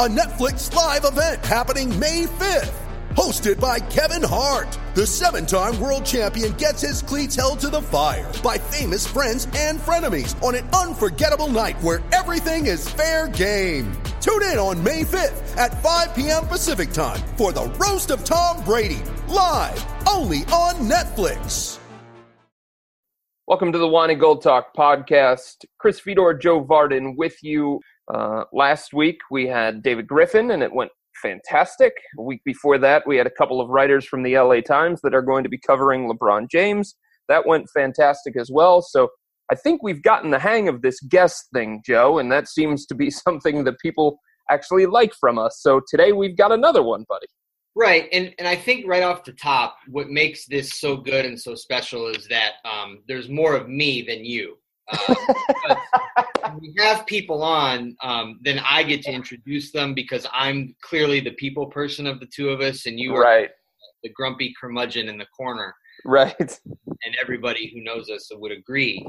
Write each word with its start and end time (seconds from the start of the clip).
a 0.00 0.08
Netflix 0.08 0.72
live 0.74 1.04
event 1.04 1.44
happening 1.44 1.96
May 1.98 2.24
5th. 2.24 2.72
Hosted 3.10 3.60
by 3.60 3.78
Kevin 3.78 4.26
Hart, 4.26 4.78
the 4.94 5.06
seven 5.06 5.44
time 5.44 5.78
world 5.78 6.06
champion 6.06 6.54
gets 6.54 6.80
his 6.80 7.02
cleats 7.02 7.36
held 7.36 7.60
to 7.60 7.68
the 7.68 7.82
fire 7.82 8.30
by 8.42 8.56
famous 8.56 9.06
friends 9.06 9.46
and 9.54 9.78
frenemies 9.78 10.42
on 10.42 10.54
an 10.54 10.66
unforgettable 10.70 11.48
night 11.48 11.80
where 11.82 12.00
everything 12.10 12.66
is 12.66 12.88
fair 12.88 13.28
game. 13.28 13.92
Tune 14.22 14.42
in 14.44 14.56
on 14.56 14.82
May 14.82 15.02
5th 15.02 15.56
at 15.58 15.82
5 15.82 16.14
p.m. 16.14 16.46
Pacific 16.46 16.90
time 16.92 17.20
for 17.36 17.52
the 17.52 17.64
Roast 17.78 18.10
of 18.10 18.24
Tom 18.24 18.64
Brady, 18.64 19.02
live 19.28 19.84
only 20.08 20.38
on 20.46 20.88
Netflix. 20.88 21.78
Welcome 23.46 23.72
to 23.72 23.78
the 23.78 23.88
Wine 23.88 24.08
and 24.08 24.18
Gold 24.18 24.40
Talk 24.40 24.74
podcast. 24.74 25.66
Chris 25.76 26.00
Fedor, 26.00 26.32
Joe 26.34 26.64
Vardon 26.64 27.16
with 27.16 27.42
you. 27.42 27.80
Uh, 28.12 28.44
last 28.52 28.92
week 28.92 29.18
we 29.30 29.46
had 29.46 29.82
David 29.82 30.06
Griffin, 30.06 30.50
and 30.50 30.62
it 30.62 30.72
went 30.72 30.90
fantastic. 31.22 31.92
A 32.18 32.22
week 32.22 32.42
before 32.44 32.78
that, 32.78 33.06
we 33.06 33.16
had 33.16 33.26
a 33.26 33.30
couple 33.30 33.60
of 33.60 33.68
writers 33.68 34.04
from 34.04 34.22
the 34.22 34.36
LA 34.36 34.60
Times 34.60 35.00
that 35.02 35.14
are 35.14 35.22
going 35.22 35.44
to 35.44 35.50
be 35.50 35.58
covering 35.58 36.10
LeBron 36.10 36.50
James. 36.50 36.94
That 37.28 37.46
went 37.46 37.68
fantastic 37.74 38.36
as 38.36 38.50
well. 38.50 38.82
So 38.82 39.08
I 39.50 39.54
think 39.54 39.82
we've 39.82 40.02
gotten 40.02 40.30
the 40.30 40.38
hang 40.38 40.68
of 40.68 40.82
this 40.82 41.00
guest 41.00 41.48
thing, 41.54 41.82
Joe, 41.84 42.18
and 42.18 42.30
that 42.32 42.48
seems 42.48 42.86
to 42.86 42.94
be 42.94 43.10
something 43.26 43.64
that 43.64 43.78
people 43.80 44.18
actually 44.50 44.86
like 44.86 45.12
from 45.20 45.38
us. 45.38 45.60
So 45.60 45.80
today 45.88 46.12
we've 46.12 46.36
got 46.36 46.52
another 46.52 46.82
one, 46.82 47.04
buddy. 47.08 47.26
Right, 47.74 48.06
and 48.12 48.34
and 48.38 48.46
I 48.46 48.54
think 48.54 48.86
right 48.86 49.02
off 49.02 49.24
the 49.24 49.32
top, 49.32 49.78
what 49.88 50.10
makes 50.10 50.44
this 50.44 50.78
so 50.78 50.94
good 50.94 51.24
and 51.24 51.40
so 51.40 51.54
special 51.54 52.06
is 52.08 52.28
that 52.28 52.54
um, 52.66 53.02
there's 53.08 53.30
more 53.30 53.56
of 53.56 53.66
me 53.66 54.02
than 54.02 54.26
you. 54.26 54.58
When 56.42 56.60
we 56.60 56.74
have 56.78 57.06
people 57.06 57.42
on, 57.42 57.96
um, 58.02 58.38
then 58.42 58.60
I 58.68 58.82
get 58.82 59.02
to 59.02 59.12
introduce 59.12 59.70
them 59.72 59.94
because 59.94 60.26
I'm 60.32 60.74
clearly 60.82 61.20
the 61.20 61.30
people 61.32 61.66
person 61.66 62.06
of 62.06 62.20
the 62.20 62.26
two 62.26 62.50
of 62.50 62.60
us, 62.60 62.86
and 62.86 62.98
you 62.98 63.14
are 63.14 63.20
Right, 63.22 63.50
the 64.02 64.10
grumpy 64.10 64.52
curmudgeon 64.60 65.08
in 65.08 65.16
the 65.18 65.26
corner. 65.36 65.74
right. 66.04 66.60
and 67.04 67.16
everybody 67.20 67.70
who 67.72 67.82
knows 67.82 68.10
us 68.10 68.28
would 68.34 68.52
agree. 68.52 69.06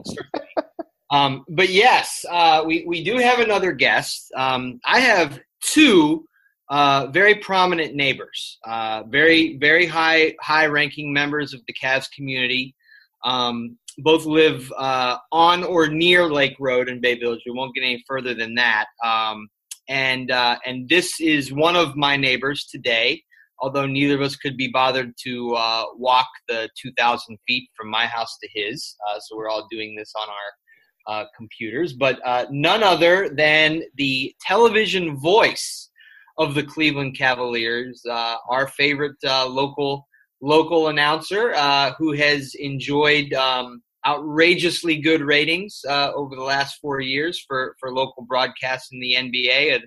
um, 1.12 1.44
but 1.50 1.70
yes, 1.70 2.24
uh, 2.30 2.64
we 2.66 2.86
we 2.88 3.04
do 3.04 3.18
have 3.18 3.40
another 3.40 3.72
guest. 3.72 4.32
Um, 4.38 4.80
I 4.86 5.00
have 5.00 5.40
two 5.62 6.26
uh, 6.70 7.08
very 7.08 7.36
prominent 7.36 7.94
neighbors, 7.96 8.58
uh, 8.66 9.04
very 9.10 9.58
very 9.58 9.86
high 9.86 10.36
high 10.40 10.68
ranking 10.68 11.12
members 11.12 11.54
of 11.54 11.62
the 11.68 11.74
Cavs 11.74 12.10
community. 12.16 12.76
Um, 13.24 13.78
both 14.00 14.26
live 14.26 14.72
uh, 14.78 15.18
on 15.32 15.64
or 15.64 15.88
near 15.88 16.32
Lake 16.32 16.56
Road 16.60 16.90
in 16.90 17.00
Bay 17.00 17.18
Village. 17.18 17.42
We 17.46 17.54
won't 17.54 17.76
get 17.76 17.84
any 17.84 18.04
further 18.08 18.34
than 18.34 18.56
that. 18.56 18.86
Um, 19.04 19.48
and 19.88 20.32
uh, 20.32 20.58
and 20.66 20.90
this 20.90 21.20
is 21.20 21.54
one 21.54 21.76
of 21.76 21.96
my 21.96 22.18
neighbors 22.18 22.68
today 22.72 23.22
although 23.64 23.86
neither 23.86 24.16
of 24.16 24.22
us 24.22 24.36
could 24.36 24.58
be 24.58 24.68
bothered 24.68 25.14
to 25.24 25.56
uh, 25.56 25.86
walk 25.96 26.28
the 26.50 26.70
2,000 26.80 27.38
feet 27.48 27.70
from 27.76 27.90
my 27.90 28.06
house 28.06 28.38
to 28.42 28.50
his. 28.54 28.96
Uh, 29.08 29.20
so 29.20 29.38
we're 29.38 29.50
all 29.50 29.68
doing 29.72 29.96
this 29.96 30.12
on 30.22 30.28
our 30.30 31.22
uh, 31.22 31.26
computers. 31.36 31.94
But 31.94 32.20
uh, 32.26 32.46
none 32.52 32.84
other 32.84 33.30
than 33.30 33.84
the 33.96 34.36
television 34.42 35.18
voice 35.18 35.90
of 36.38 36.56
the 36.56 36.64
Cleveland 36.64 37.18
Cavaliers, 37.18 38.04
our 38.50 38.68
favorite 38.68 39.16
local 39.24 40.08
local 40.44 40.90
announcer, 40.90 41.54
who 41.98 42.12
has 42.12 42.54
enjoyed 42.56 43.34
um, 43.34 43.82
outrageously 44.06 44.98
good 44.98 45.22
ratings 45.22 45.82
over 45.88 46.36
the 46.36 46.44
last 46.44 46.80
four 46.82 47.00
years 47.00 47.44
for, 47.48 47.76
for 47.80 47.94
local 47.94 48.24
broadcasts 48.24 48.90
in 48.92 49.00
the 49.00 49.16
NBA. 49.16 49.76
And 49.76 49.84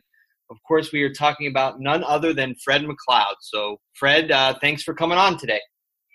of 0.50 0.56
course, 0.66 0.92
we 0.92 1.02
are 1.02 1.12
talking 1.12 1.48
about 1.48 1.80
none 1.80 2.04
other 2.04 2.32
than 2.32 2.54
Fred 2.64 2.82
McLeod. 2.82 3.34
So, 3.40 3.80
Fred, 3.94 4.30
uh, 4.30 4.54
thanks 4.60 4.82
for 4.82 4.94
coming 4.94 5.18
on 5.18 5.38
today. 5.38 5.60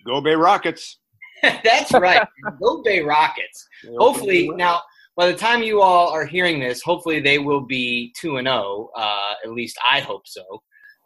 Go 0.06 0.22
Bay 0.22 0.36
Rockets. 0.36 1.00
That's 1.42 1.92
right. 1.92 2.28
Go 2.62 2.82
Bay 2.84 3.02
Rockets. 3.02 3.68
Hopefully, 3.98 4.50
now, 4.50 4.82
by 5.18 5.28
the 5.32 5.38
time 5.38 5.62
you 5.62 5.82
all 5.82 6.10
are 6.10 6.26
hearing 6.26 6.60
this, 6.60 6.82
hopefully 6.82 7.20
they 7.20 7.40
will 7.40 7.62
be 7.62 8.14
2 8.20 8.38
and 8.38 8.48
0. 8.48 8.90
Uh, 8.96 9.34
at 9.44 9.52
least 9.52 9.78
I 9.90 10.00
hope 10.00 10.24
so. 10.26 10.44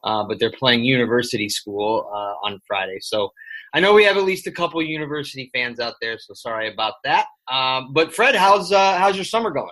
Uh, 0.05 0.23
but 0.23 0.39
they're 0.39 0.51
playing 0.51 0.83
University 0.83 1.49
School 1.49 2.09
uh, 2.13 2.47
on 2.47 2.59
Friday. 2.67 2.97
So, 3.01 3.31
I 3.73 3.81
know 3.81 3.93
we 3.93 4.05
have 4.05 4.15
at 4.15 4.23
least 4.23 4.47
a 4.47 4.51
couple 4.51 4.81
university 4.81 5.49
fans 5.53 5.81
out 5.81 5.95
there, 5.99 6.17
so 6.17 6.33
sorry 6.33 6.71
about 6.71 6.93
that. 7.03 7.25
Um, 7.51 7.91
but 7.91 8.13
Fred, 8.13 8.33
how's 8.35 8.71
uh, 8.71 8.97
how's 8.97 9.15
your 9.17 9.25
summer 9.25 9.51
going? 9.51 9.69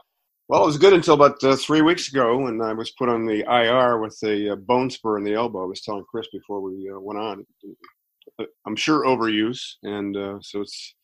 Well, 0.50 0.64
it 0.64 0.66
was 0.66 0.78
good 0.78 0.92
until 0.92 1.14
about 1.14 1.42
uh, 1.44 1.56
three 1.56 1.82
weeks 1.82 2.10
ago 2.10 2.38
when 2.38 2.60
I 2.62 2.74
was 2.74 2.92
put 2.92 3.08
on 3.08 3.26
the 3.26 3.46
IR 3.50 4.00
with 4.00 4.18
a 4.26 4.52
uh, 4.52 4.56
bone 4.58 4.90
spur 4.90 5.18
in 5.18 5.24
the 5.24 5.34
elbow. 5.34 5.64
I 5.64 5.68
was 5.68 5.82
telling 5.82 6.04
Chris 6.12 6.28
before 6.34 6.62
we 6.62 6.92
uh, 6.94 7.00
went 7.00 7.18
on. 7.20 7.46
I'm 8.68 8.76
sure 8.76 9.06
overuse, 9.06 9.62
and 9.84 10.18
uh, 10.18 10.38
so 10.42 10.62
it's 10.62 10.96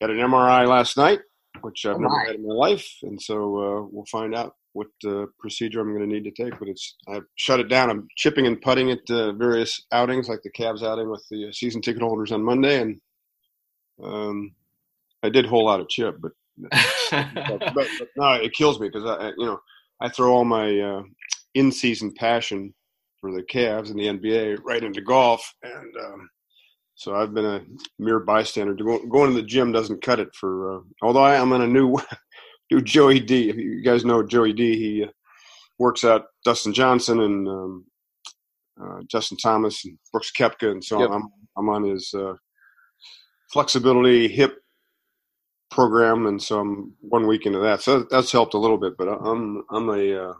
got 0.00 0.10
an 0.10 0.16
MRI 0.16 0.66
last 0.66 0.96
night, 0.96 1.20
which 1.60 1.84
I've 1.84 1.96
Oh, 1.96 1.98
never 1.98 2.18
had 2.20 2.36
in 2.36 2.46
my 2.46 2.54
life, 2.54 2.88
and 3.02 3.20
so 3.20 3.36
uh, 3.36 3.86
we'll 3.90 4.06
find 4.10 4.34
out 4.34 4.54
what 4.74 4.88
uh, 5.06 5.26
procedure 5.38 5.80
I'm 5.80 5.94
going 5.94 6.08
to 6.08 6.12
need 6.14 6.24
to 6.24 6.30
take. 6.42 6.58
But 6.58 6.68
it's 6.68 6.96
I've 7.08 7.24
shut 7.36 7.60
it 7.60 7.68
down. 7.68 7.90
I'm 7.90 8.08
chipping 8.16 8.46
and 8.46 8.60
putting 8.60 8.90
at 8.90 9.10
uh, 9.10 9.32
various 9.32 9.82
outings, 9.92 10.28
like 10.28 10.40
the 10.42 10.50
Cavs 10.52 10.82
outing 10.82 11.10
with 11.10 11.24
the 11.30 11.48
uh, 11.48 11.52
season 11.52 11.82
ticket 11.82 12.02
holders 12.02 12.32
on 12.32 12.42
Monday, 12.44 12.80
and 12.80 13.00
um, 14.02 14.52
I 15.22 15.28
did 15.28 15.46
whole 15.46 15.66
lot 15.66 15.80
of 15.80 15.88
chip, 15.88 16.16
but 16.20 16.32
but, 17.10 17.60
but 17.74 18.08
no, 18.16 18.32
it 18.34 18.52
kills 18.54 18.78
me 18.80 18.88
because 18.88 19.04
I, 19.08 19.28
I- 19.28 19.32
you 19.38 19.46
know, 19.46 19.60
I 20.00 20.08
throw 20.08 20.32
all 20.32 20.44
my 20.44 20.78
uh, 20.80 21.02
in-season 21.54 22.14
passion 22.16 22.74
for 23.20 23.32
the 23.32 23.42
Cavs 23.42 23.90
and 23.90 23.98
the 23.98 24.06
NBA 24.06 24.58
right 24.64 24.82
into 24.82 25.00
golf, 25.00 25.54
and 25.62 25.96
um, 26.04 26.28
so 26.94 27.14
I've 27.14 27.34
been 27.34 27.44
a 27.46 27.60
mere 27.98 28.20
bystander. 28.20 28.74
To 28.76 28.84
go, 28.84 29.06
going 29.06 29.30
to 29.34 29.40
the 29.40 29.46
gym 29.46 29.72
doesn't 29.72 30.02
cut 30.02 30.20
it 30.20 30.28
for. 30.38 30.76
Uh, 30.76 30.80
although 31.02 31.22
I 31.24 31.36
am 31.36 31.52
on 31.52 31.62
a 31.62 31.66
new, 31.66 31.96
new 32.72 32.82
Joey 32.82 33.20
D. 33.20 33.50
If 33.50 33.56
you 33.56 33.82
guys 33.82 34.04
know 34.04 34.22
Joey 34.22 34.52
D, 34.52 34.76
he 34.76 35.04
uh, 35.04 35.08
works 35.78 36.04
out 36.04 36.26
Dustin 36.44 36.72
Johnson 36.72 37.20
and 37.20 37.48
um, 37.48 37.84
uh, 38.82 39.00
Justin 39.10 39.36
Thomas 39.38 39.84
and 39.84 39.98
Brooks 40.10 40.32
Koepka, 40.36 40.70
and 40.70 40.84
so 40.84 41.00
Yep. 41.00 41.10
I'm 41.12 41.28
I'm 41.56 41.68
on 41.68 41.84
his 41.84 42.12
uh, 42.14 42.34
flexibility 43.52 44.28
hip 44.28 44.56
program, 45.70 46.26
and 46.26 46.42
so 46.42 46.60
I'm 46.60 46.94
one 47.00 47.26
week 47.26 47.46
into 47.46 47.58
that. 47.60 47.82
So 47.82 48.06
that's 48.10 48.32
helped 48.32 48.54
a 48.54 48.58
little 48.58 48.78
bit, 48.78 48.94
but 48.96 49.08
I'm 49.08 49.62
I'm 49.70 49.88
a 49.90 50.30
uh, 50.30 50.34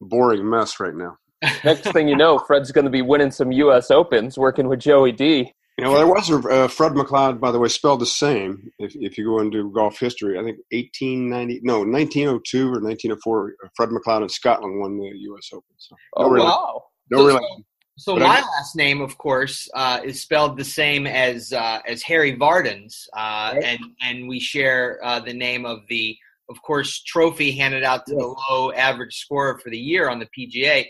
boring 0.00 0.48
mess 0.48 0.80
right 0.80 0.94
now. 0.94 1.16
Next 1.64 1.92
thing 1.92 2.08
you 2.08 2.16
know, 2.16 2.38
Fred's 2.38 2.72
going 2.72 2.86
to 2.86 2.90
be 2.90 3.02
winning 3.02 3.30
some 3.30 3.52
U.S. 3.52 3.90
Opens, 3.90 4.38
working 4.38 4.68
with 4.68 4.80
Joey 4.80 5.12
D. 5.12 5.52
You 5.78 5.84
know, 5.84 5.94
there 5.94 6.06
was 6.06 6.30
a 6.30 6.36
uh, 6.38 6.68
Fred 6.68 6.92
McLeod, 6.92 7.38
by 7.38 7.50
the 7.50 7.58
way, 7.58 7.68
spelled 7.68 8.00
the 8.00 8.06
same. 8.06 8.70
If 8.78 8.96
if 8.96 9.18
you 9.18 9.24
go 9.26 9.40
into 9.40 9.70
golf 9.72 9.98
history, 9.98 10.38
I 10.38 10.42
think 10.42 10.56
1890, 10.72 11.60
no, 11.64 11.80
1902 11.80 12.68
or 12.68 12.80
1904, 12.80 13.54
Fred 13.76 13.90
McLeod 13.90 14.22
in 14.22 14.28
Scotland 14.30 14.80
won 14.80 14.96
the 14.98 15.10
U.S. 15.14 15.50
Open. 15.52 15.64
So 15.76 15.94
Oh, 16.16 16.30
rela- 16.30 16.44
wow. 16.44 16.84
no 17.10 17.18
So- 17.18 17.26
relation. 17.26 17.64
So 17.98 18.12
But 18.14 18.24
my 18.24 18.36
I- 18.36 18.40
last 18.58 18.76
name, 18.76 19.00
of 19.00 19.16
course, 19.16 19.70
uh, 19.74 20.00
is 20.04 20.20
spelled 20.20 20.58
the 20.58 20.64
same 20.64 21.06
as 21.06 21.52
uh, 21.52 21.80
as 21.86 22.02
Harry 22.02 22.32
Vardon's, 22.36 23.06
uh, 23.16 23.54
and 23.62 23.80
and 24.02 24.28
we 24.28 24.38
share 24.38 24.98
uh, 25.02 25.20
the 25.20 25.32
name 25.32 25.64
of 25.64 25.80
the, 25.88 26.14
of 26.50 26.60
course, 26.62 27.02
trophy 27.02 27.52
handed 27.52 27.84
out 27.84 28.04
to 28.06 28.14
the 28.14 28.34
low 28.50 28.70
average 28.72 29.16
scorer 29.16 29.58
for 29.58 29.70
the 29.70 29.78
year 29.78 30.10
on 30.10 30.18
the 30.18 30.28
PGA, 30.36 30.86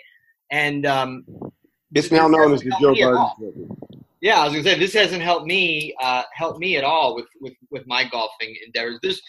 and 0.50 0.84
um, 0.84 1.24
It's 1.94 2.10
now 2.10 2.26
known 2.26 2.52
as 2.54 2.60
the 2.62 2.70
Joe 2.80 2.92
me 2.92 3.66
Yeah, 4.26 4.40
I 4.40 4.44
was 4.46 4.54
gonna 4.54 4.64
say 4.64 4.76
this 4.76 4.92
hasn't 4.92 5.22
helped 5.22 5.46
me 5.46 5.94
uh, 6.02 6.24
helped 6.34 6.58
me 6.58 6.76
at 6.76 6.82
all 6.82 7.14
with, 7.14 7.28
with, 7.40 7.52
with 7.70 7.86
my 7.86 8.02
golfing 8.02 8.56
endeavors. 8.66 8.98
There's 9.00 9.22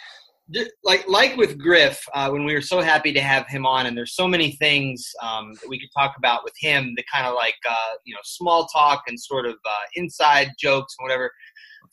th- 0.51 0.71
like 0.83 1.07
like 1.07 1.37
with 1.37 1.59
Griff 1.59 2.03
uh, 2.15 2.31
when 2.31 2.45
we 2.45 2.55
were 2.55 2.63
so 2.63 2.81
happy 2.81 3.13
to 3.13 3.21
have 3.21 3.47
him 3.47 3.63
on, 3.63 3.85
and 3.85 3.95
there's 3.95 4.15
so 4.15 4.27
many 4.27 4.53
things 4.53 5.07
um, 5.21 5.53
that 5.53 5.69
we 5.69 5.79
could 5.79 5.91
talk 5.95 6.15
about 6.17 6.43
with 6.43 6.55
him. 6.59 6.95
The 6.97 7.03
kind 7.13 7.27
of 7.27 7.35
like 7.35 7.53
uh, 7.69 7.93
you 8.05 8.15
know 8.15 8.21
small 8.23 8.65
talk 8.73 9.03
and 9.05 9.19
sort 9.19 9.45
of 9.45 9.53
uh, 9.69 9.85
inside 9.93 10.49
jokes 10.59 10.95
and 10.97 11.05
whatever. 11.05 11.31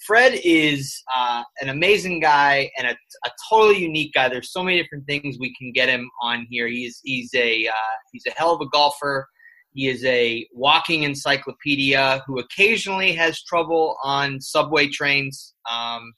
Fred 0.06 0.40
is 0.42 1.02
uh, 1.14 1.42
an 1.60 1.68
amazing 1.68 2.20
guy 2.20 2.70
and 2.78 2.86
a, 2.86 2.96
a, 3.26 3.30
totally 3.50 3.82
unique 3.82 4.14
guy. 4.14 4.30
There's 4.30 4.50
so 4.50 4.62
many 4.62 4.82
different 4.82 5.06
things 5.06 5.36
we 5.38 5.54
can 5.56 5.72
get 5.72 5.90
him 5.90 6.10
on 6.22 6.46
here. 6.48 6.68
He's 6.68 7.00
he's 7.04 7.34
a 7.34 7.68
uh, 7.68 7.96
he's 8.14 8.24
a 8.26 8.30
hell 8.30 8.54
of 8.54 8.62
a 8.62 8.68
golfer. 8.70 9.28
He 9.74 9.88
is 9.88 10.04
a 10.04 10.46
walking 10.52 11.02
encyclopedia 11.02 12.22
who 12.26 12.38
occasionally 12.38 13.12
has 13.12 13.42
trouble 13.42 13.96
on 14.02 14.40
subway 14.40 14.88
trains. 14.88 15.54
Um, 15.70 16.12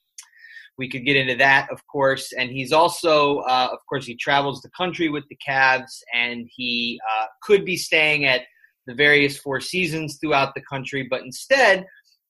we 0.79 0.91
could 0.91 1.07
get 1.07 1.17
into 1.17 1.37
that, 1.37 1.71
of 1.71 1.81
course. 1.87 2.33
And 2.33 2.51
he's 2.51 2.73
also, 2.73 3.39
uh, 3.39 3.71
of 3.73 3.79
course, 3.89 4.05
he 4.05 4.15
travels 4.15 4.61
the 4.61 4.71
country 4.77 5.09
with 5.09 5.25
the 5.31 5.39
Cavs, 5.47 6.03
and 6.15 6.47
he 6.55 7.01
uh, 7.11 7.27
could 7.43 7.65
be 7.65 7.77
staying 7.77 8.27
at 8.27 8.43
the 8.87 8.95
various 8.95 9.39
Four 9.39 9.61
Seasons 9.61 10.19
throughout 10.21 10.55
the 10.55 10.63
country, 10.63 11.07
but 11.09 11.23
instead, 11.23 11.87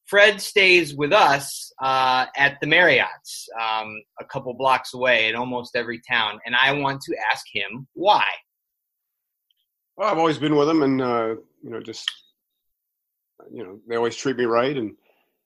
Fred 0.06 0.40
stays 0.40 0.94
with 0.94 1.12
us 1.12 1.72
uh, 1.82 2.26
at 2.36 2.58
the 2.60 2.66
Marriott's, 2.66 3.48
um, 3.60 4.00
a 4.20 4.24
couple 4.24 4.54
blocks 4.54 4.94
away 4.94 5.28
in 5.28 5.34
almost 5.34 5.74
every 5.74 6.00
town, 6.08 6.38
and 6.46 6.54
I 6.54 6.72
want 6.72 7.00
to 7.02 7.16
ask 7.30 7.44
him 7.52 7.88
why. 7.94 8.24
Well, 9.96 10.10
I've 10.10 10.18
always 10.18 10.38
been 10.38 10.56
with 10.56 10.68
them, 10.68 10.82
and 10.82 11.00
uh, 11.00 11.36
you 11.62 11.70
know, 11.70 11.80
just 11.80 12.10
you 13.50 13.64
know, 13.64 13.80
they 13.88 13.96
always 13.96 14.16
treat 14.16 14.36
me 14.36 14.44
right, 14.44 14.76
and 14.76 14.94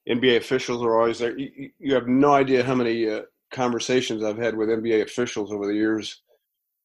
NBA 0.08 0.36
officials 0.38 0.82
are 0.82 0.98
always 0.98 1.18
there. 1.18 1.36
You, 1.38 1.70
you 1.78 1.94
have 1.94 2.08
no 2.08 2.34
idea 2.34 2.64
how 2.64 2.74
many 2.74 3.08
uh, 3.08 3.22
conversations 3.52 4.24
I've 4.24 4.38
had 4.38 4.56
with 4.56 4.68
NBA 4.68 5.02
officials 5.02 5.52
over 5.52 5.66
the 5.66 5.74
years 5.74 6.22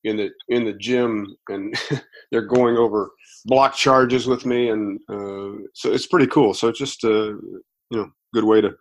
in 0.04 0.18
the 0.18 0.30
in 0.50 0.66
the 0.66 0.74
gym, 0.74 1.36
and 1.50 1.76
they're 2.32 2.42
going 2.48 2.78
over 2.78 3.12
block 3.46 3.76
charges 3.76 4.28
with 4.28 4.46
me, 4.46 4.70
and 4.70 5.00
uh, 5.10 5.64
so 5.74 5.92
it's 5.92 6.08
pretty 6.08 6.28
cool. 6.28 6.54
So 6.54 6.68
it's 6.68 6.80
just 6.80 7.04
a 7.04 7.10
you 7.10 7.98
know 7.98 8.12
good 8.34 8.44
way 8.46 8.62
to 8.62 8.76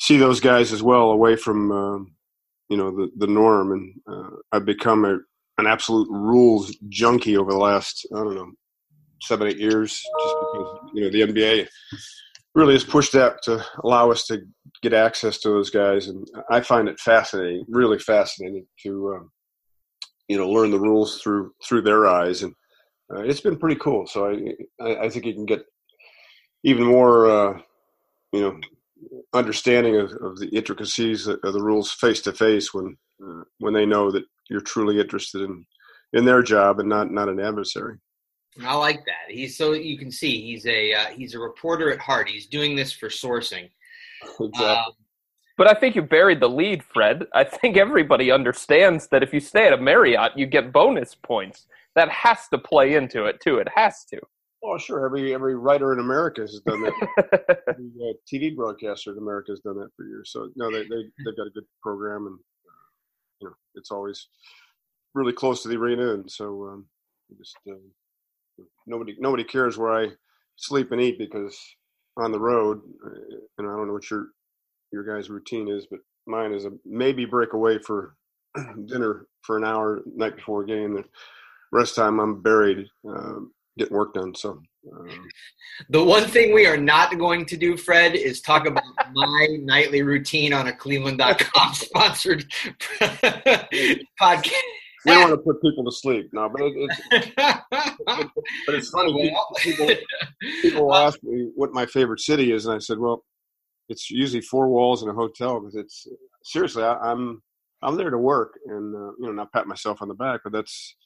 see 0.00 0.16
those 0.16 0.40
guys 0.40 0.72
as 0.72 0.82
well 0.82 1.10
away 1.10 1.36
from 1.36 1.72
uh, 1.72 1.98
you 2.68 2.76
know 2.76 2.90
the 2.90 3.10
the 3.18 3.26
norm, 3.26 3.72
and 3.72 3.94
uh, 4.10 4.36
I've 4.52 4.66
become 4.66 5.04
a 5.04 5.18
an 5.58 5.66
absolute 5.66 6.08
rules 6.10 6.74
junkie 6.88 7.36
over 7.36 7.50
the 7.50 7.58
last 7.58 8.06
I 8.14 8.18
don't 8.18 8.34
know 8.34 8.52
seven 9.22 9.48
eight 9.48 9.58
years, 9.58 9.92
just 9.92 10.36
because 10.40 10.78
you 10.94 11.02
know 11.02 11.10
the 11.10 11.32
NBA 11.32 11.68
really 12.54 12.74
has 12.74 12.84
pushed 12.84 13.12
that 13.12 13.42
to 13.42 13.64
allow 13.84 14.10
us 14.10 14.26
to 14.26 14.42
get 14.82 14.92
access 14.92 15.38
to 15.38 15.48
those 15.48 15.70
guys, 15.70 16.08
and 16.08 16.26
I 16.50 16.60
find 16.60 16.88
it 16.88 17.00
fascinating, 17.00 17.64
really 17.68 17.98
fascinating 17.98 18.66
to 18.82 19.14
um, 19.16 19.30
you 20.28 20.36
know 20.36 20.50
learn 20.50 20.70
the 20.70 20.80
rules 20.80 21.20
through 21.20 21.52
through 21.66 21.82
their 21.82 22.06
eyes, 22.06 22.42
and 22.42 22.54
uh, 23.14 23.22
it's 23.22 23.40
been 23.40 23.58
pretty 23.58 23.76
cool. 23.76 24.06
So 24.06 24.30
I, 24.30 24.84
I, 24.84 25.04
I 25.04 25.08
think 25.08 25.26
you 25.26 25.34
can 25.34 25.46
get 25.46 25.64
even 26.64 26.84
more 26.84 27.26
uh, 27.26 27.58
you 28.32 28.40
know 28.40 28.60
understanding 29.32 29.96
of, 29.96 30.12
of 30.22 30.38
the 30.38 30.48
intricacies 30.52 31.26
of 31.26 31.40
the 31.40 31.62
rules 31.62 31.90
face 31.92 32.20
to 32.22 32.32
face 32.32 32.72
when 32.74 32.96
uh, 33.24 33.42
when 33.58 33.74
they 33.74 33.86
know 33.86 34.10
that 34.10 34.24
you're 34.50 34.60
truly 34.60 35.00
interested 35.00 35.42
in 35.42 35.64
in 36.12 36.24
their 36.24 36.42
job 36.42 36.78
and 36.80 36.88
not 36.88 37.10
not 37.10 37.28
an 37.28 37.40
adversary. 37.40 37.98
I 38.64 38.74
like 38.74 39.04
that. 39.06 39.30
He's 39.30 39.56
so 39.56 39.72
you 39.72 39.96
can 39.96 40.10
see 40.10 40.42
he's 40.42 40.66
a 40.66 40.92
uh, 40.92 41.06
he's 41.06 41.34
a 41.34 41.38
reporter 41.38 41.90
at 41.90 41.98
heart. 41.98 42.28
He's 42.28 42.46
doing 42.46 42.76
this 42.76 42.92
for 42.92 43.08
sourcing. 43.08 43.68
Exactly. 44.38 44.66
Um, 44.66 44.92
But 45.58 45.68
I 45.68 45.74
think 45.74 45.96
you 45.96 46.02
buried 46.02 46.38
the 46.38 46.48
lead, 46.48 46.84
Fred. 46.84 47.26
I 47.34 47.42
think 47.42 47.76
everybody 47.76 48.30
understands 48.30 49.08
that 49.08 49.24
if 49.24 49.34
you 49.34 49.40
stay 49.40 49.66
at 49.66 49.72
a 49.72 49.76
Marriott, 49.76 50.30
you 50.36 50.46
get 50.46 50.72
bonus 50.72 51.16
points. 51.16 51.66
That 51.96 52.08
has 52.08 52.46
to 52.48 52.58
play 52.58 52.94
into 52.94 53.24
it 53.24 53.40
too. 53.40 53.58
It 53.58 53.68
has 53.74 54.04
to. 54.12 54.20
Oh, 54.64 54.78
sure. 54.78 55.04
Every 55.04 55.34
every 55.34 55.56
writer 55.56 55.92
in 55.92 55.98
America 55.98 56.42
has 56.42 56.60
done 56.64 56.82
that. 56.82 57.58
every 57.68 57.90
uh, 58.00 58.12
TV 58.32 58.54
broadcaster 58.54 59.10
in 59.10 59.18
America 59.18 59.50
has 59.50 59.60
done 59.60 59.76
that 59.78 59.90
for 59.96 60.06
years. 60.06 60.30
So 60.32 60.50
no, 60.54 60.70
they 60.70 60.82
they 60.82 61.02
they've 61.24 61.36
got 61.36 61.48
a 61.48 61.50
good 61.50 61.66
program, 61.82 62.26
and 62.26 62.38
you 63.42 63.48
know 63.48 63.54
it's 63.74 63.90
always 63.90 64.28
really 65.14 65.32
close 65.32 65.62
to 65.62 65.68
the 65.68 65.76
arena, 65.76 66.14
and 66.14 66.30
so 66.30 66.68
um, 66.68 66.86
just 67.38 67.56
uh, 67.70 68.64
nobody 68.86 69.16
nobody 69.18 69.44
cares 69.44 69.78
where 69.78 69.92
I 69.92 70.08
sleep 70.56 70.92
and 70.92 71.00
eat 71.00 71.18
because 71.18 71.58
on 72.16 72.32
the 72.32 72.40
road, 72.40 72.80
uh, 73.04 73.36
and 73.58 73.68
I 73.68 73.76
don't 73.76 73.86
know 73.88 73.92
what 73.94 74.10
your 74.10 74.28
your 74.92 75.04
guys' 75.04 75.30
routine 75.30 75.68
is, 75.68 75.86
but 75.90 76.00
mine 76.26 76.52
is 76.52 76.64
a 76.64 76.70
maybe 76.84 77.24
break 77.24 77.52
away 77.52 77.78
for 77.78 78.16
dinner 78.86 79.26
for 79.42 79.56
an 79.56 79.64
hour 79.64 80.02
night 80.14 80.36
before 80.36 80.62
a 80.62 80.66
game. 80.66 80.94
The 80.94 81.04
rest 81.72 81.96
time 81.96 82.20
I'm 82.20 82.42
buried 82.42 82.86
uh, 83.08 83.40
getting 83.78 83.94
work 83.94 84.14
done. 84.14 84.34
So. 84.34 84.60
Um, 84.92 85.28
the 85.88 86.02
one 86.02 86.24
thing 86.24 86.52
we 86.52 86.66
are 86.66 86.76
not 86.76 87.18
going 87.18 87.46
to 87.46 87.56
do, 87.56 87.76
Fred, 87.76 88.14
is 88.14 88.40
talk 88.40 88.66
about 88.66 88.84
my 89.14 89.48
nightly 89.60 90.02
routine 90.02 90.52
on 90.52 90.68
a 90.68 90.72
Cleveland.com 90.72 91.74
sponsored 91.74 92.44
podcast. 93.00 94.52
we 95.04 95.12
don't 95.12 95.30
want 95.30 95.32
to 95.32 95.38
put 95.38 95.62
people 95.62 95.84
to 95.84 95.92
sleep. 95.92 96.28
No, 96.32 96.48
but 96.48 96.62
it, 96.62 96.72
it's 96.76 97.00
but 98.66 98.74
it's 98.74 98.90
funny. 98.90 99.34
People, 99.58 99.90
people 100.62 100.86
will 100.86 100.94
ask 100.94 101.22
me 101.22 101.50
what 101.54 101.72
my 101.72 101.86
favorite 101.86 102.20
city 102.20 102.52
is, 102.52 102.66
and 102.66 102.74
I 102.74 102.78
said, 102.78 102.98
well, 102.98 103.24
it's 103.88 104.10
usually 104.10 104.42
four 104.42 104.68
walls 104.68 105.02
and 105.02 105.10
a 105.10 105.14
hotel 105.14 105.60
because 105.60 105.76
it's 105.76 106.06
seriously, 106.44 106.82
I, 106.82 106.92
am 106.92 107.00
I'm, 107.02 107.42
I'm 107.82 107.96
there 107.96 108.10
to 108.10 108.18
work, 108.18 108.58
and 108.66 108.94
uh, 108.94 109.12
you 109.18 109.26
know, 109.26 109.32
not 109.32 109.52
pat 109.52 109.66
myself 109.66 110.02
on 110.02 110.08
the 110.08 110.14
back, 110.14 110.40
but 110.44 110.52
that's 110.52 110.96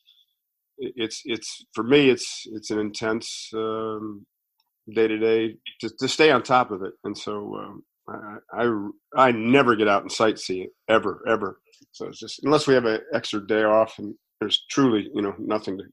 it's 0.78 1.23
it's 1.25 1.64
for 1.75 1.84
me, 1.84 2.11
it's 2.11 2.44
it's 2.52 2.70
an 2.70 2.78
intense 2.78 3.49
day 3.52 5.08
to 5.08 5.19
day 5.19 5.56
to 5.81 6.08
stay 6.08 6.31
on 6.31 6.43
top 6.43 6.70
of 6.70 6.82
it, 6.82 6.93
and 7.05 7.17
so. 7.17 7.56
Um, 7.56 7.82
I, 8.08 8.37
I 8.62 8.88
I 9.17 9.32
never 9.32 9.75
get 9.75 9.88
out 9.88 10.02
and 10.02 10.11
sightsee 10.12 10.67
ever 10.88 11.25
ever 11.26 11.58
so 11.93 12.06
it's 12.06 12.19
just 12.19 12.44
unless 12.44 12.67
we 12.67 12.75
have 12.75 12.84
an 12.84 13.00
extra 13.12 13.44
day 13.46 13.64
off 13.64 13.99
and 13.99 14.14
there's 14.40 14.64
truly, 14.70 15.08
you 15.14 15.23
know, 15.23 15.34
nothing 15.38 15.78
to, 15.78 15.84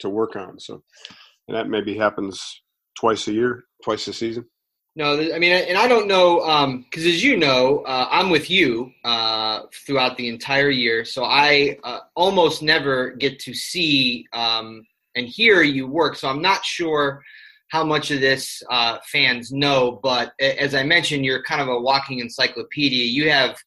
to 0.00 0.10
work 0.10 0.36
on. 0.36 0.58
So 0.60 0.82
that 1.48 1.68
maybe 1.68 1.96
happens 1.96 2.62
twice 2.98 3.26
a 3.28 3.32
year, 3.32 3.64
twice 3.82 4.06
a 4.08 4.12
season. 4.12 4.44
No, 4.98 5.12
I 5.34 5.38
mean, 5.38 5.52
and 5.52 5.76
I 5.76 5.88
don't 5.88 6.08
know 6.08 6.38
because, 6.38 7.04
um, 7.04 7.10
as 7.10 7.22
you 7.22 7.36
know, 7.36 7.80
uh, 7.80 8.08
I'm 8.10 8.30
with 8.30 8.48
you 8.48 8.92
uh, 9.04 9.64
throughout 9.84 10.16
the 10.16 10.26
entire 10.26 10.70
year, 10.70 11.04
so 11.04 11.22
I 11.24 11.76
uh, 11.84 11.98
almost 12.14 12.62
never 12.62 13.10
get 13.10 13.38
to 13.40 13.52
see 13.52 14.26
um, 14.32 14.86
and 15.14 15.26
hear 15.28 15.62
you 15.62 15.86
work. 15.86 16.16
So 16.16 16.28
I'm 16.28 16.40
not 16.40 16.64
sure 16.64 17.22
how 17.68 17.84
much 17.84 18.10
of 18.10 18.22
this 18.22 18.62
uh, 18.70 18.96
fans 19.04 19.52
know, 19.52 20.00
but 20.02 20.32
as 20.40 20.74
I 20.74 20.82
mentioned, 20.82 21.26
you're 21.26 21.42
kind 21.42 21.60
of 21.60 21.68
a 21.68 21.78
walking 21.78 22.20
encyclopedia. 22.20 23.04
You 23.04 23.28
have 23.30 23.58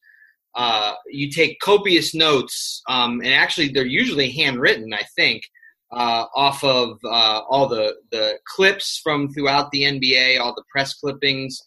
uh, 0.56 0.94
you 1.06 1.30
take 1.30 1.60
copious 1.60 2.12
notes, 2.12 2.82
um, 2.88 3.20
and 3.20 3.32
actually 3.32 3.68
they're 3.68 3.86
usually 3.86 4.32
handwritten, 4.32 4.92
I 4.92 5.04
think, 5.14 5.44
uh, 5.92 6.26
off 6.34 6.62
of 6.62 6.98
uh, 7.04 7.40
all 7.48 7.68
the, 7.68 7.94
the 8.10 8.38
clips 8.46 9.00
from 9.02 9.28
throughout 9.32 9.70
the 9.70 9.82
NBA, 9.82 10.40
all 10.40 10.54
the 10.54 10.64
press 10.70 10.94
clippings. 10.94 11.60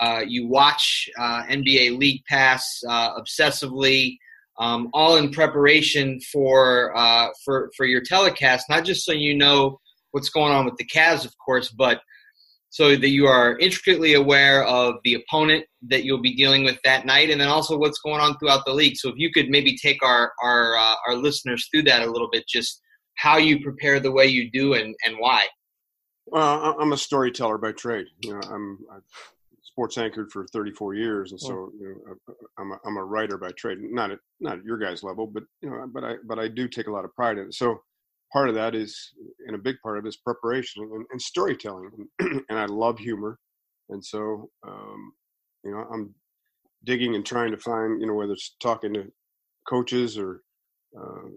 Uh, 0.00 0.22
you 0.26 0.46
watch 0.46 1.08
uh, 1.18 1.42
NBA 1.44 1.98
League 1.98 2.22
Pass 2.28 2.80
uh, 2.88 3.18
obsessively, 3.18 4.16
um, 4.58 4.88
all 4.92 5.16
in 5.16 5.30
preparation 5.30 6.20
for, 6.32 6.92
for, 7.44 7.70
for 7.76 7.86
your 7.86 8.02
telecast, 8.02 8.66
not 8.68 8.84
just 8.84 9.04
so 9.04 9.12
you 9.12 9.34
know 9.36 9.80
what's 10.12 10.28
going 10.28 10.52
on 10.52 10.64
with 10.64 10.76
the 10.76 10.86
Cavs, 10.86 11.24
of 11.24 11.32
course, 11.44 11.70
but 11.70 12.00
so 12.70 12.90
that 12.90 13.08
you 13.08 13.26
are 13.26 13.58
intricately 13.58 14.14
aware 14.14 14.64
of 14.64 14.94
the 15.02 15.14
opponent 15.14 15.64
that 15.88 16.04
you'll 16.04 16.22
be 16.22 16.36
dealing 16.36 16.62
with 16.62 16.78
that 16.84 17.04
night, 17.04 17.28
and 17.28 17.40
then 17.40 17.48
also 17.48 17.76
what's 17.76 17.98
going 17.98 18.20
on 18.20 18.38
throughout 18.38 18.64
the 18.64 18.72
league. 18.72 18.96
So 18.96 19.08
if 19.08 19.16
you 19.16 19.32
could 19.32 19.48
maybe 19.50 19.76
take 19.76 20.02
our 20.04 20.32
our 20.40 20.76
uh, 20.76 20.94
our 21.08 21.16
listeners 21.16 21.68
through 21.70 21.82
that 21.84 22.02
a 22.02 22.10
little 22.10 22.28
bit, 22.30 22.46
just 22.48 22.80
how 23.16 23.36
you 23.36 23.60
prepare 23.60 24.00
the 24.00 24.12
way 24.12 24.26
you 24.26 24.50
do 24.50 24.74
and 24.74 24.94
and 25.06 25.16
why. 25.18 25.46
Well, 26.26 26.76
I'm 26.78 26.92
a 26.92 26.96
storyteller 26.96 27.58
by 27.58 27.72
trade. 27.72 28.06
You 28.22 28.34
know, 28.34 28.40
I'm 28.48 28.78
I've 28.92 29.02
sports 29.62 29.98
anchored 29.98 30.30
for 30.30 30.46
34 30.48 30.94
years, 30.94 31.30
and 31.30 31.40
so 31.40 31.72
you 31.78 32.02
know, 32.06 32.34
I'm 32.58 32.72
a, 32.72 32.78
I'm 32.84 32.96
a 32.96 33.04
writer 33.04 33.38
by 33.38 33.50
trade. 33.52 33.78
Not 33.80 34.10
at 34.10 34.18
not 34.40 34.58
at 34.58 34.64
your 34.64 34.78
guys' 34.78 35.02
level, 35.02 35.26
but 35.26 35.44
you 35.62 35.70
know, 35.70 35.86
but 35.92 36.04
I 36.04 36.16
but 36.26 36.38
I 36.38 36.48
do 36.48 36.68
take 36.68 36.86
a 36.86 36.92
lot 36.92 37.04
of 37.04 37.14
pride 37.14 37.38
in 37.38 37.46
it. 37.46 37.54
So 37.54 37.80
part 38.32 38.48
of 38.48 38.54
that 38.56 38.74
is, 38.74 39.12
and 39.46 39.56
a 39.56 39.58
big 39.58 39.76
part 39.82 39.98
of 39.98 40.04
it 40.04 40.08
is 40.08 40.16
preparation 40.16 40.82
and, 40.82 41.06
and 41.10 41.22
storytelling. 41.22 41.90
And, 42.20 42.42
and, 42.48 42.58
I 42.58 42.66
love 42.66 42.98
humor, 42.98 43.38
and 43.88 44.04
so 44.04 44.50
um, 44.66 45.12
you 45.64 45.72
know 45.72 45.86
I'm 45.92 46.14
digging 46.84 47.14
and 47.14 47.24
trying 47.24 47.52
to 47.52 47.58
find 47.58 48.00
you 48.00 48.06
know 48.06 48.14
whether 48.14 48.32
it's 48.32 48.56
talking 48.60 48.94
to 48.94 49.10
coaches 49.68 50.18
or 50.18 50.42
uh, 50.98 51.28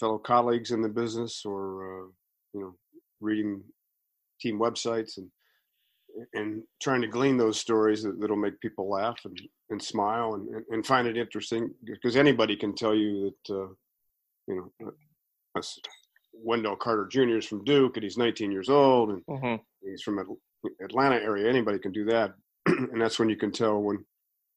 fellow 0.00 0.18
colleagues 0.18 0.70
in 0.70 0.82
the 0.82 0.88
business 0.88 1.42
or 1.44 2.04
uh, 2.04 2.06
you 2.52 2.60
know 2.60 2.74
reading 3.20 3.62
team 4.40 4.58
websites 4.58 5.16
and 5.16 5.28
and 6.32 6.62
trying 6.80 7.00
to 7.00 7.08
glean 7.08 7.36
those 7.36 7.58
stories 7.58 8.02
that, 8.02 8.20
that'll 8.20 8.36
make 8.36 8.60
people 8.60 8.88
laugh 8.88 9.18
and, 9.24 9.40
and 9.70 9.82
smile 9.82 10.34
and, 10.34 10.64
and 10.70 10.86
find 10.86 11.08
it 11.08 11.16
interesting 11.16 11.70
because 11.84 12.16
anybody 12.16 12.54
can 12.54 12.74
tell 12.74 12.94
you 12.94 13.34
that 13.48 13.54
uh, 13.54 13.68
you 14.46 14.72
know 14.80 14.92
Wendell 16.34 16.76
Carter 16.76 17.06
Jr. 17.06 17.38
is 17.38 17.46
from 17.46 17.64
Duke, 17.64 17.96
and 17.96 18.04
he's 18.04 18.18
19 18.18 18.50
years 18.50 18.68
old, 18.68 19.10
and 19.10 19.26
mm-hmm. 19.26 19.88
he's 19.88 20.02
from 20.02 20.36
Atlanta 20.82 21.16
area. 21.16 21.48
Anybody 21.48 21.78
can 21.78 21.92
do 21.92 22.04
that, 22.06 22.34
and 22.66 23.00
that's 23.00 23.18
when 23.18 23.28
you 23.28 23.36
can 23.36 23.52
tell 23.52 23.80
when 23.80 24.04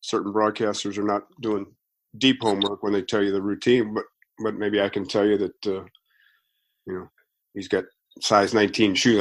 certain 0.01 0.33
broadcasters 0.33 0.97
are 0.97 1.03
not 1.03 1.23
doing 1.41 1.65
deep 2.17 2.41
homework 2.41 2.83
when 2.83 2.93
they 2.93 3.01
tell 3.01 3.23
you 3.23 3.31
the 3.31 3.41
routine, 3.41 3.93
but 3.93 4.05
but 4.39 4.55
maybe 4.55 4.81
I 4.81 4.89
can 4.89 5.07
tell 5.07 5.25
you 5.25 5.37
that 5.37 5.67
uh, 5.67 5.83
you 6.85 6.93
know 6.93 7.09
he's 7.53 7.67
got 7.67 7.85
size 8.21 8.53
19 8.53 8.95
shoes. 8.95 9.17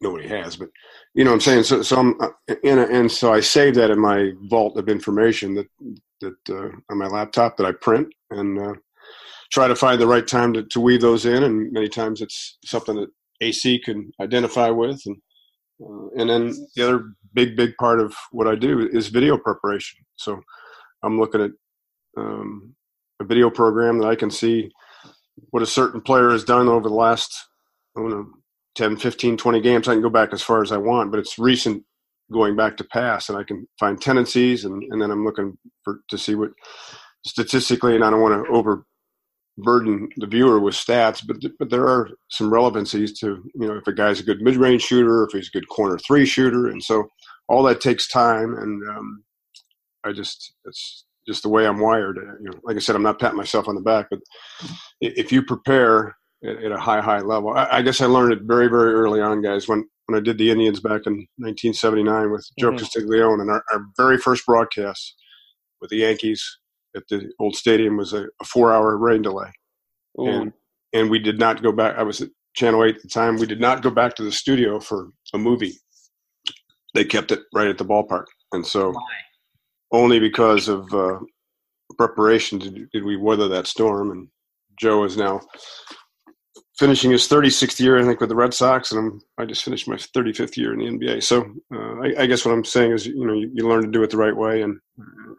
Know 0.00 0.12
what 0.12 0.22
he 0.22 0.28
has, 0.28 0.54
but 0.54 0.68
you 1.14 1.24
know 1.24 1.30
what 1.30 1.36
I'm 1.36 1.40
saying. 1.40 1.64
So, 1.64 1.82
so 1.82 1.96
I'm 1.98 2.20
and, 2.62 2.78
and 2.78 3.10
so 3.10 3.32
I 3.32 3.40
save 3.40 3.74
that 3.74 3.90
in 3.90 3.98
my 3.98 4.30
vault 4.48 4.76
of 4.76 4.88
information 4.88 5.54
that 5.56 5.66
that 6.20 6.36
uh, 6.50 6.70
on 6.90 6.98
my 6.98 7.08
laptop 7.08 7.56
that 7.56 7.66
I 7.66 7.72
print 7.72 8.06
and 8.30 8.60
uh, 8.60 8.74
try 9.50 9.66
to 9.66 9.74
find 9.74 10.00
the 10.00 10.06
right 10.06 10.26
time 10.26 10.52
to, 10.52 10.62
to 10.62 10.80
weave 10.80 11.00
those 11.00 11.26
in. 11.26 11.42
And 11.42 11.72
many 11.72 11.88
times 11.88 12.20
it's 12.20 12.58
something 12.64 12.94
that 12.96 13.08
AC 13.40 13.80
can 13.80 14.12
identify 14.20 14.70
with. 14.70 15.00
And 15.06 15.16
uh, 15.82 16.08
and 16.16 16.30
then 16.30 16.68
the 16.76 16.86
other 16.86 17.04
big 17.34 17.56
big 17.56 17.76
part 17.78 18.00
of 18.00 18.14
what 18.30 18.46
I 18.46 18.54
do 18.54 18.88
is 18.88 19.08
video 19.08 19.36
preparation. 19.36 19.98
So 20.16 20.40
I'm 21.02 21.18
looking 21.18 21.42
at 21.42 21.50
um, 22.16 22.74
a 23.20 23.24
video 23.24 23.50
program 23.50 23.98
that 23.98 24.08
I 24.08 24.14
can 24.14 24.30
see 24.30 24.70
what 25.50 25.62
a 25.62 25.66
certain 25.66 26.00
player 26.00 26.30
has 26.30 26.44
done 26.44 26.68
over 26.68 26.88
the 26.88 26.94
last 26.94 27.34
I 27.96 28.00
don't 28.00 28.10
know 28.10 28.26
10 28.74 28.96
15 28.96 29.36
20 29.36 29.60
games. 29.60 29.88
I 29.88 29.94
can 29.94 30.02
go 30.02 30.10
back 30.10 30.32
as 30.32 30.42
far 30.42 30.62
as 30.62 30.72
i 30.72 30.76
want 30.76 31.10
but 31.10 31.20
it's 31.20 31.38
recent 31.38 31.82
going 32.30 32.56
back 32.56 32.76
to 32.76 32.84
pass 32.84 33.28
and 33.28 33.38
i 33.38 33.42
can 33.42 33.66
find 33.78 34.00
tendencies 34.00 34.64
and, 34.64 34.82
and 34.90 35.00
then 35.00 35.10
i'm 35.10 35.24
looking 35.24 35.56
for 35.82 36.00
to 36.08 36.18
see 36.18 36.34
what 36.34 36.50
statistically 37.24 37.94
and 37.94 38.04
i 38.04 38.10
don't 38.10 38.20
want 38.20 38.46
to 38.46 38.52
overburden 38.52 40.08
the 40.18 40.26
viewer 40.26 40.60
with 40.60 40.74
stats 40.74 41.26
but 41.26 41.36
but 41.58 41.70
there 41.70 41.88
are 41.88 42.10
some 42.30 42.52
relevancies 42.52 43.18
to 43.18 43.42
you 43.54 43.66
know 43.66 43.76
if 43.76 43.86
a 43.86 43.92
guy's 43.92 44.20
a 44.20 44.24
good 44.24 44.42
mid-range 44.42 44.82
shooter 44.82 45.24
if 45.24 45.32
he's 45.32 45.48
a 45.48 45.58
good 45.58 45.68
corner 45.68 45.98
three 45.98 46.26
shooter 46.26 46.68
and 46.68 46.82
so 46.82 47.08
all 47.48 47.62
that 47.62 47.80
takes 47.80 48.08
time 48.08 48.54
and 48.54 48.88
um, 48.90 49.24
i 50.04 50.12
just 50.12 50.52
it's 50.66 51.04
just 51.28 51.42
the 51.44 51.48
way 51.48 51.66
i'm 51.66 51.78
wired 51.78 52.16
you 52.40 52.50
know 52.50 52.58
like 52.64 52.76
i 52.76 52.80
said 52.80 52.96
i'm 52.96 53.02
not 53.02 53.20
patting 53.20 53.36
myself 53.36 53.68
on 53.68 53.74
the 53.76 53.80
back 53.80 54.06
but 54.10 54.18
if 55.00 55.30
you 55.30 55.42
prepare 55.42 56.16
at, 56.44 56.62
at 56.62 56.72
a 56.72 56.78
high, 56.78 57.00
high 57.00 57.20
level. 57.20 57.50
I, 57.50 57.68
I, 57.70 57.82
guess 57.82 58.00
I 58.00 58.06
learned 58.06 58.32
it 58.32 58.42
very, 58.42 58.68
very 58.68 58.94
early 58.94 59.20
on, 59.20 59.42
guys. 59.42 59.68
When 59.68 59.88
when 60.06 60.18
I 60.18 60.22
did 60.22 60.38
the 60.38 60.50
Indians 60.50 60.80
back 60.80 61.02
in 61.06 61.26
1979 61.36 62.30
with 62.30 62.48
Joe 62.58 62.68
mm-hmm. 62.68 62.78
Castiglione, 62.78 63.42
and 63.42 63.50
our, 63.50 63.62
our, 63.70 63.84
very 63.96 64.16
first 64.16 64.46
broadcast 64.46 65.14
with 65.82 65.90
the 65.90 65.98
Yankees 65.98 66.42
at 66.96 67.02
the 67.10 67.30
old 67.38 67.54
stadium 67.56 67.98
was 67.98 68.14
a, 68.14 68.26
a 68.40 68.44
four-hour 68.44 68.96
rain 68.96 69.20
delay, 69.22 69.50
Ooh. 70.20 70.26
and 70.26 70.52
and 70.92 71.10
we 71.10 71.18
did 71.18 71.38
not 71.38 71.62
go 71.62 71.72
back. 71.72 71.96
I 71.98 72.02
was 72.02 72.22
at 72.22 72.30
Channel 72.54 72.84
Eight 72.84 72.96
at 72.96 73.02
the 73.02 73.08
time. 73.08 73.36
We 73.36 73.46
did 73.46 73.60
not 73.60 73.82
go 73.82 73.90
back 73.90 74.14
to 74.16 74.24
the 74.24 74.32
studio 74.32 74.80
for 74.80 75.10
a 75.34 75.38
movie. 75.38 75.74
They 76.94 77.04
kept 77.04 77.30
it 77.30 77.40
right 77.52 77.68
at 77.68 77.76
the 77.76 77.84
ballpark, 77.84 78.24
and 78.52 78.66
so 78.66 78.92
Why? 78.92 79.02
Only 79.90 80.18
because 80.18 80.68
of 80.68 80.92
uh, 80.92 81.18
preparation 81.96 82.58
did, 82.58 82.90
did 82.90 83.04
we 83.04 83.16
weather 83.16 83.48
that 83.48 83.66
storm. 83.66 84.10
And 84.10 84.28
Joe 84.78 85.04
is 85.04 85.16
now 85.16 85.40
finishing 86.78 87.10
his 87.10 87.28
36th 87.28 87.80
year, 87.80 87.98
I 87.98 88.04
think, 88.04 88.20
with 88.20 88.28
the 88.28 88.36
Red 88.36 88.54
Sox, 88.54 88.92
and 88.92 89.00
I'm, 89.00 89.20
I 89.36 89.44
just 89.44 89.64
finished 89.64 89.88
my 89.88 89.96
35th 89.96 90.56
year 90.56 90.72
in 90.72 90.78
the 90.78 91.06
NBA. 91.06 91.22
So 91.22 91.42
uh, 91.74 92.00
I, 92.02 92.22
I, 92.22 92.26
guess 92.26 92.44
what 92.44 92.52
I'm 92.54 92.64
saying 92.64 92.92
is, 92.92 93.06
you 93.06 93.26
know, 93.26 93.34
you, 93.34 93.50
you, 93.52 93.68
learn 93.68 93.82
to 93.82 93.90
do 93.90 94.02
it 94.02 94.10
the 94.10 94.16
right 94.16 94.36
way, 94.36 94.62
and 94.62 94.78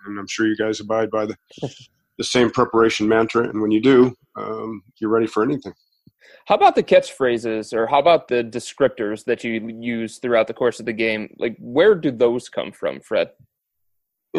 and 0.06 0.20
I'm 0.20 0.28
sure 0.28 0.48
you 0.48 0.58
guys 0.58 0.82
abide 0.82 1.10
by 1.10 1.26
the 1.26 1.38
the 2.18 2.24
same 2.24 2.52
preparation 2.52 3.08
mantra. 3.08 3.48
And 3.48 3.62
when 3.62 3.72
you 3.72 3.82
do, 3.82 4.14
um, 4.36 4.84
you're 5.00 5.10
ready 5.10 5.28
for 5.28 5.44
anything. 5.44 5.74
How 6.46 6.56
about 6.56 6.76
the 6.76 6.84
catchphrases, 6.84 7.74
or 7.74 7.88
how 7.88 8.00
about 8.00 8.28
the 8.28 8.44
descriptors 8.44 9.24
that 9.26 9.44
you 9.44 9.66
use 9.80 10.18
throughout 10.18 10.48
the 10.48 10.54
course 10.54 10.80
of 10.80 10.86
the 10.86 10.94
game? 10.94 11.34
Like, 11.38 11.56
where 11.60 11.96
do 11.96 12.12
those 12.12 12.50
come 12.50 12.72
from, 12.74 13.00
Fred? 13.00 13.30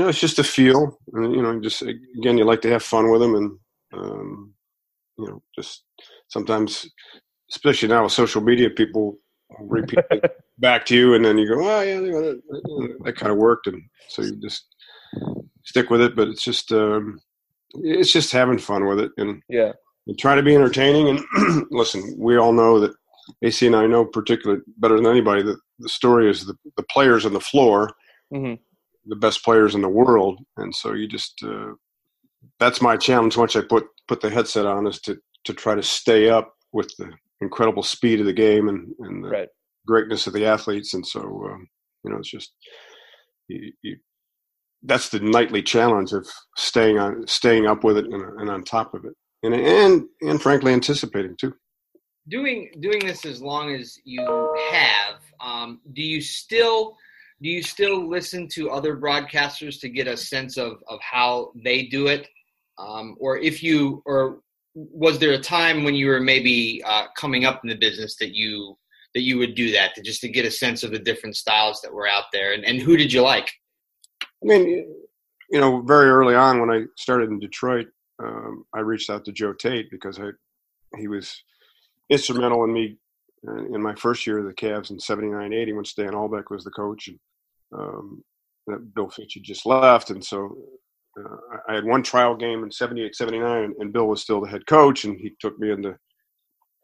You 0.01 0.05
know, 0.05 0.09
it's 0.09 0.19
just 0.19 0.39
a 0.39 0.45
feel. 0.45 0.99
You 1.13 1.43
know, 1.43 1.61
just 1.61 1.83
again, 1.83 2.39
you 2.39 2.45
like 2.45 2.63
to 2.63 2.71
have 2.71 2.83
fun 2.83 3.11
with 3.11 3.21
them, 3.21 3.35
and 3.35 3.59
um, 3.93 4.55
you 5.19 5.27
know, 5.27 5.43
just 5.55 5.85
sometimes, 6.29 6.89
especially 7.51 7.91
now 7.91 8.05
with 8.05 8.13
social 8.13 8.41
media, 8.41 8.71
people 8.71 9.19
repeat 9.61 9.99
back 10.57 10.87
to 10.87 10.97
you, 10.97 11.13
and 11.13 11.23
then 11.23 11.37
you 11.37 11.47
go, 11.47 11.61
"Oh 11.61 11.83
yeah, 11.83 12.01
that, 12.01 12.95
that 13.05 13.17
kind 13.17 13.31
of 13.31 13.37
worked," 13.37 13.67
and 13.67 13.83
so 14.09 14.23
you 14.23 14.37
just 14.37 14.75
stick 15.67 15.91
with 15.91 16.01
it. 16.01 16.17
But 16.17 16.29
it's 16.29 16.45
just 16.45 16.73
um, 16.73 17.21
it's 17.75 18.11
just 18.11 18.33
having 18.33 18.57
fun 18.57 18.87
with 18.87 19.01
it, 19.01 19.13
and 19.19 19.43
yeah, 19.51 19.73
and 20.07 20.19
try 20.19 20.35
to 20.35 20.43
be 20.43 20.55
entertaining. 20.55 21.11
And 21.11 21.67
listen, 21.71 22.15
we 22.19 22.39
all 22.39 22.55
know 22.55 22.81
that 22.81 22.95
AC 23.43 23.67
and 23.67 23.77
I 23.77 23.87
know 23.87 24.07
particularly 24.07 24.63
better 24.79 24.97
than 24.97 25.05
anybody 25.05 25.43
that 25.43 25.61
the 25.79 25.91
story 25.91 26.31
is 26.31 26.47
the 26.47 26.55
the 26.79 26.85
players 26.85 27.27
on 27.27 27.35
the 27.35 27.41
floor. 27.41 27.91
Mm-hmm. 28.33 28.55
The 29.07 29.17
best 29.17 29.45
players 29.45 29.75
in 29.75 29.81
the 29.81 29.89
world, 29.89 30.41
and 30.57 30.75
so 30.75 30.93
you 30.93 31.09
just 31.09 31.43
uh, 31.43 31.73
that's 32.59 32.83
my 32.83 32.97
challenge 32.97 33.37
once 33.37 33.57
I 33.57 33.63
put 33.63 33.87
put 34.09 34.21
the 34.21 34.31
headset 34.31 34.67
on 34.67 34.87
is 34.87 35.01
to 35.03 35.19
to 35.45 35.55
try 35.55 35.75
to 35.75 35.83
stay 35.83 36.29
up 36.29 36.55
with 36.73 36.95
the 36.99 37.11
incredible 37.41 37.83
speed 37.83 38.21
of 38.21 38.27
the 38.27 38.33
game 38.33 38.69
and, 38.69 38.93
and 39.01 39.25
the 39.25 39.29
right. 39.29 39.49
greatness 39.87 40.27
of 40.27 40.33
the 40.33 40.45
athletes. 40.45 40.95
And 40.95 41.07
so, 41.07 41.21
um, 41.21 41.67
you 42.05 42.11
know, 42.11 42.19
it's 42.19 42.31
just 42.31 42.53
you, 43.49 43.73
you, 43.83 43.97
that's 44.83 45.09
the 45.09 45.21
nightly 45.21 45.63
challenge 45.63 46.13
of 46.13 46.27
staying 46.57 46.99
on, 46.99 47.27
staying 47.27 47.67
up 47.67 47.85
with 47.85 47.99
it 47.99 48.07
and, 48.07 48.41
and 48.41 48.51
on 48.51 48.65
top 48.65 48.95
of 48.95 49.05
it, 49.05 49.15
and 49.43 49.55
and 49.55 50.05
and 50.23 50.41
frankly, 50.41 50.73
anticipating 50.73 51.37
too. 51.37 51.55
Doing 52.29 52.71
doing 52.81 53.01
this 53.01 53.25
as 53.27 53.43
long 53.43 53.75
as 53.75 53.99
you 54.05 54.55
have, 54.71 55.21
um, 55.41 55.81
do 55.93 56.03
you 56.03 56.21
still? 56.21 56.97
Do 57.43 57.49
you 57.49 57.63
still 57.63 58.09
listen 58.09 58.49
to 58.49 58.71
other 58.71 58.97
broadcasters 58.97 59.81
to 59.81 59.89
get 59.89 60.07
a 60.07 60.17
sense 60.17 60.57
of, 60.57 60.83
of 60.89 61.01
how 61.01 61.53
they 61.65 61.87
do 61.87 62.07
it? 62.07 62.29
Um, 62.79 63.17
or 63.19 63.39
if 63.39 63.63
you 63.63 64.03
or 64.07 64.41
was 64.75 65.19
there 65.19 65.33
a 65.33 65.41
time 65.41 65.85
when 65.85 65.95
you 65.95 66.07
were 66.07 66.21
maybe 66.21 66.83
uh, 66.87 67.07
coming 67.17 67.45
up 67.45 67.61
in 67.65 67.71
the 67.71 67.77
business 67.77 68.17
that 68.17 68.35
you 68.35 68.77
that 69.15 69.23
you 69.23 69.39
would 69.39 69.55
do 69.55 69.73
that 69.73 69.95
to 69.95 70.03
just 70.03 70.21
to 70.21 70.29
get 70.29 70.47
a 70.47 70.51
sense 70.51 70.83
of 70.83 70.93
the 70.93 70.99
different 70.99 71.37
styles 71.37 71.81
that 71.83 71.93
were 71.93 72.07
out 72.07 72.25
there? 72.33 72.53
And, 72.53 72.65
and 72.65 72.81
who 72.81 72.97
did 72.97 73.13
you 73.13 73.23
like? 73.23 73.51
I 74.23 74.47
mean 74.47 74.87
you 75.51 75.61
know 75.61 75.83
very 75.83 76.09
early 76.09 76.35
on 76.35 76.61
when 76.61 76.71
i 76.71 76.85
started 76.97 77.29
in 77.29 77.39
detroit 77.39 77.89
um, 78.23 78.65
i 78.75 78.81
reached 78.81 79.11
out 79.11 79.25
to 79.25 79.33
joe 79.33 79.53
tait 79.53 79.91
because 79.91 80.19
i 80.19 80.31
he 80.97 81.09
was 81.09 81.43
instrumental 82.09 82.65
in 82.65 82.73
me 82.73 82.97
uh, 83.49 83.65
in 83.75 83.83
my 83.83 83.95
first 83.95 84.27
year 84.27 84.39
of 84.39 84.47
the 84.47 84.55
Cavs 84.55 84.91
in 84.91 84.99
79 85.01 85.53
80 85.53 85.73
when 85.73 85.85
Stan 85.85 86.13
Albeck 86.13 86.51
was 86.51 86.65
the 86.65 86.71
coach 86.71 87.09
and 87.09 87.19
um, 87.73 88.23
that 88.67 88.95
Bill 88.95 89.09
Fitch 89.09 89.35
had 89.35 89.43
just 89.43 89.67
left. 89.67 90.11
And 90.11 90.25
so 90.25 90.57
uh, 91.19 91.37
I 91.69 91.75
had 91.75 91.85
one 91.85 92.03
trial 92.03 92.37
game 92.37 92.63
in 92.63 92.71
78, 92.71 93.15
79, 93.15 93.75
and, 93.79 93.93
Bill 93.93 94.07
was 94.07 94.23
still 94.23 94.41
the 94.41 94.49
head 94.49 94.67
coach, 94.67 95.05
and 95.05 95.19
he 95.19 95.35
took 95.41 95.59
me 95.59 95.73
into, 95.73 95.97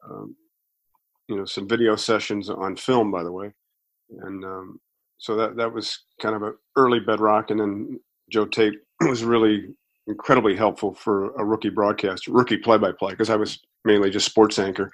um, 0.08 0.34
you 1.28 1.36
know, 1.36 1.44
some 1.44 1.68
video 1.68 1.96
sessions 1.96 2.50
on 2.50 2.76
film, 2.76 3.10
by 3.10 3.22
the 3.22 3.32
way, 3.32 3.52
and 4.22 4.44
um, 4.44 4.80
so 5.18 5.36
that 5.36 5.56
that 5.56 5.72
was 5.72 6.04
kind 6.20 6.34
of 6.34 6.42
an 6.42 6.54
early 6.76 7.00
bedrock. 7.00 7.50
And 7.50 7.60
then 7.60 8.00
Joe 8.30 8.46
Tait 8.46 8.74
was 9.02 9.24
really 9.24 9.76
incredibly 10.08 10.56
helpful 10.56 10.94
for 10.94 11.34
a 11.36 11.44
rookie 11.44 11.70
broadcaster, 11.70 12.32
rookie 12.32 12.58
play-by-play, 12.58 13.12
because 13.12 13.30
I 13.30 13.36
was 13.36 13.60
mainly 13.84 14.10
just 14.10 14.26
sports 14.26 14.58
anchor 14.58 14.90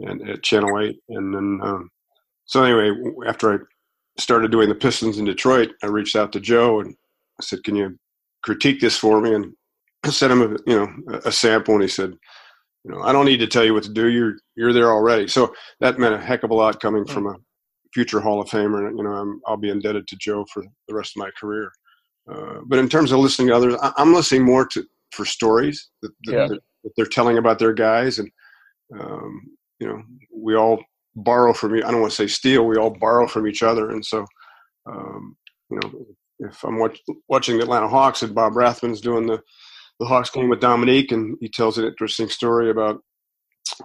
and 0.00 0.28
at 0.28 0.42
Channel 0.42 0.80
Eight, 0.80 0.98
and 1.08 1.34
then 1.34 1.60
um, 1.62 1.90
so 2.46 2.62
anyway, 2.62 2.92
after 3.26 3.54
I 3.54 3.58
started 4.18 4.50
doing 4.50 4.68
the 4.68 4.74
Pistons 4.74 5.18
in 5.18 5.24
Detroit, 5.24 5.70
I 5.82 5.86
reached 5.86 6.16
out 6.16 6.32
to 6.32 6.40
Joe 6.40 6.80
and 6.80 6.94
I 7.40 7.44
said, 7.44 7.64
"Can 7.64 7.76
you 7.76 7.98
critique 8.42 8.80
this 8.80 8.96
for 8.96 9.20
me? 9.20 9.34
And 9.34 9.54
sent 10.12 10.32
him 10.32 10.42
a, 10.42 10.70
you 10.70 10.76
know 10.76 11.20
a 11.24 11.32
sample 11.32 11.74
and 11.74 11.82
he 11.82 11.88
said 11.88 12.12
you 12.84 12.90
know 12.90 13.00
i 13.02 13.12
don't 13.12 13.24
need 13.24 13.38
to 13.38 13.46
tell 13.46 13.64
you 13.64 13.74
what 13.74 13.82
to 13.84 13.92
do. 13.92 14.08
You're 14.08 14.34
you're 14.56 14.72
there 14.72 14.90
already. 14.92 15.28
So 15.28 15.54
that 15.80 15.98
meant 15.98 16.14
a 16.14 16.20
heck 16.20 16.42
of 16.42 16.50
a 16.50 16.54
lot 16.54 16.80
coming 16.80 17.04
from 17.04 17.26
a 17.26 17.34
future 17.92 18.20
hall 18.20 18.40
of 18.40 18.48
famer. 18.48 18.88
And 18.88 18.98
you 18.98 19.04
know 19.04 19.12
I'm, 19.12 19.40
i'll 19.46 19.56
be 19.56 19.70
indebted 19.70 20.06
to 20.08 20.16
joe 20.16 20.44
for 20.52 20.62
the 20.88 20.94
rest 20.94 21.12
of 21.16 21.20
my 21.20 21.30
career. 21.38 21.70
Uh, 22.30 22.60
but 22.66 22.78
in 22.78 22.88
terms 22.88 23.12
of 23.12 23.18
listening 23.18 23.48
to 23.48 23.56
others 23.56 23.74
I, 23.82 23.92
am 23.98 24.14
listening 24.14 24.44
more 24.44 24.66
to 24.68 24.84
for 25.12 25.24
stories 25.24 25.90
that, 26.02 26.10
that, 26.24 26.32
yeah. 26.32 26.46
that, 26.48 26.60
they're 26.96 27.06
telling 27.06 27.38
about 27.38 27.58
their 27.58 27.72
guys 27.72 28.18
and 28.18 28.30
um, 28.98 29.40
you 29.84 29.90
know 29.90 30.02
we 30.34 30.56
all 30.56 30.82
borrow 31.14 31.52
from 31.52 31.74
you 31.74 31.84
i 31.84 31.90
don't 31.90 32.00
want 32.00 32.10
to 32.10 32.16
say 32.16 32.26
steal 32.26 32.66
we 32.66 32.76
all 32.76 32.90
borrow 32.90 33.26
from 33.26 33.46
each 33.46 33.62
other 33.62 33.90
and 33.90 34.04
so 34.04 34.24
um, 34.86 35.36
you 35.70 35.78
know 35.80 35.90
if 36.40 36.64
I'm 36.64 36.78
watch, 36.78 37.00
watching 37.28 37.56
the 37.56 37.62
Atlanta 37.62 37.88
Hawks 37.88 38.22
and 38.22 38.34
Bob 38.34 38.54
Rathbun's 38.54 39.00
doing 39.00 39.26
the 39.26 39.40
the 40.00 40.06
Hawks 40.06 40.30
game 40.30 40.48
with 40.48 40.60
Dominique, 40.60 41.12
and 41.12 41.36
he 41.40 41.48
tells 41.48 41.78
an 41.78 41.84
interesting 41.84 42.28
story 42.28 42.68
about 42.68 43.00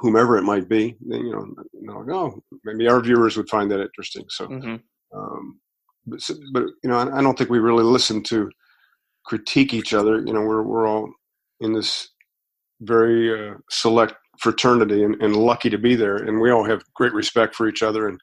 whomever 0.01 0.37
it 0.37 0.43
might 0.43 0.67
be, 0.67 0.97
then 1.01 1.25
you 1.25 1.31
know, 1.31 2.03
know 2.03 2.05
oh, 2.11 2.57
maybe 2.63 2.87
our 2.87 2.99
viewers 2.99 3.37
would 3.37 3.47
find 3.47 3.69
that 3.69 3.79
interesting. 3.79 4.25
So, 4.29 4.47
mm-hmm. 4.47 4.75
um, 5.15 5.59
but, 6.07 6.19
but 6.51 6.63
you 6.83 6.89
know, 6.89 6.97
I, 6.97 7.19
I, 7.19 7.21
don't 7.21 7.37
think 7.37 7.51
we 7.51 7.59
really 7.59 7.83
listen 7.83 8.23
to 8.23 8.49
critique 9.25 9.73
each 9.73 9.93
other. 9.93 10.17
You 10.17 10.33
know, 10.33 10.41
we're 10.41 10.63
we're 10.63 10.87
all 10.87 11.11
in 11.59 11.73
this 11.73 12.09
very 12.81 13.51
uh, 13.51 13.55
select 13.69 14.15
fraternity 14.39 15.03
and, 15.03 15.21
and, 15.21 15.35
lucky 15.35 15.69
to 15.69 15.77
be 15.77 15.95
there, 15.95 16.17
and 16.17 16.39
we 16.39 16.51
all 16.51 16.63
have 16.63 16.81
great 16.95 17.13
respect 17.13 17.55
for 17.55 17.67
each 17.67 17.83
other, 17.83 18.07
and 18.07 18.19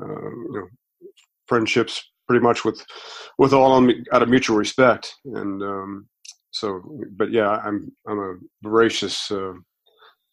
uh, 0.00 0.06
you 0.06 0.52
know, 0.52 1.08
friendships 1.46 2.02
pretty 2.26 2.42
much 2.42 2.64
with 2.64 2.84
with 3.38 3.52
all 3.52 3.90
out 4.12 4.22
of 4.22 4.28
mutual 4.28 4.56
respect. 4.56 5.14
And 5.24 5.62
um, 5.62 6.08
so, 6.50 6.82
but 7.16 7.32
yeah, 7.32 7.48
I'm 7.48 7.92
I'm 8.06 8.18
a 8.18 8.34
voracious 8.62 9.30
uh, 9.30 9.54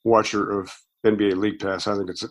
watcher 0.04 0.60
of 0.60 0.72
NBA 1.06 1.38
League 1.38 1.60
Pass. 1.60 1.88
I 1.88 1.96
think 1.96 2.10
it's 2.10 2.26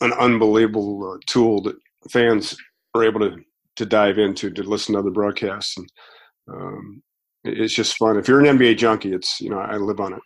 an 0.00 0.12
unbelievable 0.14 1.14
uh, 1.14 1.18
tool 1.26 1.62
that 1.62 1.76
fans 2.10 2.56
are 2.94 3.04
able 3.04 3.20
to 3.20 3.36
to 3.76 3.86
dive 3.86 4.18
into 4.18 4.50
to 4.50 4.62
listen 4.62 4.92
to 4.94 5.00
other 5.00 5.10
broadcasts 5.10 5.76
and 5.76 5.88
um, 6.48 7.02
it's 7.44 7.74
just 7.74 7.96
fun. 7.96 8.16
If 8.16 8.26
you're 8.26 8.40
an 8.40 8.58
NBA 8.58 8.78
junkie, 8.78 9.12
it's 9.12 9.40
you 9.40 9.50
know 9.50 9.58
I 9.58 9.76
live 9.76 10.00
on 10.00 10.14
it. 10.14 10.20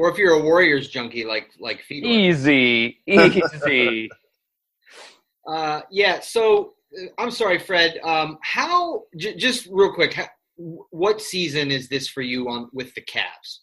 Or 0.00 0.08
if 0.10 0.16
you're 0.16 0.32
a 0.32 0.42
Warriors 0.42 0.88
junkie 0.88 1.26
like 1.26 1.50
like 1.60 1.82
Fedor. 1.82 2.06
Easy, 2.06 3.00
easy. 3.06 4.08
uh, 5.46 5.82
yeah. 5.90 6.20
So 6.20 6.72
uh, 6.98 7.04
I'm 7.18 7.30
sorry, 7.30 7.58
Fred. 7.58 7.98
Um, 8.02 8.38
how 8.40 9.02
j- 9.18 9.36
just 9.36 9.68
real 9.70 9.92
quick, 9.92 10.14
how, 10.14 10.24
what 10.56 11.20
season 11.20 11.70
is 11.70 11.90
this 11.90 12.08
for 12.08 12.22
you 12.22 12.48
on 12.48 12.70
with 12.72 12.94
the 12.94 13.02
Cavs? 13.02 13.58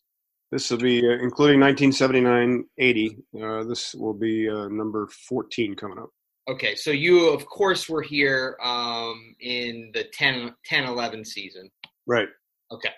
This 0.51 0.69
will 0.69 0.77
be 0.77 0.99
uh, 0.99 1.13
including 1.23 1.59
1979-80. 1.59 3.17
Uh, 3.41 3.63
this 3.63 3.95
will 3.95 4.13
be 4.13 4.47
uh, 4.47 4.67
number 4.67 5.07
14 5.07 5.75
coming 5.75 5.97
up. 5.97 6.11
Okay, 6.47 6.75
so 6.75 6.91
you 6.91 7.29
of 7.29 7.47
course 7.47 7.89
were 7.89 8.03
here 8.03 8.57
um, 8.63 9.35
in 9.41 9.89
the 9.95 10.03
10, 10.13 10.53
10 10.65 10.83
11 10.83 11.25
season. 11.25 11.71
Right. 12.05 12.29
Okay. 12.71 12.91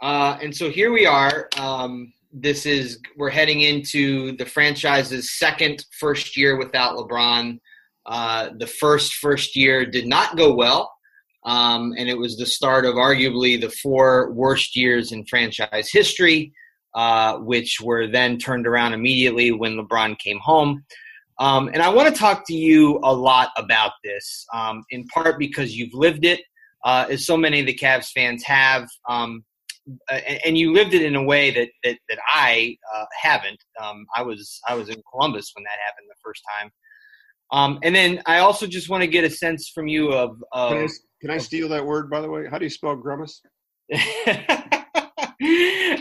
Uh, 0.00 0.38
and 0.40 0.56
so 0.56 0.70
here 0.70 0.92
we 0.92 1.04
are. 1.04 1.48
Um, 1.58 2.12
this 2.32 2.66
is 2.66 3.00
we're 3.16 3.30
heading 3.30 3.60
into 3.60 4.36
the 4.36 4.46
franchise's 4.46 5.38
second 5.38 5.84
first 5.98 6.36
year 6.36 6.56
without 6.56 6.96
LeBron. 6.96 7.58
Uh, 8.06 8.50
the 8.58 8.66
first 8.66 9.14
first 9.14 9.56
year 9.56 9.84
did 9.84 10.06
not 10.06 10.36
go 10.36 10.54
well, 10.54 10.92
um, 11.44 11.92
and 11.96 12.08
it 12.08 12.18
was 12.18 12.36
the 12.36 12.46
start 12.46 12.84
of 12.84 12.94
arguably 12.94 13.60
the 13.60 13.70
four 13.70 14.32
worst 14.32 14.76
years 14.76 15.12
in 15.12 15.24
franchise 15.26 15.90
history, 15.92 16.52
uh, 16.94 17.38
which 17.38 17.80
were 17.80 18.06
then 18.06 18.38
turned 18.38 18.66
around 18.66 18.94
immediately 18.94 19.52
when 19.52 19.76
LeBron 19.76 20.18
came 20.18 20.38
home. 20.38 20.84
Um, 21.38 21.68
and 21.68 21.82
I 21.82 21.88
want 21.88 22.12
to 22.12 22.18
talk 22.18 22.46
to 22.48 22.54
you 22.54 23.00
a 23.02 23.12
lot 23.12 23.48
about 23.56 23.92
this, 24.04 24.46
um, 24.52 24.82
in 24.90 25.06
part 25.06 25.38
because 25.38 25.74
you've 25.74 25.94
lived 25.94 26.26
it, 26.26 26.40
uh, 26.84 27.06
as 27.08 27.24
so 27.24 27.36
many 27.36 27.60
of 27.60 27.66
the 27.66 27.74
Cavs 27.74 28.10
fans 28.12 28.44
have, 28.44 28.86
um, 29.08 29.42
and, 30.10 30.40
and, 30.44 30.58
you 30.58 30.72
lived 30.72 30.94
it 30.94 31.02
in 31.02 31.16
a 31.16 31.22
way 31.22 31.50
that 31.50 31.68
that, 31.84 31.98
that 32.08 32.18
I 32.32 32.76
uh, 32.94 33.04
haven't. 33.20 33.62
Um, 33.82 34.06
I 34.16 34.22
was 34.22 34.60
I 34.68 34.74
was 34.74 34.88
in 34.88 35.02
Columbus 35.10 35.52
when 35.54 35.64
that 35.64 35.78
happened 35.86 36.06
the 36.08 36.20
first 36.22 36.42
time, 36.58 36.70
um, 37.52 37.78
and 37.82 37.94
then 37.94 38.22
I 38.26 38.38
also 38.38 38.66
just 38.66 38.88
want 38.88 39.02
to 39.02 39.06
get 39.06 39.24
a 39.24 39.30
sense 39.30 39.70
from 39.74 39.88
you 39.88 40.12
of. 40.12 40.42
of 40.52 40.70
can, 40.70 40.78
I, 40.78 40.88
can 41.20 41.30
I 41.30 41.38
steal 41.38 41.68
that 41.70 41.84
word 41.84 42.10
by 42.10 42.20
the 42.20 42.30
way? 42.30 42.46
How 42.50 42.58
do 42.58 42.64
you 42.64 42.70
spell 42.70 42.96
grimace? 42.96 43.40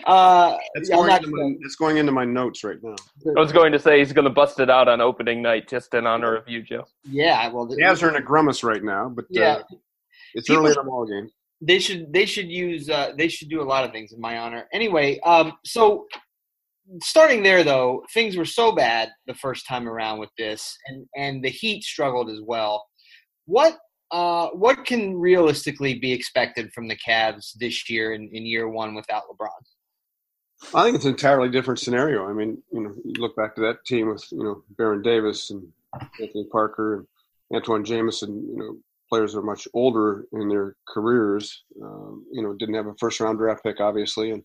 Uh, 0.06 0.58
it's, 0.74 0.90
going 0.90 1.12
into 1.12 1.30
my, 1.30 1.56
it's 1.62 1.76
going 1.76 1.98
into 1.98 2.12
my 2.12 2.26
notes 2.26 2.64
right 2.64 2.78
now. 2.82 2.96
I 3.38 3.40
was 3.40 3.52
going 3.52 3.72
to 3.72 3.80
say 3.80 4.00
he's 4.00 4.12
going 4.12 4.26
to 4.26 4.32
bust 4.32 4.60
it 4.60 4.70
out 4.70 4.88
on 4.88 5.02
opening 5.02 5.42
night 5.42 5.70
just 5.70 5.94
in 5.94 6.06
honor 6.06 6.36
of 6.36 6.50
you, 6.50 6.62
Joe. 6.62 6.86
Yeah, 7.04 7.48
well, 7.50 7.66
the 7.66 7.78
Cavs 7.78 8.04
are 8.04 8.10
in 8.10 8.16
a 8.16 8.22
grimace 8.22 8.64
right 8.64 8.84
now, 8.84 9.08
but 9.08 9.26
yeah, 9.30 9.54
uh, 9.54 9.64
it's 10.34 10.48
People, 10.48 10.64
early 10.64 10.72
in 10.72 10.78
the 10.78 10.84
ball 10.84 11.06
game. 11.06 11.30
They 11.62 11.80
should 11.80 12.14
they 12.14 12.26
should 12.26 12.50
use 12.50 12.90
uh, 12.90 13.12
they 13.18 13.28
should 13.28 13.50
do 13.50 13.62
a 13.62 13.64
lot 13.64 13.84
of 13.84 13.92
things 13.92 14.14
in 14.14 14.22
my 14.22 14.38
honor. 14.38 14.68
Anyway, 14.72 15.20
um, 15.22 15.54
so 15.66 16.06
starting 17.02 17.44
there 17.44 17.64
though, 17.64 18.04
things 18.14 18.38
were 18.38 18.46
so 18.46 18.72
bad 18.72 19.10
the 19.28 19.34
first 19.34 19.68
time 19.68 19.88
around 19.88 20.20
with 20.20 20.30
this, 20.38 20.78
and 20.88 21.06
and 21.16 21.44
the 21.44 21.50
Heat 21.50 21.84
struggled 21.84 22.30
as 22.30 22.40
well. 22.42 22.86
What 23.46 23.78
uh, 24.12 24.48
what 24.50 24.86
can 24.86 25.18
realistically 25.18 26.00
be 26.00 26.12
expected 26.12 26.72
from 26.74 26.88
the 26.88 26.98
Cavs 26.98 27.54
this 27.60 27.90
year 27.90 28.14
in, 28.14 28.30
in 28.34 28.46
year 28.46 28.68
one 28.68 28.96
without 28.96 29.24
LeBron? 29.30 29.50
I 30.74 30.84
think 30.84 30.96
it's 30.96 31.06
an 31.06 31.12
entirely 31.12 31.50
different 31.50 31.80
scenario. 31.80 32.28
I 32.28 32.34
mean, 32.34 32.62
you 32.72 32.82
know, 32.82 32.94
you 33.06 33.14
look 33.22 33.36
back 33.36 33.56
to 33.56 33.62
that 33.62 33.86
team 33.86 34.10
with 34.10 34.26
you 34.32 34.44
know 34.44 34.64
Baron 34.78 35.02
Davis 35.02 35.52
and 35.52 35.68
Anthony 36.20 36.48
Parker 36.52 36.96
and 36.96 37.08
Antawn 37.54 37.86
Jamison. 37.86 38.46
You 38.50 38.58
know, 38.58 38.78
players 39.10 39.36
are 39.36 39.42
much 39.42 39.68
older 39.74 40.26
in 40.34 40.48
their 40.50 40.76
careers. 40.88 41.64
Um, 41.84 42.26
you 42.32 42.44
know, 42.44 42.54
didn't 42.54 42.76
have 42.76 42.88
a 42.88 42.96
first 43.00 43.20
round 43.20 43.40
draft 43.40 43.64
pick, 43.64 43.80
obviously, 43.80 44.32
and 44.32 44.44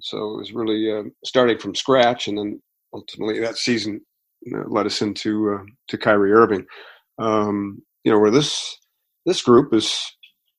so 0.00 0.34
it 0.34 0.38
was 0.38 0.52
really 0.52 0.92
uh, 0.92 1.04
starting 1.24 1.58
from 1.58 1.74
scratch. 1.74 2.28
And 2.28 2.38
then 2.38 2.62
ultimately 2.92 3.40
that 3.40 3.56
season 3.56 4.00
you 4.42 4.56
know, 4.56 4.64
led 4.68 4.86
us 4.86 5.02
into 5.02 5.54
uh, 5.54 5.64
to 5.88 5.98
Kyrie 5.98 6.32
Irving. 6.32 6.66
Um, 7.18 7.82
you 8.04 8.12
know, 8.12 8.18
where 8.18 8.30
this 8.30 8.76
this 9.26 9.42
group 9.42 9.72
is, 9.72 9.98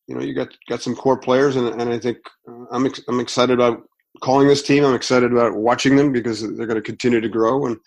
you 0.07 0.15
know, 0.15 0.21
you 0.21 0.33
got 0.33 0.49
got 0.67 0.81
some 0.81 0.95
core 0.95 1.19
players, 1.19 1.55
and, 1.55 1.67
and 1.79 1.91
I 1.93 1.99
think 1.99 2.17
uh, 2.49 2.65
I'm 2.71 2.85
ex- 2.85 3.03
I'm 3.07 3.19
excited 3.19 3.53
about 3.53 3.83
calling 4.21 4.47
this 4.47 4.63
team. 4.63 4.83
I'm 4.83 4.95
excited 4.95 5.31
about 5.31 5.55
watching 5.55 5.95
them 5.95 6.11
because 6.11 6.41
they're 6.41 6.67
going 6.67 6.75
to 6.75 6.81
continue 6.81 7.21
to 7.21 7.29
grow, 7.29 7.67
and 7.67 7.77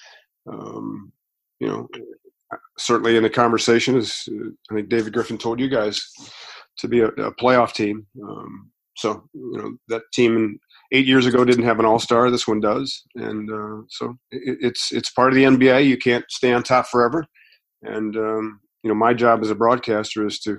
um, 0.51 1.13
you 1.61 1.69
know, 1.69 1.89
certainly 2.79 3.17
in 3.17 3.23
the 3.23 3.31
conversation 3.31 3.97
is 3.97 4.29
I 4.71 4.75
think 4.75 4.89
David 4.89 5.13
Griffin 5.13 5.39
told 5.39 5.61
you 5.61 5.69
guys 5.69 6.01
to 6.79 6.89
be 6.89 7.01
a, 7.01 7.09
a 7.09 7.35
playoff 7.35 7.73
team. 7.73 8.07
Um, 8.23 8.71
so 8.97 9.25
you 9.33 9.59
know 9.59 9.77
that 9.89 10.03
team 10.13 10.59
eight 10.93 11.07
years 11.07 11.27
ago 11.27 11.45
didn't 11.45 11.65
have 11.65 11.79
an 11.79 11.87
all 11.87 11.99
star. 11.99 12.31
This 12.31 12.49
one 12.49 12.61
does, 12.61 13.03
and 13.15 13.51
uh, 13.51 13.83
so 13.89 14.17
it, 14.31 14.59
it's 14.61 14.93
it's 14.93 15.11
part 15.11 15.31
of 15.31 15.37
the 15.37 15.45
NBA. 15.45 15.87
You 15.87 15.97
can't 15.97 16.25
stay 16.31 16.53
on 16.53 16.63
top 16.63 16.87
forever, 16.87 17.25
and 17.83 18.17
um, 18.17 18.61
you 18.83 18.89
know 18.89 18.95
my 18.95 19.15
job 19.15 19.41
as 19.43 19.51
a 19.51 19.55
broadcaster 19.55 20.27
is 20.27 20.41
to 20.41 20.59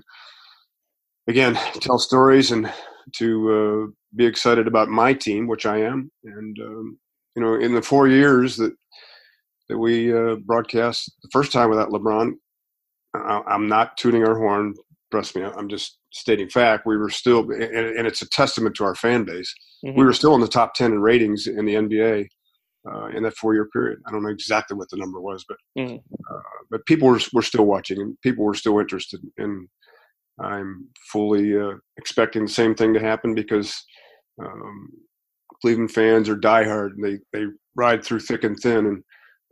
again 1.27 1.55
tell 1.81 1.99
stories 1.99 2.51
and 2.51 2.71
to 3.15 3.51
uh, 3.51 3.91
be 4.15 4.25
excited 4.25 4.67
about 4.67 4.89
my 4.89 5.13
team, 5.13 5.47
which 5.47 5.65
I 5.65 5.77
am. 5.81 6.11
And 6.23 6.57
um, 6.59 6.99
you 7.35 7.43
know, 7.43 7.55
in 7.55 7.73
the 7.73 7.81
four 7.81 8.07
years 8.07 8.57
that 8.57 8.73
that 9.69 9.77
we 9.77 10.13
uh, 10.13 10.35
broadcast 10.45 11.11
the 11.21 11.29
first 11.31 11.51
time 11.51 11.69
without 11.69 11.89
LeBron, 11.89 12.33
I, 13.15 13.41
I'm 13.47 13.67
not 13.67 13.97
tooting 13.97 14.25
our 14.25 14.37
horn. 14.37 14.73
Trust 15.11 15.35
me, 15.35 15.43
I'm 15.43 15.69
just 15.69 15.97
stating 16.11 16.49
fact. 16.49 16.85
We 16.85 16.97
were 16.97 17.09
still, 17.09 17.49
and, 17.51 17.63
and 17.63 18.07
it's 18.07 18.21
a 18.21 18.29
testament 18.29 18.75
to 18.75 18.83
our 18.83 18.95
fan 18.95 19.23
base. 19.23 19.53
Mm-hmm. 19.85 19.97
We 19.97 20.05
were 20.05 20.13
still 20.13 20.35
in 20.35 20.41
the 20.41 20.47
top 20.47 20.73
ten 20.73 20.91
in 20.91 20.99
ratings 20.99 21.47
in 21.47 21.65
the 21.65 21.75
NBA 21.75 22.27
uh, 22.89 23.07
in 23.07 23.23
that 23.23 23.37
four 23.37 23.53
year 23.53 23.69
period. 23.71 23.99
I 24.07 24.11
don't 24.11 24.23
know 24.23 24.29
exactly 24.29 24.77
what 24.77 24.89
the 24.89 24.97
number 24.97 25.19
was, 25.19 25.45
but 25.47 25.57
mm-hmm. 25.77 25.95
uh, 25.95 26.39
but 26.69 26.85
people 26.85 27.07
were, 27.07 27.19
were 27.33 27.41
still 27.41 27.65
watching 27.65 27.99
and 27.99 28.19
people 28.21 28.45
were 28.45 28.53
still 28.53 28.79
interested. 28.79 29.21
And 29.37 29.67
I'm 30.41 30.87
fully 31.11 31.59
uh, 31.59 31.73
expecting 31.97 32.43
the 32.45 32.51
same 32.51 32.75
thing 32.75 32.93
to 32.93 32.99
happen 32.99 33.35
because 33.35 33.75
um, 34.41 34.89
Cleveland 35.61 35.91
fans 35.91 36.29
are 36.29 36.37
diehard 36.37 36.91
and 36.95 37.03
they 37.03 37.19
they 37.33 37.45
ride 37.75 38.03
through 38.03 38.21
thick 38.21 38.43
and 38.43 38.57
thin. 38.59 38.85
And 38.85 39.03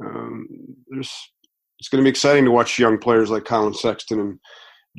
um, 0.03 0.47
there's 0.87 1.11
it's 1.79 1.89
going 1.89 2.03
to 2.03 2.05
be 2.05 2.09
exciting 2.09 2.45
to 2.45 2.51
watch 2.51 2.79
young 2.79 2.97
players 2.97 3.29
like 3.29 3.45
Collin 3.45 3.73
Sexton 3.73 4.19
and 4.19 4.39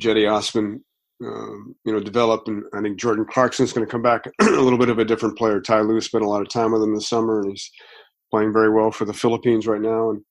Cedi 0.01 0.31
Osman 0.31 0.81
um, 1.23 1.75
you 1.85 1.91
know, 1.91 1.99
develop. 1.99 2.47
And 2.47 2.63
I 2.73 2.81
think 2.81 2.99
Jordan 2.99 3.25
Clarkson's 3.29 3.73
going 3.73 3.85
to 3.85 3.91
come 3.91 4.01
back 4.01 4.25
a 4.41 4.45
little 4.45 4.79
bit 4.79 4.89
of 4.89 4.99
a 4.99 5.05
different 5.05 5.37
player. 5.37 5.61
Ty 5.61 5.81
Lue 5.81 6.01
spent 6.01 6.23
a 6.23 6.27
lot 6.27 6.41
of 6.41 6.49
time 6.49 6.71
with 6.71 6.81
him 6.81 6.93
this 6.93 7.09
summer, 7.09 7.41
and 7.41 7.51
he's 7.51 7.69
playing 8.31 8.53
very 8.53 8.69
well 8.69 8.91
for 8.91 9.05
the 9.05 9.13
Philippines 9.13 9.67
right 9.67 9.81
now, 9.81 10.11
and 10.11 10.21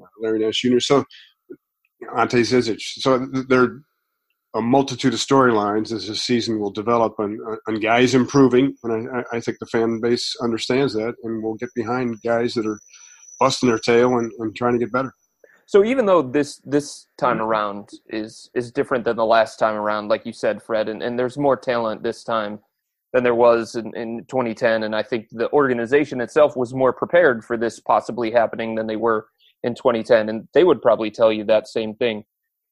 uh, 0.00 0.06
Larry 0.20 0.38
Nance 0.38 0.60
Jr. 0.60 0.80
So 0.80 1.04
Ante 2.16 2.40
Zizic. 2.40 2.80
So 2.80 3.26
there 3.48 3.62
are 3.62 3.82
a 4.54 4.62
multitude 4.62 5.12
of 5.12 5.20
storylines 5.20 5.92
as 5.92 6.06
the 6.06 6.16
season 6.16 6.58
will 6.58 6.70
develop, 6.70 7.14
and, 7.18 7.38
and 7.66 7.82
guys 7.82 8.14
improving. 8.14 8.74
And 8.82 9.10
I, 9.10 9.36
I, 9.36 9.40
think 9.40 9.58
the 9.60 9.66
fan 9.66 10.00
base 10.00 10.34
understands 10.42 10.94
that, 10.94 11.14
and 11.22 11.42
will 11.42 11.56
get 11.56 11.68
behind 11.74 12.16
guys 12.24 12.54
that 12.54 12.66
are 12.66 12.80
busting 13.38 13.68
their 13.68 13.78
tail 13.78 14.18
and, 14.18 14.32
and 14.38 14.54
trying 14.54 14.72
to 14.72 14.78
get 14.78 14.92
better. 14.92 15.12
So 15.66 15.84
even 15.84 16.06
though 16.06 16.22
this 16.22 16.62
this 16.64 17.06
time 17.18 17.42
around 17.42 17.90
is 18.08 18.48
is 18.54 18.72
different 18.72 19.04
than 19.04 19.16
the 19.16 19.26
last 19.26 19.58
time 19.58 19.74
around, 19.74 20.08
like 20.08 20.24
you 20.24 20.32
said, 20.32 20.62
Fred, 20.62 20.88
and, 20.88 21.02
and 21.02 21.18
there's 21.18 21.36
more 21.36 21.58
talent 21.58 22.02
this 22.02 22.24
time 22.24 22.60
than 23.12 23.24
there 23.24 23.34
was 23.34 23.74
in, 23.74 23.94
in 23.96 24.24
2010. 24.28 24.82
And 24.82 24.94
I 24.94 25.02
think 25.02 25.28
the 25.30 25.50
organization 25.52 26.20
itself 26.20 26.56
was 26.56 26.74
more 26.74 26.92
prepared 26.92 27.44
for 27.44 27.56
this 27.56 27.80
possibly 27.80 28.30
happening 28.30 28.74
than 28.74 28.86
they 28.86 28.96
were 28.96 29.26
in 29.62 29.74
2010. 29.74 30.28
And 30.28 30.48
they 30.54 30.64
would 30.64 30.82
probably 30.82 31.10
tell 31.10 31.32
you 31.32 31.44
that 31.44 31.68
same 31.68 31.94
thing. 31.94 32.24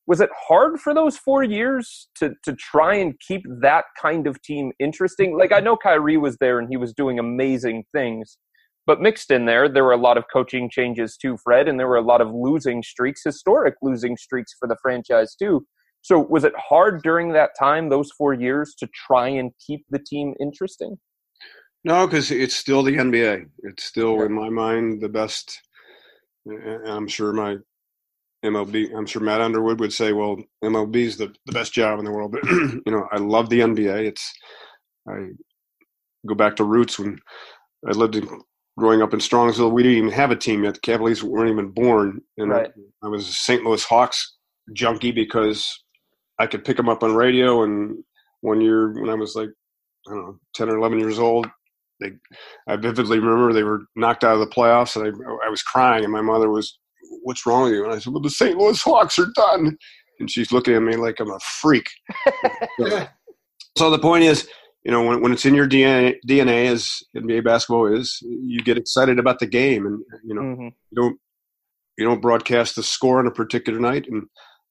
Was 0.07 0.21
it 0.21 0.31
hard 0.49 0.79
for 0.79 0.95
those 0.95 1.17
four 1.17 1.43
years 1.43 2.09
to, 2.17 2.33
to 2.45 2.55
try 2.55 2.95
and 2.95 3.19
keep 3.19 3.43
that 3.61 3.87
kind 4.01 4.27
of 4.27 4.41
team 4.43 4.73
interesting? 4.79 5.37
Like, 5.37 5.53
I 5.53 5.59
know 5.59 5.77
Kyrie 5.77 6.17
was 6.17 6.37
there 6.37 6.61
and 6.61 6.69
he 6.69 6.77
was 6.77 6.93
doing 6.93 7.19
amazing 7.19 7.85
things, 7.93 8.39
but 8.87 9.01
mixed 9.01 9.31
in 9.31 9.47
there, 9.47 9.69
there 9.69 9.85
were 9.85 9.93
a 9.93 9.97
lot 9.97 10.17
of 10.17 10.25
coaching 10.33 10.71
changes 10.71 11.17
too, 11.17 11.37
Fred, 11.43 11.69
and 11.69 11.79
there 11.79 11.89
were 11.89 11.97
a 11.97 12.03
lot 12.03 12.21
of 12.21 12.33
losing 12.33 12.83
streaks, 12.83 13.23
historic 13.25 13.75
losing 13.83 14.17
streaks 14.17 14.55
for 14.59 14.69
the 14.69 14.77
franchise 14.81 15.35
too. 15.35 15.67
So 16.03 16.21
was 16.21 16.45
it 16.45 16.53
hard 16.57 17.03
during 17.03 17.33
that 17.33 17.51
time, 17.59 17.89
those 17.89 18.13
four 18.13 18.33
years, 18.33 18.75
to 18.79 18.89
try 18.95 19.29
and 19.29 19.51
keep 19.67 19.85
the 19.91 19.99
team 19.99 20.35
interesting? 20.41 20.97
No, 21.83 22.07
because 22.07 22.31
it's 22.31 22.55
still 22.55 22.83
the 22.83 22.97
NBA. 22.97 23.47
It's 23.65 23.85
still, 23.85 24.19
yeah. 24.19 24.27
in 24.27 24.33
my 24.33 24.49
mind, 24.49 25.01
the 25.01 25.09
best. 25.09 25.61
I'm 26.87 27.09
sure 27.09 27.33
my 27.33 27.57
MLB. 28.45 28.95
I'm 28.97 29.07
sure 29.07 29.23
Matt 29.23 29.41
Underwood 29.41 29.81
would 29.81 29.93
say, 29.93 30.13
"Well, 30.13 30.37
MLB 30.63 30.97
is 30.97 31.17
the, 31.17 31.35
the 31.47 31.53
best 31.53 31.73
job 31.73 31.99
in 31.99 32.05
the 32.05 32.13
world." 32.13 32.33
But 32.33 32.45
you 32.51 32.83
know, 32.87 33.09
I 33.11 33.19
love 33.19 33.49
the 33.51 33.61
NBA. 33.61 34.07
It's 34.07 34.33
I 35.09 35.31
go 36.27 36.35
back 36.35 36.57
to 36.57 36.65
roots 36.65 36.99
when 36.99 37.19
I 37.89 37.93
lived 37.93 38.17
in 38.17 38.29
growing 38.79 39.03
up 39.03 39.13
in 39.15 39.21
Strongsville. 39.21 39.73
We 39.73 39.83
didn't 39.83 39.99
even 39.99 40.11
have 40.11 40.31
a 40.31 40.37
team 40.37 40.65
yet. 40.65 40.75
The 40.75 40.81
Cavaliers 40.81 41.23
weren't 41.23 41.51
even 41.51 41.71
born, 41.71 42.21
and 42.39 42.51
Right. 42.51 42.71
I, 43.03 43.07
I 43.07 43.09
was 43.09 43.29
a 43.29 43.33
St. 43.33 43.63
Louis 43.65 43.83
Hawks 43.85 44.37
junkie 44.73 45.13
because 45.13 45.83
I 46.39 46.47
could 46.47 46.65
pick 46.65 46.77
them 46.77 46.89
up 46.89 47.03
on 47.03 47.15
radio. 47.15 47.63
And 47.63 48.03
one 48.41 48.61
year 48.61 48.93
when 48.93 49.09
I 49.11 49.15
was 49.15 49.35
like, 49.35 49.49
I 50.09 50.11
don't 50.15 50.25
know, 50.27 50.39
ten 50.55 50.69
or 50.69 50.77
eleven 50.77 50.99
years 50.99 51.19
old, 51.19 51.47
they 52.01 52.13
I 52.69 52.77
vividly 52.77 53.19
remember 53.19 53.53
they 53.53 53.63
were 53.63 53.83
knocked 53.97 54.25
out 54.25 54.35
of 54.35 54.41
the 54.41 54.55
playoffs, 54.55 54.97
and 54.97 55.07
I 55.07 55.47
I 55.47 55.51
was 55.51 55.63
crying, 55.63 56.05
and 56.05 56.13
my 56.13 56.21
mother 56.21 56.51
was, 56.51 56.79
"What's 57.23 57.47
wrong 57.47 57.65
with 57.65 57.73
you?" 57.73 57.85
And 57.85 57.93
I 57.95 57.99
said, 57.99 58.13
"Well, 58.13 58.23
the 58.23 58.31
St. 58.31 58.57
Louis 58.57 58.81
Hawks 58.83 59.19
are 59.19 59.33
done." 59.35 59.77
And 60.19 60.31
she's 60.31 60.51
looking 60.53 60.75
at 60.75 60.83
me 60.83 60.97
like 60.97 61.21
I'm 61.21 61.31
a 61.31 61.39
freak. 61.61 61.89
so 63.77 63.91
the 63.91 63.99
point 63.99 64.25
is, 64.25 64.49
you 64.87 64.93
know, 64.93 65.03
when, 65.05 65.21
when 65.21 65.33
it's 65.33 65.45
in 65.45 65.55
your 65.57 65.69
DNA, 65.69 66.15
DNA 66.29 66.67
as 66.71 67.03
NBA 67.17 67.43
basketball 67.45 67.93
is, 67.93 68.23
you 68.23 68.61
get 68.63 68.79
excited 68.79 69.19
about 69.19 69.41
the 69.41 69.47
game, 69.47 69.85
and 69.85 69.99
you 70.25 70.33
know, 70.35 70.43
Mhm. 70.43 70.73
you 70.91 70.95
don't 71.03 71.19
you 71.99 72.05
don't 72.07 72.21
broadcast 72.23 72.77
the 72.77 72.83
score 72.85 73.19
on 73.19 73.27
a 73.27 73.31
particular 73.33 73.81
night. 73.81 74.07
And 74.09 74.29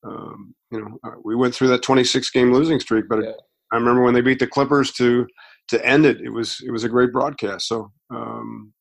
um, 0.07 0.55
you 0.71 0.79
know, 0.79 0.97
uh, 1.03 1.15
we 1.23 1.35
went 1.35 1.53
through 1.53 1.67
that 1.69 1.81
26 1.81 2.29
game 2.31 2.53
losing 2.53 2.79
streak, 2.79 3.05
but 3.09 3.23
Yeah. 3.23 3.31
I 3.73 3.77
remember 3.77 4.03
when 4.03 4.13
they 4.13 4.21
beat 4.21 4.39
the 4.39 4.47
Clippers 4.47 4.91
to 4.93 5.27
to 5.67 5.85
end 5.85 6.05
it. 6.05 6.21
It 6.21 6.29
was 6.29 6.61
it 6.65 6.71
was 6.71 6.83
a 6.85 6.89
great 6.89 7.11
broadcast. 7.11 7.67
So 7.67 7.91
um, 8.09 8.73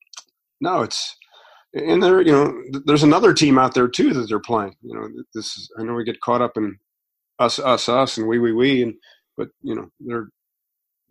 no, 0.60 0.82
it's 0.82 1.16
and 1.74 2.00
there 2.00 2.20
you 2.20 2.30
know 2.30 2.54
there's 2.86 3.02
another 3.02 3.34
team 3.34 3.58
out 3.58 3.74
there 3.74 3.88
too 3.88 4.14
that 4.14 4.28
they're 4.28 4.38
playing. 4.38 4.76
You 4.82 4.94
know, 4.94 5.08
this 5.34 5.46
is, 5.56 5.68
I 5.80 5.82
know 5.82 5.94
we 5.94 6.04
get 6.04 6.20
caught 6.20 6.42
up 6.42 6.56
in 6.56 6.78
us 7.40 7.58
us 7.58 7.88
us 7.88 8.18
and 8.18 8.28
we 8.28 8.38
we 8.38 8.52
we 8.52 8.82
and 8.84 8.94
but 9.36 9.48
you 9.62 9.74
know 9.74 9.88
they're 9.98 10.28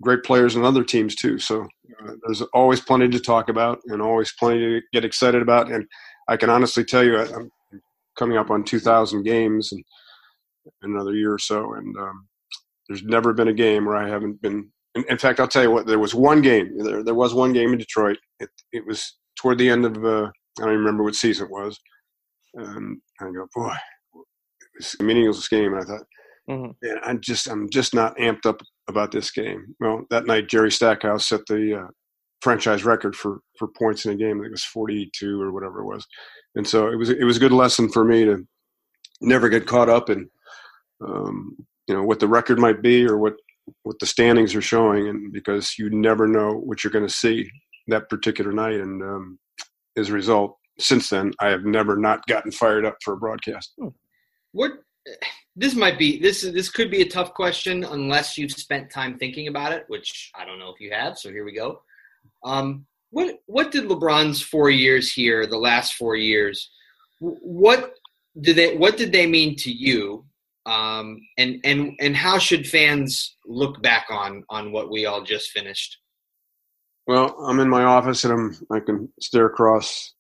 great 0.04 0.24
players 0.24 0.56
in 0.56 0.64
other 0.64 0.84
teams 0.84 1.16
too. 1.16 1.40
So 1.40 1.62
uh, 2.06 2.14
there's 2.26 2.42
always 2.54 2.82
plenty 2.82 3.10
to 3.10 3.20
talk 3.20 3.50
about 3.50 3.80
and 3.88 4.02
always 4.02 4.34
plenty 4.40 4.60
to 4.60 4.82
get 4.92 5.06
excited 5.06 5.42
about. 5.42 5.72
And 5.72 5.86
I 6.28 6.38
can 6.38 6.50
honestly 6.50 6.84
tell 6.84 7.04
you, 7.04 7.18
I, 7.18 7.24
I'm 7.34 7.52
coming 8.18 8.38
up 8.38 8.50
on 8.52 8.64
2,000 8.64 9.24
games 9.24 9.72
in 9.72 9.84
another 10.84 11.14
year 11.14 11.34
or 11.34 11.40
so, 11.40 11.74
and 11.74 11.98
um, 11.98 12.28
there's 12.88 13.04
never 13.04 13.34
been 13.34 13.48
a 13.50 13.54
game 13.54 13.86
where 13.86 13.98
I 13.98 14.08
haven't 14.08 14.42
been. 14.42 14.70
In, 14.96 15.04
in 15.10 15.18
fact, 15.18 15.40
I'll 15.40 15.48
tell 15.48 15.64
you 15.64 15.72
what. 15.72 15.88
There 15.88 16.00
was 16.00 16.14
one 16.14 16.42
game. 16.42 16.78
There, 16.78 17.04
there 17.04 17.16
was 17.16 17.34
one 17.34 17.52
game 17.54 17.74
in 17.74 17.80
Detroit. 17.80 18.18
It, 18.40 18.50
it 18.72 18.86
was 18.86 19.18
toward 19.38 19.58
the 19.58 19.70
end 19.70 19.86
of. 19.86 19.98
Uh, 20.04 20.30
I 20.60 20.62
don't 20.64 20.70
even 20.70 20.80
remember 20.80 21.04
what 21.04 21.16
season 21.16 21.48
it 21.48 21.52
was. 21.52 21.80
And 22.54 23.02
I 23.20 23.26
go, 23.26 23.48
boy, 23.56 23.74
it 23.74 24.70
was 24.78 24.96
a 25.00 25.04
meaningless 25.04 25.48
game. 25.48 25.74
And 25.74 25.82
I 25.84 25.86
thought, 25.86 26.06
Mhm. 26.50 26.76
man, 26.84 26.98
I'm 27.04 27.20
just, 27.22 27.48
I'm 27.48 27.70
just 27.70 27.96
not 27.96 28.16
amped 28.18 28.46
up 28.46 28.62
about 28.88 29.12
this 29.12 29.32
game. 29.32 29.76
Well, 29.80 30.06
that 30.10 30.26
night, 30.26 30.50
Jerry 30.50 30.72
Stackhouse 30.72 31.28
set 31.28 31.42
the 31.48 31.84
uh, 31.84 31.88
franchise 32.42 32.84
record 32.84 33.16
for 33.16 33.40
for 33.58 33.68
points 33.68 34.06
in 34.06 34.12
a 34.12 34.16
game. 34.16 34.38
I 34.38 34.44
think 34.44 34.48
it 34.48 34.52
was 34.52 34.64
42 34.66 35.42
or 35.42 35.52
whatever 35.52 35.80
it 35.80 35.86
was. 35.86 36.06
And 36.56 36.68
so 36.68 36.88
it 36.88 36.98
was, 36.98 37.10
it 37.10 37.24
was 37.24 37.38
a 37.38 37.40
good 37.40 37.52
lesson 37.52 37.90
for 37.90 38.04
me 38.04 38.26
to 38.26 38.46
never 39.22 39.50
get 39.50 39.66
caught 39.66 39.90
up 39.90 40.10
in, 40.10 40.30
um, 41.06 41.56
you 41.88 41.96
know, 41.96 42.04
what 42.04 42.20
the 42.20 42.28
record 42.28 42.60
might 42.60 42.82
be 42.82 43.06
or 43.06 43.18
what 43.18 43.36
what 43.84 43.98
the 44.00 44.06
standings 44.06 44.54
are 44.56 44.62
showing, 44.62 45.08
and 45.08 45.32
because 45.32 45.78
you 45.80 45.90
never 45.90 46.28
know 46.28 46.52
what 46.52 46.84
you're 46.84 46.92
going 46.92 47.08
to 47.08 47.14
see 47.14 47.50
that 47.88 48.10
particular 48.10 48.52
night. 48.52 48.76
And 48.76 49.02
um, 49.02 49.40
as 49.96 50.10
a 50.10 50.14
result, 50.14 50.58
since 50.80 51.10
then, 51.10 51.32
I 51.40 51.48
have 51.48 51.64
never 51.64 51.96
not 51.96 52.26
gotten 52.28 52.52
fired 52.52 52.86
up 52.86 52.98
for 53.04 53.14
a 53.14 53.18
broadcast. 53.18 53.74
What 54.52 54.72
this 55.56 55.76
might 55.76 56.00
be 56.00 56.20
this 56.20 56.42
this 56.42 56.70
could 56.70 56.90
be 56.90 57.02
a 57.02 57.10
tough 57.10 57.34
question 57.34 57.84
unless 57.84 58.38
you've 58.38 58.52
spent 58.52 58.90
time 58.90 59.18
thinking 59.18 59.48
about 59.48 59.72
it, 59.72 59.86
which 59.88 60.32
I 60.36 60.46
don't 60.46 60.60
know 60.60 60.70
if 60.70 60.80
you 60.80 60.92
have. 60.92 61.18
So 61.18 61.30
here 61.30 61.46
we 61.46 61.54
go. 61.54 61.82
Um, 62.44 62.86
what 63.12 63.40
what 63.46 63.72
did 63.72 63.86
LeBron's 63.86 64.42
four 64.42 64.70
years 64.70 65.12
here, 65.12 65.46
the 65.46 65.58
last 65.58 65.94
four 65.94 66.16
years, 66.16 66.72
what 67.20 67.94
did 68.42 68.56
they 68.56 68.76
what 68.78 68.98
did 68.98 69.12
they 69.12 69.28
mean 69.28 69.56
to 69.58 69.72
you? 69.72 70.26
Um, 70.66 71.20
and 71.38 71.60
and 71.64 71.94
and 72.00 72.16
how 72.16 72.40
should 72.40 72.68
fans 72.68 73.38
look 73.46 73.82
back 73.84 74.08
on 74.10 74.44
on 74.50 74.72
what 74.72 74.90
we 74.90 75.06
all 75.06 75.24
just 75.24 75.52
finished? 75.52 76.00
Well, 77.06 77.36
I'm 77.46 77.60
in 77.60 77.70
my 77.70 77.84
office 77.84 78.24
and 78.24 78.34
I'm 78.34 78.58
I 78.72 78.80
can 78.80 79.10
stare 79.20 79.46
across 79.46 80.14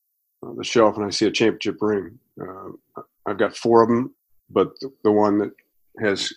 the 0.58 0.64
shelf 0.64 0.98
and 0.98 1.06
I 1.06 1.10
see 1.10 1.26
a 1.26 1.32
championship 1.32 1.78
ring. 1.82 2.20
Uh, 2.40 3.02
I've 3.26 3.38
got 3.38 3.56
four 3.56 3.82
of 3.82 3.90
them, 3.90 4.14
but 4.54 4.80
the, 4.80 4.92
the 5.04 5.12
one 5.12 5.38
that 5.40 5.52
has 6.00 6.32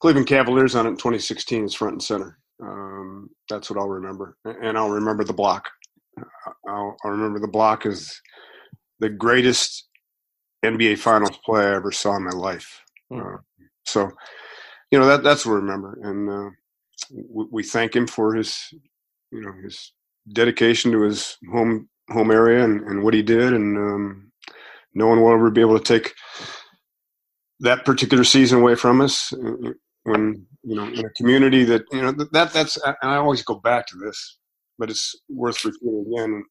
Cleveland 0.00 0.26
Cavaliers 0.26 0.74
on 0.74 0.86
it 0.86 0.90
in 0.90 0.96
2016 0.96 1.64
is 1.64 1.74
front 1.74 1.94
and 1.94 2.02
center. 2.02 2.38
Um, 2.62 3.30
that's 3.48 3.70
what 3.70 3.78
I'll 3.78 3.88
remember, 3.88 4.36
and 4.44 4.76
I'll 4.76 4.90
remember 4.90 5.24
the 5.24 5.32
block. 5.32 5.68
I'll, 6.68 6.96
I'll 7.04 7.10
remember 7.10 7.38
the 7.38 7.48
block 7.48 7.86
as 7.86 8.20
the 8.98 9.08
greatest 9.08 9.88
NBA 10.64 10.98
Finals 10.98 11.38
play 11.44 11.64
I 11.64 11.74
ever 11.74 11.92
saw 11.92 12.16
in 12.16 12.24
my 12.24 12.30
life. 12.30 12.82
Mhm. 13.10 13.34
Uh, 13.34 13.38
so, 13.86 14.10
you 14.90 14.98
know 14.98 15.06
that 15.06 15.22
that's 15.22 15.46
what 15.46 15.54
I 15.54 15.56
remember, 15.56 15.98
and 16.02 16.30
uh, 16.30 16.50
we, 17.10 17.46
we 17.50 17.62
thank 17.62 17.96
him 17.96 18.06
for 18.06 18.34
his 18.34 18.58
you 19.30 19.40
know 19.40 19.52
his 19.62 19.92
dedication 20.32 20.92
to 20.92 21.02
his 21.02 21.38
home 21.50 21.88
home 22.10 22.30
area 22.30 22.64
and, 22.64 22.82
and 22.82 23.02
what 23.02 23.14
he 23.14 23.22
did 23.22 23.52
and 23.52 23.76
um, 23.76 24.32
no 24.94 25.06
one 25.06 25.20
will 25.20 25.32
ever 25.32 25.50
be 25.50 25.60
able 25.60 25.78
to 25.78 25.84
take 25.84 26.12
that 27.60 27.84
particular 27.84 28.24
season 28.24 28.60
away 28.60 28.74
from 28.74 29.00
us 29.00 29.32
uh, 29.32 29.70
when 30.04 30.46
you 30.62 30.74
know 30.74 30.84
in 30.84 31.04
a 31.04 31.10
community 31.10 31.64
that 31.64 31.82
you 31.92 32.02
know 32.02 32.12
that 32.12 32.52
that's 32.52 32.76
and 32.78 32.96
I 33.02 33.16
always 33.16 33.42
go 33.42 33.54
back 33.54 33.86
to 33.88 33.96
this 33.98 34.38
but 34.78 34.90
it's 34.90 35.14
worth 35.28 35.64
repeating 35.64 36.06
again. 36.12 36.44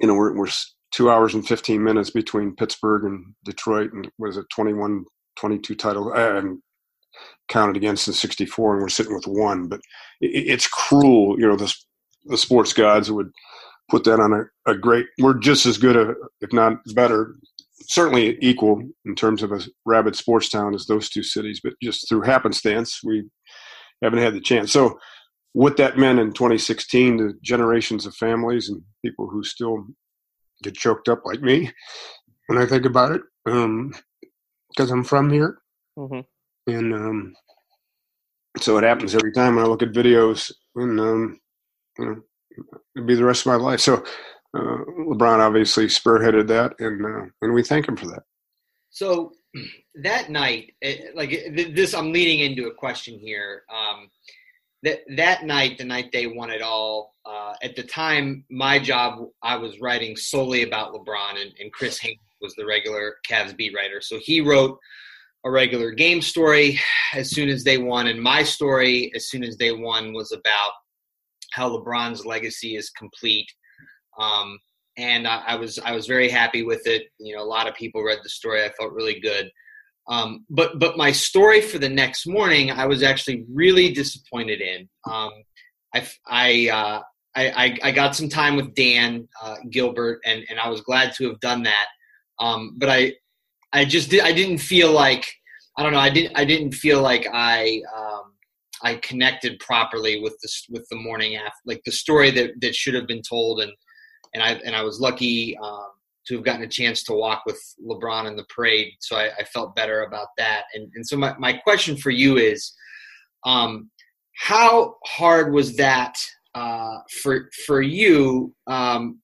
You 0.00 0.08
know 0.08 0.14
we're, 0.14 0.36
we're 0.36 0.48
two 0.92 1.10
hours 1.10 1.34
and 1.34 1.46
15 1.46 1.82
minutes 1.82 2.10
between 2.10 2.54
Pittsburgh 2.54 3.04
and 3.04 3.34
Detroit 3.44 3.92
and 3.92 4.10
was 4.18 4.36
it 4.36 4.46
21 4.54 5.04
22 5.36 5.74
title 5.74 6.12
and 6.12 6.58
counted 7.48 7.76
against 7.76 8.06
in 8.08 8.14
64 8.14 8.74
and 8.74 8.82
we're 8.82 8.88
sitting 8.88 9.14
with 9.14 9.26
one 9.26 9.68
but 9.68 9.80
it, 10.20 10.28
it's 10.28 10.68
cruel 10.68 11.38
you 11.38 11.46
know 11.46 11.56
the, 11.56 11.72
the 12.26 12.36
sports 12.36 12.72
gods 12.72 13.10
would 13.10 13.30
put 13.90 14.04
that 14.04 14.20
on 14.20 14.32
a, 14.32 14.70
a 14.70 14.76
great 14.76 15.06
we're 15.20 15.34
just 15.34 15.66
as 15.66 15.78
good 15.78 15.96
a, 15.96 16.14
if 16.40 16.52
not 16.52 16.74
better 16.94 17.34
certainly 17.82 18.36
equal 18.40 18.82
in 19.04 19.14
terms 19.14 19.42
of 19.42 19.52
a 19.52 19.60
rabid 19.86 20.14
sports 20.16 20.48
town 20.48 20.74
as 20.74 20.86
those 20.86 21.08
two 21.08 21.22
cities 21.22 21.60
but 21.62 21.72
just 21.82 22.08
through 22.08 22.20
happenstance 22.22 23.00
we 23.04 23.24
haven't 24.02 24.18
had 24.20 24.34
the 24.34 24.40
chance 24.40 24.72
so 24.72 24.98
what 25.52 25.76
that 25.76 25.98
meant 25.98 26.18
in 26.20 26.32
2016 26.32 27.18
to 27.18 27.34
generations 27.42 28.06
of 28.06 28.14
families 28.14 28.68
and 28.68 28.82
people 29.04 29.28
who 29.28 29.42
still 29.42 29.84
get 30.62 30.74
choked 30.74 31.08
up 31.08 31.22
like 31.24 31.40
me 31.40 31.70
when 32.48 32.58
i 32.58 32.66
think 32.66 32.84
about 32.84 33.12
it 33.12 33.22
because 33.44 34.90
i'm 34.90 35.04
from 35.04 35.30
here 35.30 35.58
Mhm. 35.98 36.24
and 36.66 36.94
um, 36.94 37.34
so 38.58 38.76
it 38.78 38.84
happens 38.84 39.14
every 39.14 39.32
time 39.32 39.54
when 39.56 39.64
I 39.64 39.68
look 39.68 39.82
at 39.82 39.92
videos, 39.92 40.50
and 40.74 40.98
um, 41.00 41.40
you 41.98 42.04
know, 42.04 42.16
it'd 42.96 43.06
be 43.06 43.14
the 43.14 43.24
rest 43.24 43.42
of 43.42 43.46
my 43.46 43.54
life. 43.56 43.80
So 43.80 44.04
LeBron 44.54 45.38
obviously 45.38 45.86
spearheaded 45.86 46.48
that, 46.48 46.74
and 46.80 47.04
uh, 47.04 47.26
and 47.42 47.54
we 47.54 47.62
thank 47.62 47.86
him 47.88 47.96
for 47.96 48.06
that. 48.06 48.22
So 48.90 49.32
that 50.02 50.30
night, 50.30 50.74
eh, 50.82 50.96
like 51.14 51.32
eh, 51.32 51.70
this, 51.72 51.94
I'm 51.94 52.12
leading 52.12 52.40
into 52.40 52.68
a 52.68 52.74
question 52.74 53.18
here. 53.18 53.62
Um, 53.72 54.10
that 54.82 55.00
that 55.16 55.44
night, 55.44 55.78
the 55.78 55.84
night 55.84 56.10
they 56.12 56.26
won 56.26 56.50
it 56.50 56.62
all. 56.62 57.14
Uh, 57.26 57.54
at 57.62 57.76
the 57.76 57.82
time, 57.82 58.44
my 58.50 58.78
job, 58.78 59.26
I 59.42 59.56
was 59.56 59.80
writing 59.80 60.16
solely 60.16 60.62
about 60.62 60.92
LeBron, 60.94 61.40
and, 61.40 61.52
and 61.60 61.72
Chris 61.72 61.98
Haynes 61.98 62.18
was 62.40 62.54
the 62.54 62.66
regular 62.66 63.16
Cavs 63.28 63.56
beat 63.56 63.74
writer. 63.74 64.00
So 64.00 64.18
he 64.18 64.40
wrote 64.40 64.78
a 65.44 65.50
regular 65.50 65.90
game 65.92 66.22
story 66.22 66.80
as 67.14 67.30
soon 67.30 67.48
as 67.48 67.62
they 67.62 67.78
won, 67.78 68.06
and 68.06 68.20
my 68.20 68.42
story 68.42 69.12
as 69.14 69.28
soon 69.28 69.44
as 69.44 69.56
they 69.56 69.72
won 69.72 70.12
was 70.12 70.32
about 70.32 70.72
how 71.52 71.68
LeBron's 71.68 72.24
legacy 72.24 72.76
is 72.76 72.90
complete. 72.90 73.50
Um, 74.18 74.58
and 74.96 75.26
I, 75.26 75.42
I 75.48 75.56
was 75.56 75.78
I 75.78 75.92
was 75.92 76.06
very 76.06 76.28
happy 76.28 76.62
with 76.62 76.86
it. 76.86 77.04
You 77.18 77.36
know, 77.36 77.42
a 77.42 77.44
lot 77.44 77.68
of 77.68 77.74
people 77.74 78.02
read 78.02 78.18
the 78.22 78.28
story. 78.28 78.64
I 78.64 78.70
felt 78.70 78.92
really 78.92 79.20
good. 79.20 79.50
Um, 80.08 80.44
but 80.50 80.78
but 80.78 80.96
my 80.96 81.12
story 81.12 81.60
for 81.60 81.78
the 81.78 81.88
next 81.88 82.26
morning, 82.26 82.70
I 82.70 82.86
was 82.86 83.02
actually 83.02 83.44
really 83.52 83.92
disappointed 83.92 84.60
in. 84.60 84.88
Um, 85.10 85.30
I 85.94 86.06
I, 86.26 86.68
uh, 86.72 87.02
I 87.36 87.78
I 87.82 87.90
got 87.92 88.16
some 88.16 88.28
time 88.28 88.56
with 88.56 88.74
Dan 88.74 89.28
uh, 89.42 89.56
Gilbert, 89.70 90.20
and 90.24 90.44
and 90.50 90.58
I 90.58 90.68
was 90.68 90.80
glad 90.80 91.14
to 91.14 91.28
have 91.28 91.40
done 91.40 91.62
that. 91.62 91.86
Um, 92.40 92.74
but 92.76 92.88
I 92.88 93.14
I 93.72 93.84
just 93.84 94.10
did, 94.10 94.20
I 94.20 94.32
didn't 94.32 94.58
feel 94.58 94.92
like 94.92 95.30
I 95.76 95.82
don't 95.82 95.92
know 95.92 95.98
I 95.98 96.10
didn't 96.10 96.36
I 96.36 96.44
didn't 96.44 96.72
feel 96.72 97.02
like 97.02 97.26
I 97.32 97.82
um, 97.96 98.32
I 98.82 98.96
connected 98.96 99.60
properly 99.60 100.20
with 100.20 100.36
this 100.42 100.66
with 100.70 100.86
the 100.90 100.96
morning 100.96 101.36
after 101.36 101.58
like 101.66 101.82
the 101.84 101.92
story 101.92 102.30
that 102.32 102.50
that 102.60 102.74
should 102.74 102.94
have 102.94 103.06
been 103.06 103.22
told 103.22 103.60
and 103.60 103.72
and 104.34 104.42
I 104.42 104.52
and 104.64 104.74
I 104.74 104.82
was 104.82 105.00
lucky 105.00 105.56
um, 105.58 105.88
to 106.26 106.34
have 106.34 106.44
gotten 106.44 106.62
a 106.62 106.68
chance 106.68 107.02
to 107.04 107.12
walk 107.12 107.42
with 107.46 107.60
LeBron 107.84 108.26
in 108.26 108.36
the 108.36 108.46
parade, 108.54 108.92
so 109.00 109.16
I, 109.16 109.30
I 109.38 109.44
felt 109.44 109.74
better 109.74 110.02
about 110.02 110.28
that. 110.38 110.64
And 110.74 110.90
and 110.94 111.06
so 111.06 111.16
my 111.16 111.34
my 111.38 111.52
question 111.52 111.96
for 111.96 112.10
you 112.10 112.36
is, 112.36 112.72
um, 113.44 113.90
how 114.36 114.96
hard 115.04 115.52
was 115.52 115.76
that 115.76 116.16
uh, 116.54 116.98
for 117.22 117.50
for 117.66 117.82
you 117.82 118.54
um, 118.66 119.20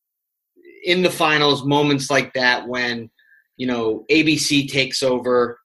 in 0.85 1.03
the 1.03 1.11
finals? 1.11 1.65
Moments 1.65 2.11
like 2.11 2.33
that 2.35 2.67
when 2.67 3.11
you 3.57 3.67
know 3.67 4.05
ABC 4.11 4.71
takes 4.71 5.03
over 5.03 5.59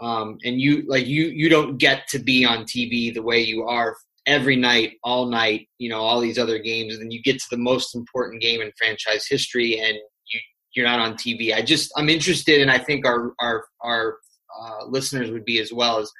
um, 0.00 0.38
and 0.44 0.60
you 0.60 0.84
like 0.86 1.06
you 1.06 1.26
you 1.26 1.48
don't 1.48 1.78
get 1.78 2.06
to 2.08 2.18
be 2.18 2.44
on 2.44 2.64
TV 2.64 3.12
the 3.12 3.22
way 3.22 3.40
you 3.40 3.64
are 3.64 3.96
every 4.28 4.56
night, 4.56 4.92
all 5.02 5.26
night, 5.26 5.68
you 5.78 5.88
know, 5.88 6.00
all 6.00 6.20
these 6.20 6.38
other 6.38 6.58
games, 6.58 6.92
and 6.92 7.02
then 7.02 7.10
you 7.10 7.20
get 7.22 7.38
to 7.40 7.46
the 7.50 7.56
most 7.56 7.96
important 7.96 8.40
game 8.40 8.60
in 8.60 8.70
franchise 8.78 9.26
history, 9.26 9.80
and 9.80 9.94
you 9.94 10.40
you're 10.74 10.86
not 10.86 11.00
on 11.00 11.14
TV. 11.14 11.54
I 11.54 11.62
just 11.62 11.90
I'm 11.96 12.08
interested, 12.08 12.60
and 12.60 12.70
I 12.70 12.78
think 12.78 13.06
our 13.06 13.32
our 13.40 13.64
our 13.80 14.18
uh, 14.60 14.84
listeners 14.86 15.30
would 15.30 15.44
be 15.44 15.58
as 15.60 15.72
well 15.72 15.98
as 15.98 16.12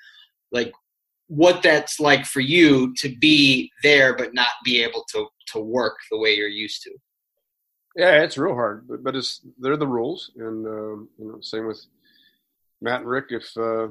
like 0.51 0.73
what 1.29 1.63
that's 1.63 2.01
like 2.01 2.25
for 2.25 2.41
you 2.41 2.95
to 2.97 3.15
be 3.19 3.71
there 3.83 4.17
but 4.17 4.33
not 4.33 4.49
be 4.65 4.83
able 4.83 5.05
to 5.11 5.27
to 5.53 5.61
work 5.61 5.97
the 6.11 6.19
way 6.19 6.35
you're 6.35 6.49
used 6.49 6.83
to. 6.83 6.91
Yeah, 7.97 8.23
it's 8.23 8.39
real 8.39 8.55
hard, 8.55 8.87
but, 8.89 9.03
but 9.03 9.17
it's 9.17 9.43
they're 9.59 9.77
the 9.77 9.87
rules, 9.87 10.31
and 10.37 10.67
um, 10.67 11.09
you 11.19 11.27
know, 11.27 11.41
same 11.41 11.67
with 11.67 11.85
Matt 12.81 13.01
and 13.01 13.09
Rick. 13.09 13.27
If 13.31 13.57
uh, 13.57 13.89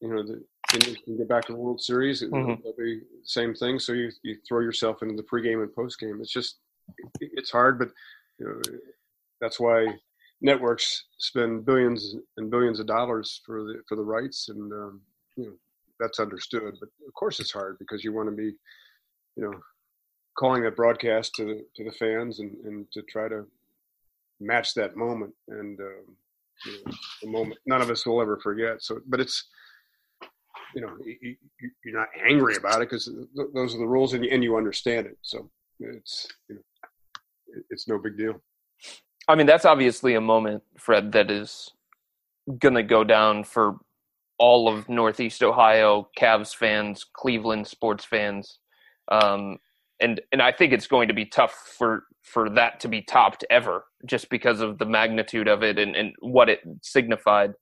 you 0.00 0.08
know 0.08 0.22
the 0.22 0.44
Indians 0.74 0.98
can 1.04 1.16
get 1.16 1.28
back 1.28 1.46
to 1.46 1.52
the 1.52 1.58
World 1.58 1.80
Series, 1.80 2.22
it, 2.22 2.30
Mhm. 2.30 2.62
will 2.62 2.74
be 2.74 3.00
the 3.00 3.06
same 3.24 3.54
thing. 3.54 3.78
So 3.78 3.92
you 3.92 4.10
you 4.22 4.36
throw 4.46 4.60
yourself 4.60 5.02
into 5.02 5.16
the 5.16 5.22
pregame 5.22 5.62
and 5.62 5.74
postgame. 5.74 6.20
It's 6.20 6.32
just 6.32 6.58
it's 7.20 7.50
hard, 7.50 7.78
but 7.78 7.90
you 8.38 8.46
know 8.46 8.78
that's 9.40 9.58
why 9.58 9.98
networks 10.40 11.04
spend 11.18 11.64
billions 11.64 12.14
and 12.36 12.50
billions 12.50 12.80
of 12.80 12.86
dollars 12.86 13.40
for 13.44 13.64
the 13.64 13.82
for 13.88 13.96
the 13.96 14.04
rights, 14.04 14.48
and 14.48 14.72
um, 14.72 15.02
you 15.36 15.46
know 15.46 15.56
that's 15.98 16.20
understood. 16.20 16.76
But 16.80 16.90
of 17.06 17.14
course, 17.14 17.40
it's 17.40 17.52
hard 17.52 17.78
because 17.78 18.04
you 18.04 18.12
want 18.12 18.28
to 18.28 18.36
be, 18.36 18.54
you 19.36 19.44
know, 19.44 19.54
calling 20.36 20.62
that 20.62 20.76
broadcast 20.76 21.34
to 21.36 21.44
the 21.44 21.66
to 21.76 21.84
the 21.84 21.92
fans 21.92 22.40
and 22.40 22.56
and 22.64 22.90
to 22.92 23.02
try 23.02 23.28
to 23.28 23.46
match 24.40 24.74
that 24.74 24.96
moment 24.96 25.34
and 25.48 25.80
um, 25.80 26.16
you 26.64 26.72
know, 26.72 26.92
the 27.22 27.28
moment 27.28 27.58
none 27.66 27.80
of 27.80 27.90
us 27.90 28.06
will 28.06 28.20
ever 28.20 28.38
forget. 28.38 28.82
So, 28.82 29.00
but 29.06 29.20
it's 29.20 29.48
you 30.74 30.80
know 30.80 30.96
you, 31.04 31.36
you're 31.84 31.98
not 31.98 32.08
angry 32.26 32.56
about 32.56 32.82
it 32.82 32.90
because 32.90 33.06
th- 33.06 33.48
those 33.54 33.74
are 33.74 33.78
the 33.78 33.86
rules 33.86 34.12
and 34.12 34.24
you, 34.24 34.30
and 34.30 34.42
you 34.42 34.56
understand 34.56 35.06
it. 35.06 35.18
So 35.22 35.50
it's 35.80 36.28
you 36.48 36.56
know 36.56 36.62
it's 37.70 37.88
no 37.88 37.98
big 37.98 38.16
deal. 38.16 38.40
I 39.28 39.34
mean, 39.34 39.46
that's 39.46 39.66
obviously 39.66 40.14
a 40.14 40.20
moment, 40.20 40.62
Fred, 40.78 41.12
that 41.12 41.30
is 41.30 41.70
going 42.58 42.74
to 42.74 42.82
go 42.82 43.04
down 43.04 43.44
for 43.44 43.76
all 44.38 44.68
of 44.68 44.88
Northeast 44.88 45.42
Ohio, 45.42 46.08
Cavs 46.18 46.54
fans, 46.54 47.04
Cleveland 47.12 47.66
sports 47.66 48.04
fans. 48.04 48.58
Um, 49.10 49.58
and 50.00 50.20
and 50.32 50.40
I 50.40 50.52
think 50.52 50.72
it's 50.72 50.86
going 50.86 51.08
to 51.08 51.14
be 51.14 51.26
tough 51.26 51.52
for 51.52 52.04
for 52.22 52.48
that 52.50 52.80
to 52.80 52.88
be 52.88 53.02
topped 53.02 53.44
ever, 53.50 53.84
just 54.06 54.30
because 54.30 54.60
of 54.60 54.78
the 54.78 54.86
magnitude 54.86 55.48
of 55.48 55.62
it 55.62 55.78
and, 55.78 55.96
and 55.96 56.12
what 56.20 56.48
it 56.48 56.60
signified 56.82 57.52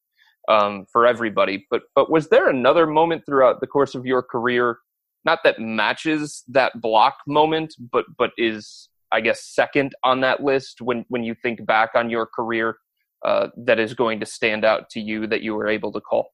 um, 0.49 0.87
for 0.91 1.07
everybody. 1.07 1.67
But 1.71 1.83
but 1.95 2.11
was 2.11 2.29
there 2.29 2.49
another 2.49 2.87
moment 2.87 3.25
throughout 3.27 3.61
the 3.61 3.67
course 3.67 3.95
of 3.95 4.07
your 4.07 4.23
career, 4.23 4.79
not 5.25 5.41
that 5.45 5.61
matches 5.61 6.45
that 6.49 6.81
block 6.81 7.17
moment, 7.27 7.75
but 7.93 8.05
but 8.19 8.31
is 8.39 8.89
I 9.13 9.21
guess 9.21 9.45
second 9.45 9.95
on 10.05 10.21
that 10.21 10.43
list 10.43 10.81
when 10.81 11.05
when 11.09 11.25
you 11.25 11.35
think 11.35 11.65
back 11.67 11.91
on 11.95 12.11
your 12.11 12.27
career 12.27 12.77
uh, 13.25 13.49
that 13.57 13.79
is 13.79 13.95
going 13.95 14.21
to 14.21 14.27
stand 14.27 14.65
out 14.65 14.91
to 14.91 15.01
you 15.01 15.27
that 15.27 15.43
you 15.43 15.55
were 15.55 15.69
able 15.69 15.93
to 15.93 16.01
call? 16.01 16.31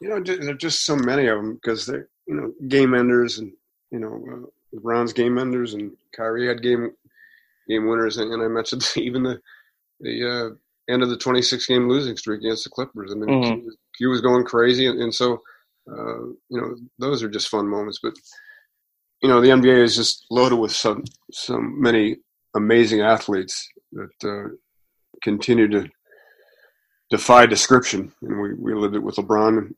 You 0.00 0.10
know, 0.10 0.20
there 0.20 0.50
are 0.50 0.54
just 0.54 0.84
so 0.84 0.96
many 0.96 1.26
of 1.26 1.38
them 1.38 1.54
because 1.54 1.86
they're 1.86 2.08
you 2.26 2.34
know 2.34 2.52
game 2.68 2.94
enders 2.94 3.38
and 3.38 3.52
you 3.90 3.98
know 3.98 4.24
uh, 4.32 4.76
LeBron's 4.76 5.12
game 5.12 5.38
enders 5.38 5.74
and 5.74 5.92
Kyrie 6.14 6.48
had 6.48 6.62
game 6.62 6.90
game 7.68 7.86
winners 7.86 8.18
and, 8.18 8.32
and 8.32 8.42
I 8.42 8.48
mentioned 8.48 8.90
even 8.96 9.22
the 9.22 9.40
the 10.00 10.30
uh, 10.30 10.54
end 10.88 11.02
of 11.02 11.08
the 11.08 11.16
26 11.16 11.66
game 11.66 11.88
losing 11.88 12.16
streak 12.16 12.40
against 12.40 12.64
the 12.64 12.70
Clippers. 12.70 13.10
I 13.12 13.16
mean, 13.16 13.28
Mhm. 13.28 13.42
Q, 13.56 13.64
was- 13.64 13.76
Q 13.96 14.08
was 14.10 14.20
going 14.20 14.44
crazy, 14.44 14.86
and, 14.86 15.00
and 15.00 15.14
so 15.14 15.42
uh, 15.90 16.22
you 16.48 16.60
know 16.60 16.76
those 16.98 17.22
are 17.22 17.28
just 17.28 17.48
fun 17.48 17.68
moments. 17.68 18.00
But 18.02 18.14
you 19.22 19.28
know 19.28 19.40
the 19.40 19.48
NBA 19.50 19.82
is 19.82 19.96
just 19.96 20.26
loaded 20.30 20.56
with 20.56 20.72
so 20.72 21.02
so 21.32 21.58
many 21.60 22.16
amazing 22.54 23.00
athletes 23.02 23.68
that 23.92 24.10
uh, 24.24 24.48
continue 25.22 25.68
to 25.68 25.88
defy 27.10 27.46
description. 27.46 28.12
And 28.22 28.40
we, 28.40 28.54
we 28.54 28.74
lived 28.74 28.96
it 28.96 29.02
with 29.02 29.16
LeBron 29.16 29.72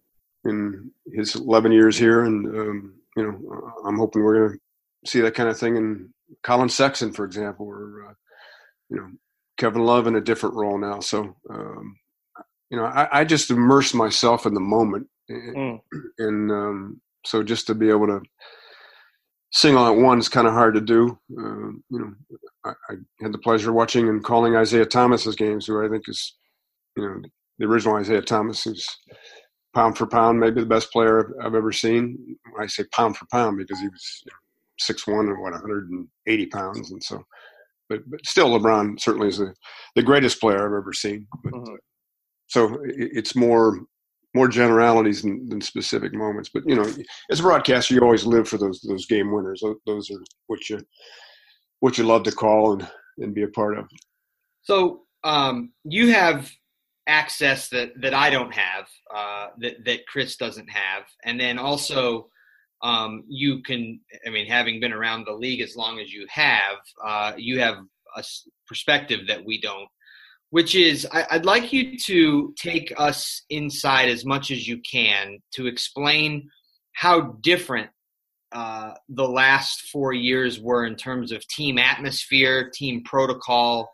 in 0.45 0.91
his 1.13 1.35
11 1.35 1.73
years 1.73 1.97
here, 1.99 2.25
and 2.25 2.47
um, 2.47 2.95
you 3.17 3.23
know 3.25 3.73
I'm 3.85 3.99
hoping 3.99 4.23
we're 4.23 4.49
going 4.49 4.59
to 5.05 5.11
see 5.11 5.21
that 5.21 5.35
kind 5.35 5.49
of 5.49 5.59
thing 5.59 5.77
in 5.77 6.13
Collin 6.43 6.69
Sexton, 6.69 7.13
for 7.13 7.25
example, 7.25 7.67
or 7.67 8.07
uh, 8.11 8.15
you 8.91 8.97
know 8.97 9.09
Kevin 9.59 9.85
Love 9.85 10.07
in 10.09 10.17
a 10.17 10.23
different 10.23 10.57
role 10.57 10.79
now. 10.79 11.01
So 11.01 11.37
um, 11.51 11.97
you 12.71 12.79
know 12.79 12.85
I, 12.87 13.21
I 13.21 13.25
just 13.25 13.51
immerse 13.51 13.95
myself 13.95 14.47
in 14.47 14.55
the 14.55 14.61
moment, 14.61 15.09
and, 15.29 15.57
Mm. 15.57 15.81
and 16.19 16.53
um, 16.53 17.01
so 17.27 17.43
just 17.43 17.67
to 17.69 17.75
be 17.77 17.91
able 17.91 18.09
to 18.09 18.21
sing 19.53 19.77
all 19.77 19.89
at 19.93 20.01
once 20.01 20.29
kind 20.29 20.47
of 20.49 20.55
hard 20.55 20.75
to 20.75 20.83
do. 20.83 21.19
Uh, 21.33 21.73
you 21.91 22.01
know, 22.01 22.15
I, 22.65 22.71
I 22.91 22.95
had 23.23 23.33
the 23.33 23.39
pleasure 23.39 23.71
of 23.71 23.77
watching 23.77 24.09
and 24.09 24.25
calling 24.25 24.57
Isaiah 24.57 24.87
Thomas's 24.87 25.37
games, 25.37 25.67
who 25.67 25.85
I 25.85 25.89
think 25.91 26.05
is, 26.09 26.37
you 26.97 27.05
know, 27.05 27.23
the 27.59 27.67
original 27.67 27.99
Isiah 27.99 28.23
Thomas, 28.23 28.65
who's 28.65 28.87
pound 29.75 29.99
for 29.99 30.07
pound 30.07 30.41
maybe 30.41 30.61
the 30.61 30.67
best 30.67 30.93
player 30.93 31.35
I've, 31.41 31.47
I've 31.49 31.55
ever 31.57 31.73
seen. 31.73 32.39
I 32.61 32.67
say 32.67 32.85
pound 32.93 33.17
for 33.17 33.27
pound 33.33 33.59
because 33.59 33.81
he 33.81 33.89
was 33.89 34.25
six 34.79 35.07
one 35.07 35.29
and 35.29 35.41
what 35.41 35.53
180 35.53 36.47
pounds, 36.47 36.91
and 36.91 37.03
so. 37.03 37.25
But, 37.89 38.01
but 38.07 38.25
still, 38.27 38.59
LeBron 38.59 39.01
certainly 39.01 39.29
is 39.29 39.39
the, 39.39 39.55
the 39.97 40.03
greatest 40.03 40.41
player 40.41 40.59
I've 40.59 40.79
ever 40.79 40.93
seen. 40.93 41.27
But, 41.43 41.53
Mhm. 41.55 41.77
So 42.49 42.75
it, 42.85 43.11
it's 43.13 43.37
more 43.37 43.81
more 44.35 44.49
generalities 44.49 45.23
than, 45.23 45.49
than 45.49 45.61
specific 45.61 46.13
moments. 46.15 46.51
But 46.53 46.63
you 46.67 46.77
know, 46.77 46.87
as 47.31 47.41
a 47.41 47.43
broadcaster, 47.43 47.95
you 47.95 48.01
always 48.01 48.27
live 48.27 48.49
for 48.49 48.59
those 48.59 48.81
those 48.81 49.07
game 49.07 49.33
winners. 49.33 49.61
Those, 49.63 49.77
those 49.87 50.11
are 50.11 50.23
what 50.47 50.69
you 50.69 50.81
what 51.81 51.99
you 51.99 52.05
love 52.05 52.25
to 52.25 52.33
call 52.33 52.73
and 52.73 52.89
and 53.19 53.35
be 53.35 53.43
a 53.43 53.49
part 53.49 53.79
of. 53.79 53.87
So 54.63 55.03
um, 55.25 55.73
you 55.85 56.13
have 56.13 56.51
access 57.07 57.69
that 57.71 57.93
that 58.01 58.15
I 58.15 58.31
don't 58.31 58.55
have, 58.55 58.87
uh, 59.15 59.49
that 59.59 59.85
that 59.85 60.07
Chris 60.07 60.37
doesn't 60.37 60.71
have, 60.71 61.05
and 61.25 61.41
then 61.41 61.59
also 61.59 62.29
um, 62.83 63.25
you 63.29 63.63
can. 63.63 64.01
I 64.27 64.31
mean, 64.31 64.47
having 64.47 64.81
been 64.81 64.93
around 64.93 65.25
the 65.25 65.33
league 65.33 65.61
as 65.61 65.77
long 65.77 65.99
as 65.99 66.13
you 66.13 66.27
have, 66.31 66.77
uh, 67.05 67.33
you 67.37 67.61
have 67.61 67.79
a 68.17 68.25
perspective 68.67 69.27
that 69.29 69.45
we 69.45 69.61
don't. 69.61 69.89
Which 70.51 70.75
is, 70.75 71.07
I, 71.13 71.27
I'd 71.33 71.45
like 71.45 71.75
you 71.75 71.99
to 72.07 72.55
take 72.59 72.93
us 72.97 73.43
inside 73.51 74.09
as 74.09 74.25
much 74.25 74.51
as 74.51 74.67
you 74.67 74.81
can 74.81 75.39
to 75.53 75.67
explain 75.67 76.49
how 76.95 77.37
different 77.43 77.91
uh, 78.53 78.93
the 79.11 79.29
last 79.29 79.83
four 79.93 80.15
years 80.15 80.59
were 80.59 80.87
in 80.87 80.97
terms 80.97 81.33
of 81.33 81.47
team 81.49 81.77
atmosphere, 81.77 82.71
team 82.73 83.05
protocol, 83.05 83.93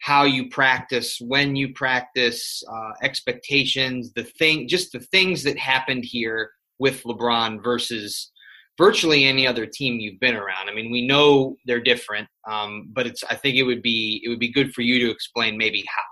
how 0.00 0.24
you 0.24 0.50
practice, 0.50 1.18
when 1.20 1.56
you 1.56 1.72
practice, 1.72 2.62
uh, 2.70 2.90
expectations, 3.02 4.12
the 4.12 4.24
thing, 4.24 4.68
just 4.68 4.92
the 4.92 5.00
things 5.00 5.42
that 5.42 5.58
happened 5.58 6.04
here 6.04 6.50
with 6.78 7.02
LeBron 7.02 7.62
versus 7.62 8.30
virtually 8.78 9.24
any 9.24 9.46
other 9.46 9.66
team 9.66 9.98
you've 9.98 10.20
been 10.20 10.36
around. 10.36 10.68
I 10.68 10.74
mean, 10.74 10.90
we 10.90 11.06
know 11.06 11.56
they're 11.66 11.80
different, 11.80 12.28
um, 12.48 12.88
but 12.92 13.06
it's. 13.06 13.24
I 13.24 13.34
think 13.34 13.56
it 13.56 13.64
would 13.64 13.82
be 13.82 14.22
it 14.24 14.28
would 14.28 14.38
be 14.38 14.52
good 14.52 14.72
for 14.72 14.82
you 14.82 15.04
to 15.04 15.10
explain 15.10 15.58
maybe 15.58 15.84
how. 15.88 16.02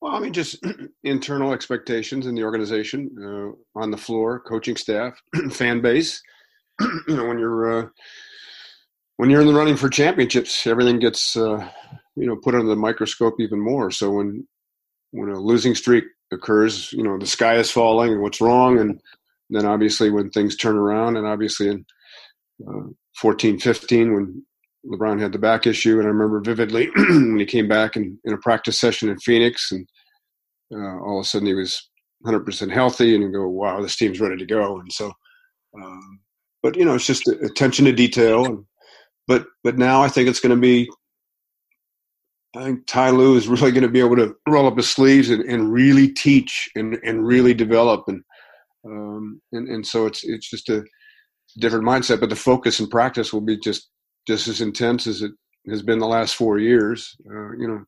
Well, 0.00 0.16
I 0.16 0.20
mean, 0.20 0.32
just 0.32 0.62
internal 1.04 1.52
expectations 1.52 2.26
in 2.26 2.34
the 2.34 2.44
organization, 2.44 3.08
uh, 3.18 3.80
on 3.80 3.90
the 3.90 3.96
floor, 3.96 4.40
coaching 4.40 4.76
staff, 4.76 5.18
fan 5.50 5.80
base. 5.80 6.20
you 6.80 7.16
know, 7.16 7.26
when 7.26 7.38
you're 7.38 7.84
uh, 7.84 7.88
when 9.16 9.30
you're 9.30 9.40
in 9.40 9.46
the 9.46 9.54
running 9.54 9.76
for 9.76 9.88
championships, 9.88 10.66
everything 10.66 10.98
gets 10.98 11.36
uh, 11.36 11.66
you 12.16 12.26
know 12.26 12.36
put 12.36 12.54
under 12.54 12.68
the 12.68 12.76
microscope 12.76 13.34
even 13.38 13.60
more. 13.60 13.90
So 13.90 14.10
when 14.10 14.46
when 15.12 15.30
a 15.30 15.38
losing 15.38 15.74
streak 15.74 16.04
occurs, 16.34 16.92
you 16.92 17.02
know 17.02 17.18
the 17.18 17.26
sky 17.26 17.56
is 17.56 17.70
falling 17.70 18.12
and 18.12 18.22
what's 18.22 18.40
wrong, 18.40 18.78
and 18.78 19.00
then 19.50 19.66
obviously 19.66 20.10
when 20.10 20.30
things 20.30 20.56
turn 20.56 20.76
around, 20.76 21.16
and 21.16 21.26
obviously 21.26 21.68
in 21.68 21.84
uh, 22.68 22.88
14, 23.20 23.58
15, 23.58 24.14
when 24.14 24.44
LeBron 24.86 25.20
had 25.20 25.32
the 25.32 25.38
back 25.38 25.66
issue, 25.66 25.98
and 25.98 26.06
I 26.06 26.10
remember 26.10 26.40
vividly 26.40 26.90
when 26.96 27.38
he 27.38 27.46
came 27.46 27.68
back 27.68 27.96
in, 27.96 28.18
in 28.24 28.34
a 28.34 28.38
practice 28.38 28.78
session 28.78 29.08
in 29.08 29.18
Phoenix, 29.18 29.72
and 29.72 29.86
uh, 30.74 31.00
all 31.00 31.18
of 31.18 31.22
a 31.22 31.24
sudden 31.24 31.46
he 31.46 31.54
was 31.54 31.88
100% 32.26 32.72
healthy, 32.72 33.14
and 33.14 33.22
you 33.22 33.32
go, 33.32 33.48
"Wow, 33.48 33.80
this 33.80 33.96
team's 33.96 34.20
ready 34.20 34.36
to 34.36 34.46
go." 34.46 34.78
And 34.78 34.92
so, 34.92 35.12
um, 35.80 36.20
but 36.62 36.76
you 36.76 36.84
know, 36.84 36.94
it's 36.94 37.06
just 37.06 37.28
attention 37.28 37.84
to 37.86 37.92
detail. 37.92 38.44
And 38.44 38.64
but 39.26 39.46
but 39.62 39.78
now 39.78 40.02
I 40.02 40.08
think 40.08 40.28
it's 40.28 40.40
going 40.40 40.54
to 40.54 40.60
be 40.60 40.88
I 42.56 42.62
think 42.62 42.86
Ty 42.86 43.10
Lue 43.10 43.36
is 43.36 43.48
really 43.48 43.72
going 43.72 43.82
to 43.82 43.88
be 43.88 44.00
able 44.00 44.16
to 44.16 44.34
roll 44.48 44.66
up 44.66 44.76
his 44.76 44.88
sleeves 44.88 45.30
and, 45.30 45.42
and 45.42 45.72
really 45.72 46.08
teach 46.08 46.68
and, 46.76 46.98
and 47.02 47.26
really 47.26 47.54
develop 47.54 48.04
and 48.08 48.22
um, 48.86 49.40
and 49.52 49.68
and 49.68 49.86
so 49.86 50.06
it's 50.06 50.24
it's 50.24 50.48
just 50.48 50.68
a 50.68 50.84
different 51.58 51.84
mindset. 51.84 52.20
But 52.20 52.30
the 52.30 52.36
focus 52.36 52.80
and 52.80 52.90
practice 52.90 53.32
will 53.32 53.40
be 53.40 53.58
just 53.58 53.88
just 54.26 54.48
as 54.48 54.60
intense 54.60 55.06
as 55.06 55.22
it 55.22 55.32
has 55.68 55.82
been 55.82 55.98
the 55.98 56.06
last 56.06 56.34
four 56.34 56.58
years. 56.58 57.16
Uh, 57.28 57.52
you 57.52 57.68
know, 57.68 57.84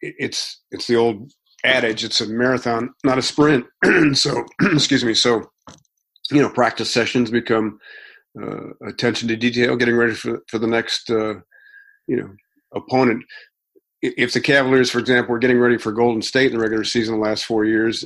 it, 0.00 0.14
it's 0.18 0.62
it's 0.70 0.86
the 0.86 0.96
old 0.96 1.30
adage: 1.64 2.04
it's 2.04 2.20
a 2.20 2.28
marathon, 2.28 2.90
not 3.04 3.18
a 3.18 3.22
sprint. 3.22 3.66
so, 4.12 4.44
excuse 4.62 5.04
me. 5.04 5.14
So, 5.14 5.42
you 6.30 6.40
know, 6.42 6.48
practice 6.50 6.90
sessions 6.90 7.30
become 7.30 7.78
uh, 8.40 8.68
attention 8.86 9.28
to 9.28 9.36
detail, 9.36 9.76
getting 9.76 9.96
ready 9.96 10.14
for 10.14 10.40
for 10.48 10.58
the 10.58 10.68
next, 10.68 11.10
uh, 11.10 11.34
you 12.06 12.16
know, 12.16 12.30
opponent. 12.76 13.24
If 14.02 14.32
the 14.32 14.40
Cavaliers, 14.40 14.90
for 14.90 14.98
example, 14.98 15.32
were 15.32 15.38
getting 15.38 15.58
ready 15.58 15.78
for 15.78 15.90
Golden 15.90 16.22
State 16.22 16.52
in 16.52 16.58
the 16.58 16.62
regular 16.62 16.84
season 16.84 17.14
the 17.14 17.20
last 17.20 17.44
four 17.44 17.64
years, 17.64 18.04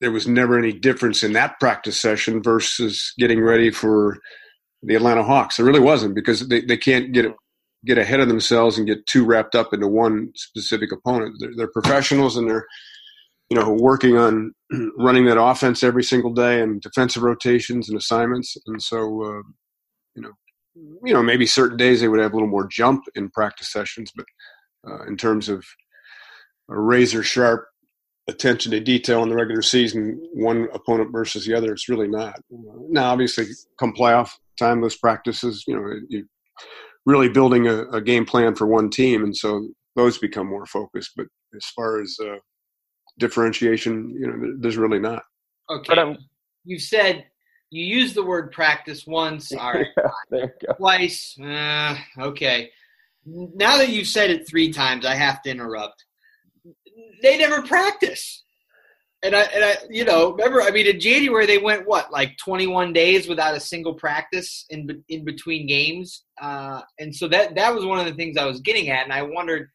there 0.00 0.10
was 0.10 0.26
never 0.26 0.58
any 0.58 0.72
difference 0.72 1.22
in 1.22 1.32
that 1.34 1.58
practice 1.60 2.00
session 2.00 2.42
versus 2.42 3.12
getting 3.18 3.40
ready 3.40 3.70
for 3.70 4.18
the 4.82 4.94
Atlanta 4.94 5.22
Hawks. 5.22 5.56
There 5.56 5.66
really 5.66 5.80
wasn't 5.80 6.14
because 6.14 6.48
they, 6.48 6.62
they 6.62 6.76
can't 6.76 7.12
get 7.12 7.26
get 7.86 7.98
ahead 7.98 8.20
of 8.20 8.28
themselves 8.28 8.76
and 8.76 8.86
get 8.86 9.06
too 9.06 9.24
wrapped 9.24 9.54
up 9.54 9.72
into 9.72 9.88
one 9.88 10.30
specific 10.34 10.92
opponent. 10.92 11.34
They're, 11.38 11.52
they're 11.56 11.72
professionals 11.72 12.36
and 12.36 12.48
they're 12.48 12.66
you 13.50 13.58
know 13.58 13.70
working 13.70 14.16
on 14.16 14.52
running 14.98 15.26
that 15.26 15.40
offense 15.40 15.82
every 15.82 16.04
single 16.04 16.32
day 16.32 16.60
and 16.60 16.80
defensive 16.80 17.22
rotations 17.22 17.88
and 17.88 17.98
assignments. 17.98 18.56
And 18.66 18.82
so 18.82 18.98
uh, 18.98 19.42
you 20.14 20.22
know 20.22 20.32
you 20.74 21.12
know 21.12 21.22
maybe 21.22 21.46
certain 21.46 21.76
days 21.76 22.00
they 22.00 22.08
would 22.08 22.20
have 22.20 22.32
a 22.32 22.34
little 22.34 22.48
more 22.48 22.66
jump 22.66 23.04
in 23.14 23.30
practice 23.30 23.72
sessions, 23.72 24.12
but 24.14 24.26
uh, 24.88 25.04
in 25.06 25.16
terms 25.16 25.48
of 25.48 25.64
a 26.70 26.78
razor 26.78 27.22
sharp 27.22 27.66
attention 28.28 28.70
to 28.72 28.80
detail 28.80 29.22
in 29.22 29.28
the 29.28 29.34
regular 29.34 29.62
season, 29.62 30.20
one 30.32 30.68
opponent 30.72 31.10
versus 31.12 31.44
the 31.44 31.54
other. 31.54 31.72
It's 31.72 31.88
really 31.88 32.08
not. 32.08 32.40
Now, 32.50 33.10
obviously, 33.10 33.46
come 33.78 33.92
playoff 33.92 34.30
time, 34.58 34.80
those 34.80 34.96
practices, 34.96 35.64
you 35.66 35.76
know, 35.76 35.92
you 36.08 36.26
really 37.06 37.28
building 37.28 37.66
a, 37.66 37.88
a, 37.88 38.00
game 38.00 38.24
plan 38.24 38.54
for 38.54 38.66
one 38.66 38.90
team, 38.90 39.24
and 39.24 39.36
so 39.36 39.68
those 39.96 40.18
become 40.18 40.46
more 40.46 40.66
focused. 40.66 41.12
But 41.16 41.26
as 41.56 41.64
far 41.74 42.00
as 42.00 42.16
uh, 42.22 42.36
differentiation, 43.18 44.10
you 44.10 44.26
know, 44.26 44.56
there's 44.60 44.76
really 44.76 45.00
not. 45.00 45.22
Okay, 45.70 45.94
but, 45.94 46.16
you 46.64 46.78
said 46.78 47.24
you 47.70 47.84
used 47.84 48.14
the 48.14 48.24
word 48.24 48.52
practice 48.52 49.06
once. 49.06 49.52
All 49.58 49.72
right, 49.72 49.86
there 50.30 50.40
you 50.40 50.66
go. 50.66 50.74
twice. 50.74 51.38
Uh, 51.42 51.96
okay. 52.18 52.70
Now 53.24 53.76
that 53.78 53.90
you've 53.90 54.06
said 54.06 54.30
it 54.30 54.48
three 54.48 54.72
times, 54.72 55.04
I 55.04 55.14
have 55.14 55.42
to 55.42 55.50
interrupt 55.50 56.04
they 57.22 57.36
never 57.36 57.62
practice. 57.62 58.44
And 59.22 59.36
I, 59.36 59.42
and 59.42 59.64
I, 59.64 59.76
you 59.90 60.04
know, 60.04 60.32
remember, 60.32 60.62
I 60.62 60.70
mean, 60.70 60.86
in 60.86 60.98
January 60.98 61.44
they 61.44 61.58
went 61.58 61.86
what, 61.86 62.10
like 62.10 62.36
21 62.38 62.94
days 62.94 63.28
without 63.28 63.54
a 63.54 63.60
single 63.60 63.94
practice 63.94 64.64
in 64.70 65.04
in 65.10 65.26
between 65.26 65.66
games, 65.66 66.24
uh, 66.40 66.80
and 66.98 67.14
so 67.14 67.28
that 67.28 67.54
that 67.54 67.74
was 67.74 67.84
one 67.84 68.00
of 68.00 68.06
the 68.06 68.14
things 68.14 68.38
I 68.38 68.46
was 68.46 68.60
getting 68.60 68.88
at, 68.88 69.04
and 69.04 69.12
I 69.12 69.20
wondered 69.20 69.68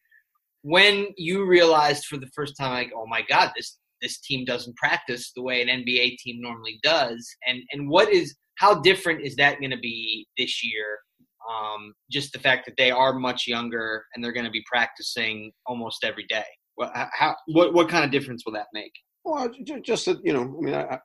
when 0.64 1.10
you 1.16 1.46
realized 1.46 2.06
for 2.06 2.18
the 2.18 2.30
first 2.36 2.58
time, 2.58 2.72
like, 2.72 2.92
oh 2.96 3.06
my 3.06 3.22
God, 3.30 3.52
this 3.56 3.78
this 4.02 4.20
team 4.20 4.46
doesn't 4.46 4.76
practice 4.78 5.32
the 5.36 5.42
way 5.42 5.62
an 5.62 5.68
NBA 5.68 6.18
team 6.18 6.42
normally 6.42 6.80
does, 6.84 7.28
and 7.48 7.62
and 7.72 7.90
what 7.90 8.10
is 8.10 8.36
how 8.58 8.82
different 8.82 9.22
is 9.22 9.36
that 9.36 9.60
going 9.60 9.72
to 9.72 9.80
be 9.80 10.28
this 10.38 10.64
year? 10.64 11.00
Um, 11.50 11.94
just 12.10 12.34
the 12.34 12.40
fact 12.40 12.66
that 12.66 12.76
they 12.78 12.90
are 12.90 13.14
much 13.14 13.46
younger 13.48 14.04
and 14.14 14.24
they're 14.24 14.34
going 14.34 14.46
to 14.46 14.52
be 14.52 14.64
practicing 14.66 15.52
almost 15.68 16.04
every 16.04 16.26
day. 16.28 16.46
What, 16.74 16.92
how, 16.94 17.36
what, 17.48 17.74
what 17.74 17.88
kind 17.88 18.04
of 18.04 18.10
difference 18.10 18.44
will 18.46 18.54
that 18.54 18.68
make? 18.74 18.92
Well, 19.24 19.52
just 19.84 20.06
that, 20.06 20.18
you 20.24 20.34
know, 20.34 20.42
I 20.42 20.62
mean, 20.62 20.74
I, 20.74 21.00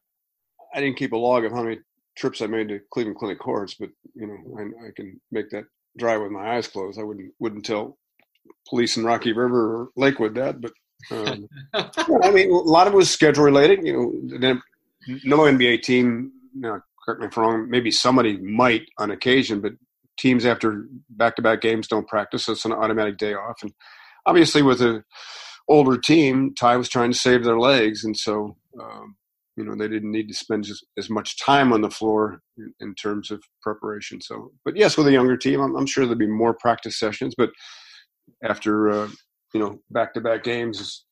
I 0.74 0.80
didn't 0.80 0.96
keep 0.96 1.12
a 1.12 1.16
log 1.16 1.44
of 1.44 1.52
how 1.52 1.62
many 1.62 1.78
trips 2.16 2.40
I 2.40 2.46
made 2.46 2.68
to 2.68 2.80
Cleveland 2.92 3.18
Clinic 3.18 3.38
courts, 3.38 3.74
but 3.78 3.90
you 4.14 4.26
know, 4.26 4.58
I, 4.58 4.86
I 4.86 4.90
can 4.94 5.20
make 5.30 5.50
that 5.50 5.64
dry 5.98 6.16
with 6.16 6.30
my 6.30 6.56
eyes 6.56 6.68
closed. 6.68 6.98
I 6.98 7.02
wouldn't 7.02 7.32
wouldn't 7.38 7.64
tell 7.64 7.98
police 8.68 8.96
in 8.96 9.04
Rocky 9.04 9.32
River 9.32 9.76
or 9.76 9.88
Lakewood 9.96 10.34
that, 10.34 10.60
but 10.60 10.72
um, 11.10 11.48
I 11.74 12.30
mean, 12.30 12.50
a 12.50 12.54
lot 12.54 12.86
of 12.86 12.92
it 12.92 12.96
was 12.96 13.10
schedule 13.10 13.44
related. 13.44 13.86
You 13.86 14.22
know, 14.32 14.60
no 15.24 15.38
NBA 15.38 15.82
team. 15.82 16.32
You 16.54 16.60
know, 16.60 16.80
correct 17.04 17.20
me 17.20 17.26
if 17.26 17.36
I'm 17.36 17.44
wrong. 17.44 17.70
Maybe 17.70 17.90
somebody 17.90 18.36
might 18.38 18.82
on 18.98 19.10
occasion, 19.10 19.60
but 19.60 19.72
teams 20.18 20.44
after 20.44 20.86
back-to-back 21.08 21.60
games 21.60 21.88
don't 21.88 22.08
practice, 22.08 22.44
so 22.44 22.52
it's 22.52 22.64
an 22.64 22.72
automatic 22.72 23.16
day 23.16 23.34
off. 23.34 23.62
And 23.62 23.72
obviously, 24.26 24.62
with 24.62 24.82
a 24.82 25.02
older 25.68 25.98
team, 25.98 26.54
Ty 26.54 26.76
was 26.76 26.88
trying 26.88 27.12
to 27.12 27.18
save 27.18 27.44
their 27.44 27.58
legs, 27.58 28.04
and 28.04 28.16
so 28.16 28.56
um, 28.80 29.16
you 29.56 29.64
know 29.64 29.74
they 29.74 29.88
didn't 29.88 30.12
need 30.12 30.28
to 30.28 30.34
spend 30.34 30.64
just 30.64 30.86
as 30.98 31.08
much 31.08 31.38
time 31.38 31.72
on 31.72 31.80
the 31.80 31.90
floor 31.90 32.42
in, 32.58 32.72
in, 32.80 32.94
terms 32.94 33.30
of 33.30 33.42
preparation. 33.62 34.20
So, 34.20 34.52
but 34.64 34.76
yes, 34.76 34.96
with 34.96 35.06
a 35.06 35.12
younger 35.12 35.36
team, 35.36 35.60
I'm, 35.60 35.76
I'm 35.76 35.86
sure 35.86 36.04
there'll 36.04 36.18
be 36.18 36.26
more 36.26 36.54
practice 36.54 36.98
sessions. 36.98 37.34
But 37.36 37.50
after 38.42 38.90
uh, 38.90 39.08
you 39.54 39.60
know 39.60 39.80
back-to-back 39.90 40.44
games, 40.44 41.04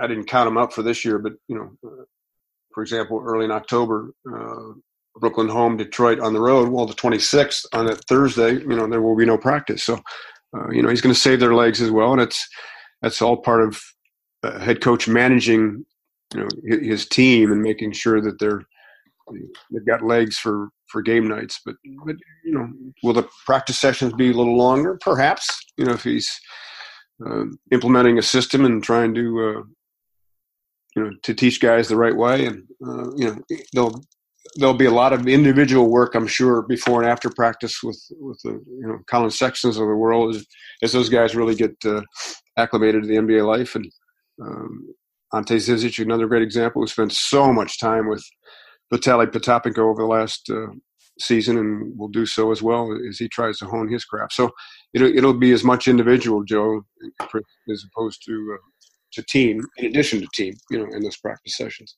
I 0.00 0.06
didn't 0.06 0.24
count 0.24 0.46
them 0.46 0.58
up 0.58 0.72
for 0.72 0.82
this 0.82 1.04
year. 1.04 1.18
But 1.18 1.34
you 1.48 1.56
know, 1.56 1.70
uh, 1.86 2.04
for 2.72 2.82
example, 2.82 3.22
early 3.24 3.44
in 3.44 3.50
October. 3.50 4.12
Uh, 4.30 4.74
Brooklyn 5.20 5.48
home, 5.48 5.76
Detroit 5.76 6.18
on 6.18 6.32
the 6.32 6.40
road. 6.40 6.68
Well, 6.70 6.86
the 6.86 6.94
26th 6.94 7.66
on 7.72 7.88
a 7.88 7.94
Thursday, 7.94 8.54
you 8.54 8.74
know, 8.74 8.88
there 8.88 9.00
will 9.00 9.14
be 9.14 9.24
no 9.24 9.38
practice. 9.38 9.84
So, 9.84 10.00
uh, 10.56 10.68
you 10.70 10.82
know, 10.82 10.88
he's 10.88 11.00
going 11.00 11.14
to 11.14 11.20
save 11.20 11.38
their 11.38 11.54
legs 11.54 11.80
as 11.80 11.92
well. 11.92 12.10
And 12.10 12.20
it's, 12.20 12.48
that's 13.00 13.22
all 13.22 13.36
part 13.36 13.62
of 13.62 13.80
a 14.42 14.58
head 14.58 14.80
coach 14.80 15.06
managing 15.06 15.84
you 16.34 16.40
know 16.40 16.48
his 16.64 17.06
team 17.06 17.52
and 17.52 17.62
making 17.62 17.92
sure 17.92 18.20
that 18.20 18.38
they're 18.38 18.62
they've 19.70 19.86
got 19.86 20.04
legs 20.04 20.36
for 20.36 20.68
for 20.88 21.00
game 21.00 21.28
nights 21.28 21.60
but 21.64 21.76
but 22.04 22.16
you 22.44 22.52
know 22.52 22.68
will 23.02 23.12
the 23.12 23.28
practice 23.46 23.78
sessions 23.78 24.12
be 24.14 24.30
a 24.30 24.34
little 24.34 24.56
longer 24.56 24.98
perhaps 25.00 25.48
you 25.76 25.84
know 25.84 25.92
if 25.92 26.04
he's 26.04 26.30
uh, 27.24 27.44
implementing 27.72 28.18
a 28.18 28.22
system 28.22 28.64
and 28.64 28.82
trying 28.82 29.14
to 29.14 29.20
uh, 29.20 29.62
you 30.96 31.02
know 31.02 31.10
to 31.22 31.34
teach 31.34 31.60
guys 31.60 31.88
the 31.88 31.96
right 31.96 32.16
way 32.16 32.46
and 32.46 32.64
uh, 32.86 33.10
you 33.16 33.26
know 33.26 33.36
there'll 33.72 34.00
there'll 34.56 34.74
be 34.74 34.86
a 34.86 34.90
lot 34.90 35.12
of 35.12 35.26
individual 35.26 35.90
work 35.90 36.14
I'm 36.14 36.26
sure 36.26 36.62
before 36.62 37.02
and 37.02 37.10
after 37.10 37.30
practice 37.30 37.82
with 37.82 38.00
with 38.18 38.40
the 38.44 38.50
you 38.50 38.86
know 38.86 38.98
Collin 39.06 39.30
Sextons 39.30 39.76
of 39.76 39.86
the 39.86 39.94
world 39.94 40.34
as, 40.34 40.46
as 40.82 40.92
those 40.92 41.08
guys 41.08 41.34
really 41.34 41.54
get 41.54 41.74
uh, 41.84 42.02
acclimated 42.56 43.02
to 43.02 43.08
the 43.08 43.16
NBA 43.16 43.46
life. 43.46 43.74
And 43.74 43.86
um, 44.40 44.94
Ante 45.32 45.56
Zizic, 45.56 46.02
another 46.02 46.26
great 46.26 46.42
example, 46.42 46.82
who 46.82 46.86
spent 46.86 47.12
so 47.12 47.52
much 47.52 47.80
time 47.80 48.08
with 48.08 48.24
Vitaly 48.92 49.26
Potapenko 49.26 49.78
over 49.78 50.02
the 50.02 50.08
last 50.08 50.48
uh, 50.50 50.68
season 51.18 51.58
and 51.58 51.98
will 51.98 52.08
do 52.08 52.26
so 52.26 52.50
as 52.50 52.62
well 52.62 52.96
as 53.08 53.18
he 53.18 53.28
tries 53.28 53.58
to 53.58 53.66
hone 53.66 53.90
his 53.90 54.04
craft. 54.04 54.32
So 54.32 54.50
it'll, 54.92 55.16
it'll 55.16 55.34
be 55.34 55.52
as 55.52 55.64
much 55.64 55.88
individual, 55.88 56.44
Joe, 56.44 56.82
as 57.70 57.84
opposed 57.92 58.22
to 58.26 58.56
uh, 58.58 58.62
to 59.14 59.22
team, 59.22 59.60
in 59.76 59.86
addition 59.86 60.20
to 60.20 60.26
team, 60.34 60.54
you 60.70 60.78
know, 60.78 60.92
in 60.92 61.02
those 61.02 61.16
practice 61.16 61.56
sessions. 61.56 61.96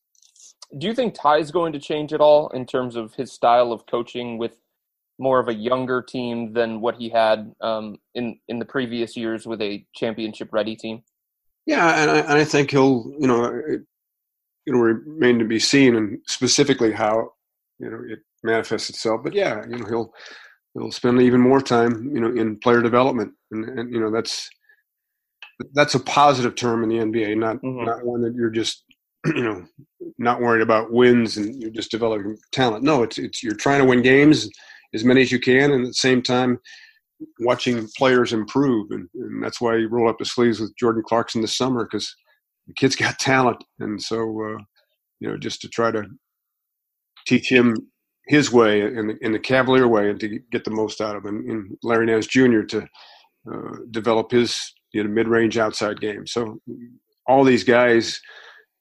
Do 0.78 0.86
you 0.86 0.94
think 0.94 1.14
Ty 1.14 1.38
is 1.38 1.50
going 1.50 1.72
to 1.72 1.78
change 1.78 2.12
at 2.12 2.20
all 2.20 2.48
in 2.50 2.66
terms 2.66 2.96
of 2.96 3.14
his 3.14 3.32
style 3.32 3.72
of 3.72 3.86
coaching 3.86 4.36
with 4.36 4.56
more 5.18 5.40
of 5.40 5.48
a 5.48 5.54
younger 5.54 6.02
team 6.02 6.52
than 6.52 6.80
what 6.80 6.96
he 6.96 7.08
had 7.08 7.52
um, 7.60 7.96
in 8.14 8.38
in 8.48 8.58
the 8.58 8.64
previous 8.64 9.16
years 9.16 9.46
with 9.46 9.62
a 9.62 9.84
championship 9.94 10.52
ready 10.52 10.76
team. 10.76 11.02
Yeah, 11.66 12.00
and 12.00 12.10
I, 12.10 12.18
and 12.18 12.32
I 12.32 12.44
think 12.44 12.70
he'll 12.70 13.12
you 13.18 13.26
know 13.26 13.44
it, 13.44 13.82
it'll 14.66 14.80
remain 14.80 15.38
to 15.38 15.44
be 15.44 15.58
seen, 15.58 15.96
and 15.96 16.18
specifically 16.26 16.92
how 16.92 17.30
you 17.78 17.90
know 17.90 18.00
it 18.06 18.18
manifests 18.46 18.90
itself. 18.90 19.22
But 19.22 19.34
yeah, 19.34 19.62
you 19.68 19.78
know 19.78 19.86
he'll 19.86 20.14
he'll 20.74 20.92
spend 20.92 21.20
even 21.20 21.40
more 21.40 21.60
time 21.60 22.10
you 22.14 22.20
know 22.20 22.30
in 22.30 22.58
player 22.58 22.82
development, 22.82 23.32
and, 23.50 23.78
and 23.78 23.92
you 23.92 24.00
know 24.00 24.10
that's 24.10 24.48
that's 25.72 25.94
a 25.94 26.00
positive 26.00 26.54
term 26.54 26.82
in 26.82 26.88
the 26.88 26.96
NBA, 26.96 27.36
not 27.36 27.56
mm-hmm. 27.56 27.84
not 27.84 28.04
one 28.04 28.22
that 28.22 28.34
you're 28.34 28.50
just 28.50 28.84
you 29.26 29.42
know 29.42 29.64
not 30.18 30.40
worried 30.40 30.62
about 30.62 30.92
wins 30.92 31.36
and 31.36 31.60
you're 31.60 31.70
just 31.70 31.90
developing 31.90 32.36
talent. 32.52 32.84
No, 32.84 33.02
it's 33.02 33.18
it's 33.18 33.42
you're 33.42 33.54
trying 33.54 33.80
to 33.80 33.86
win 33.86 34.02
games 34.02 34.48
as 34.94 35.04
many 35.04 35.22
as 35.22 35.32
you 35.32 35.40
can, 35.40 35.72
and 35.72 35.84
at 35.84 35.88
the 35.88 35.94
same 35.94 36.22
time, 36.22 36.58
watching 37.40 37.88
players 37.96 38.32
improve. 38.32 38.90
And, 38.90 39.08
and 39.14 39.42
that's 39.42 39.60
why 39.60 39.76
you 39.76 39.88
roll 39.88 40.08
up 40.08 40.18
the 40.18 40.24
sleeves 40.24 40.60
with 40.60 40.76
Jordan 40.78 41.02
Clarkson 41.06 41.40
this 41.40 41.56
summer 41.56 41.84
because 41.84 42.14
the 42.66 42.74
kid's 42.74 42.96
got 42.96 43.18
talent, 43.18 43.62
and 43.80 44.00
so 44.00 44.18
uh, 44.20 44.58
you 45.20 45.28
know 45.28 45.36
just 45.36 45.60
to 45.62 45.68
try 45.68 45.90
to 45.90 46.04
teach 47.26 47.48
him 47.50 47.74
his 48.26 48.50
way 48.50 48.80
in 48.80 49.08
the, 49.08 49.16
in 49.20 49.32
the 49.32 49.38
Cavalier 49.38 49.86
way 49.86 50.10
and 50.10 50.18
to 50.20 50.40
get 50.50 50.64
the 50.64 50.70
most 50.70 51.00
out 51.00 51.16
of 51.16 51.24
him. 51.24 51.44
And 51.48 51.78
Larry 51.82 52.06
Nance 52.06 52.26
Jr. 52.26 52.62
to 52.62 52.86
uh, 53.52 53.76
develop 53.90 54.30
his 54.30 54.58
you 54.92 55.04
know 55.04 55.10
mid-range 55.10 55.58
outside 55.58 56.00
game. 56.00 56.26
So 56.26 56.60
all 57.26 57.44
these 57.44 57.64
guys 57.64 58.20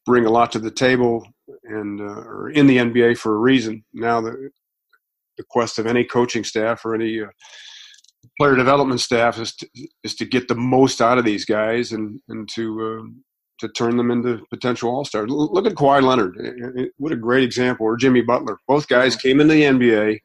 bring 0.06 0.26
a 0.26 0.32
lot 0.32 0.52
to 0.54 0.60
the 0.60 0.72
table 0.72 1.26
and 1.64 2.00
uh, 2.00 2.04
are 2.04 2.50
in 2.50 2.68
the 2.68 2.78
NBA 2.78 3.18
for 3.18 3.36
a 3.36 3.39
reason. 3.39 3.84
Now 3.93 4.22
the 4.22 4.50
the 5.38 5.46
quest 5.50 5.80
of 5.80 5.86
any 5.86 6.06
coaching 6.06 6.46
staff 6.46 6.86
or 6.86 6.96
any 6.96 7.22
uh, 7.22 7.28
player 8.38 8.56
development 8.56 9.02
staff 9.02 9.38
is 9.38 9.54
to, 9.58 9.68
is 10.04 10.16
to 10.16 10.26
get 10.26 10.48
the 10.48 10.56
most 10.56 11.02
out 11.02 11.18
of 11.18 11.26
these 11.26 11.46
guys 11.46 11.91
and 11.91 12.20
and 12.30 12.50
to 12.56 13.00
uh, 13.02 13.10
to 13.60 13.70
turn 13.70 13.97
them 13.97 14.12
into 14.12 14.43
potential 14.49 14.89
all 14.89 15.06
stars. 15.06 15.30
Look 15.30 15.66
at 15.66 15.74
Kawhi 15.74 16.01
Leonard. 16.01 16.38
Eh, 16.43 16.47
eh, 16.47 16.84
eh, 16.84 16.88
what 16.97 17.12
a 17.12 17.18
great 17.18 17.43
example. 17.43 17.86
Or 17.86 17.97
Jimmy 17.97 18.22
Butler. 18.22 18.58
Both 18.68 18.88
guys 18.88 19.16
came 19.16 19.39
into 19.39 19.53
the 19.53 19.64
NBA 19.64 20.20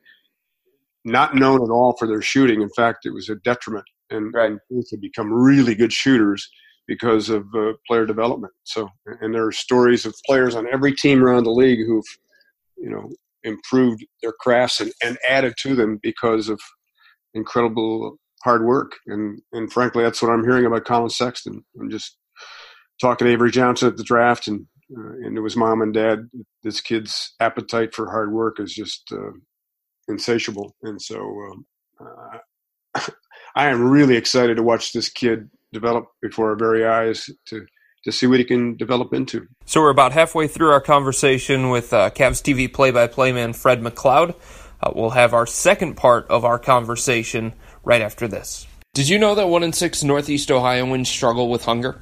not 1.04 1.34
known 1.34 1.62
at 1.62 1.70
all 1.70 1.96
for 1.98 2.06
their 2.06 2.22
shooting. 2.22 2.60
In 2.62 2.70
fact, 2.70 3.06
it 3.06 3.14
was 3.14 3.28
a 3.28 3.36
detriment, 3.36 3.86
and, 4.10 4.34
right. 4.34 4.50
and 4.50 4.60
both 4.70 4.90
have 4.90 5.00
become 5.00 5.32
really 5.32 5.74
good 5.74 5.92
shooters 5.92 6.48
because 6.86 7.30
of 7.30 7.46
uh, 7.54 7.72
player 7.86 8.04
development. 8.04 8.52
So, 8.64 8.88
and 9.20 9.32
there 9.32 9.46
are 9.46 9.52
stories 9.52 10.04
of 10.04 10.14
players 10.26 10.54
on 10.54 10.66
every 10.72 10.94
team 10.94 11.22
around 11.22 11.44
the 11.44 11.52
league 11.52 11.86
who've, 11.86 12.04
you 12.76 12.90
know, 12.90 13.08
improved 13.44 14.04
their 14.22 14.32
crafts 14.32 14.80
and, 14.80 14.92
and 15.02 15.16
added 15.28 15.54
to 15.58 15.74
them 15.74 15.98
because 16.02 16.48
of 16.48 16.60
incredible 17.34 18.16
hard 18.42 18.64
work. 18.64 18.96
And 19.06 19.40
and 19.52 19.72
frankly, 19.72 20.02
that's 20.02 20.20
what 20.20 20.30
I'm 20.30 20.44
hearing 20.44 20.66
about 20.66 20.84
Collin 20.84 21.10
Sexton. 21.10 21.64
I'm 21.80 21.90
just 21.90 22.16
talking 23.00 23.26
to 23.26 23.32
Avery 23.32 23.50
Johnson 23.50 23.88
at 23.88 23.96
the 23.96 24.04
draft, 24.04 24.48
and 24.48 24.66
uh, 24.96 25.12
and 25.22 25.36
to 25.36 25.44
his 25.44 25.56
mom 25.56 25.82
and 25.82 25.94
dad. 25.94 26.28
This 26.62 26.80
kid's 26.80 27.34
appetite 27.40 27.94
for 27.94 28.10
hard 28.10 28.32
work 28.32 28.60
is 28.60 28.74
just 28.74 29.10
uh, 29.12 29.32
insatiable, 30.08 30.74
and 30.82 31.00
so 31.00 31.18
um, 31.18 31.66
uh, 32.00 33.00
I 33.56 33.68
am 33.68 33.88
really 33.88 34.16
excited 34.16 34.56
to 34.56 34.62
watch 34.62 34.92
this 34.92 35.08
kid 35.08 35.48
develop 35.72 36.06
before 36.20 36.50
our 36.50 36.56
very 36.56 36.86
eyes 36.86 37.30
to 37.46 37.66
to 38.04 38.12
see 38.12 38.26
what 38.26 38.38
he 38.38 38.44
can 38.44 38.76
develop 38.76 39.12
into. 39.12 39.46
So 39.66 39.80
we're 39.82 39.90
about 39.90 40.12
halfway 40.12 40.48
through 40.48 40.70
our 40.70 40.80
conversation 40.80 41.68
with 41.68 41.92
uh, 41.92 42.10
Cavs 42.10 42.42
TV 42.42 42.72
play-by-play 42.72 43.32
man 43.32 43.52
Fred 43.52 43.82
McLeod. 43.82 44.34
Uh, 44.82 44.92
we'll 44.94 45.10
have 45.10 45.34
our 45.34 45.46
second 45.46 45.96
part 45.96 46.26
of 46.28 46.44
our 46.44 46.58
conversation 46.58 47.52
right 47.84 48.00
after 48.00 48.26
this. 48.26 48.66
Did 48.94 49.08
you 49.08 49.18
know 49.18 49.34
that 49.34 49.48
one 49.48 49.62
in 49.62 49.72
six 49.72 50.02
Northeast 50.02 50.50
Ohioans 50.50 51.10
struggle 51.10 51.50
with 51.50 51.64
hunger? 51.64 52.00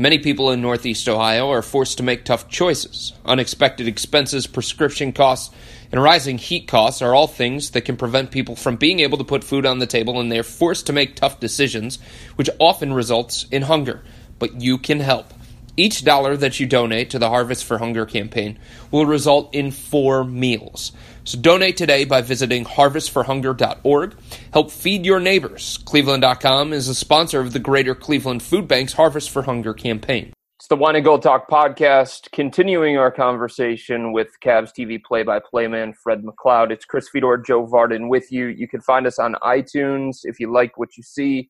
Many 0.00 0.16
people 0.18 0.50
in 0.50 0.62
Northeast 0.62 1.10
Ohio 1.10 1.50
are 1.50 1.60
forced 1.60 1.98
to 1.98 2.02
make 2.02 2.24
tough 2.24 2.48
choices. 2.48 3.12
Unexpected 3.26 3.86
expenses, 3.86 4.46
prescription 4.46 5.12
costs, 5.12 5.54
and 5.92 6.02
rising 6.02 6.38
heat 6.38 6.66
costs 6.66 7.02
are 7.02 7.14
all 7.14 7.26
things 7.26 7.72
that 7.72 7.82
can 7.82 7.98
prevent 7.98 8.30
people 8.30 8.56
from 8.56 8.76
being 8.76 9.00
able 9.00 9.18
to 9.18 9.24
put 9.24 9.44
food 9.44 9.66
on 9.66 9.78
the 9.78 9.86
table, 9.86 10.18
and 10.18 10.32
they're 10.32 10.42
forced 10.42 10.86
to 10.86 10.94
make 10.94 11.16
tough 11.16 11.38
decisions, 11.38 11.98
which 12.36 12.48
often 12.58 12.94
results 12.94 13.44
in 13.50 13.60
hunger. 13.60 14.02
But 14.38 14.62
you 14.62 14.78
can 14.78 15.00
help. 15.00 15.34
Each 15.80 16.04
dollar 16.04 16.36
that 16.36 16.60
you 16.60 16.66
donate 16.66 17.08
to 17.08 17.18
the 17.18 17.30
Harvest 17.30 17.64
for 17.64 17.78
Hunger 17.78 18.04
campaign 18.04 18.58
will 18.90 19.06
result 19.06 19.54
in 19.54 19.70
four 19.70 20.24
meals. 20.24 20.92
So 21.24 21.38
donate 21.38 21.78
today 21.78 22.04
by 22.04 22.20
visiting 22.20 22.66
harvestforhunger.org. 22.66 24.14
Help 24.52 24.70
feed 24.70 25.06
your 25.06 25.20
neighbors. 25.20 25.78
Cleveland.com 25.86 26.74
is 26.74 26.88
a 26.88 26.94
sponsor 26.94 27.40
of 27.40 27.54
the 27.54 27.58
Greater 27.58 27.94
Cleveland 27.94 28.42
Food 28.42 28.68
Bank's 28.68 28.92
Harvest 28.92 29.30
for 29.30 29.40
Hunger 29.40 29.72
campaign. 29.72 30.34
It's 30.58 30.68
the 30.68 30.76
Wine 30.76 30.96
and 30.96 31.04
Gold 31.04 31.22
Talk 31.22 31.48
podcast, 31.48 32.30
continuing 32.30 32.98
our 32.98 33.10
conversation 33.10 34.12
with 34.12 34.28
Cavs 34.44 34.72
TV 34.78 35.02
play-by-play 35.02 35.66
man 35.66 35.94
Fred 35.94 36.22
McLeod. 36.22 36.72
It's 36.72 36.84
Chris 36.84 37.08
Fedor, 37.08 37.38
Joe 37.38 37.66
Vardon 37.66 38.10
with 38.10 38.30
you. 38.30 38.48
You 38.48 38.68
can 38.68 38.82
find 38.82 39.06
us 39.06 39.18
on 39.18 39.34
iTunes 39.42 40.18
if 40.24 40.38
you 40.40 40.52
like 40.52 40.76
what 40.76 40.98
you 40.98 41.02
see, 41.02 41.48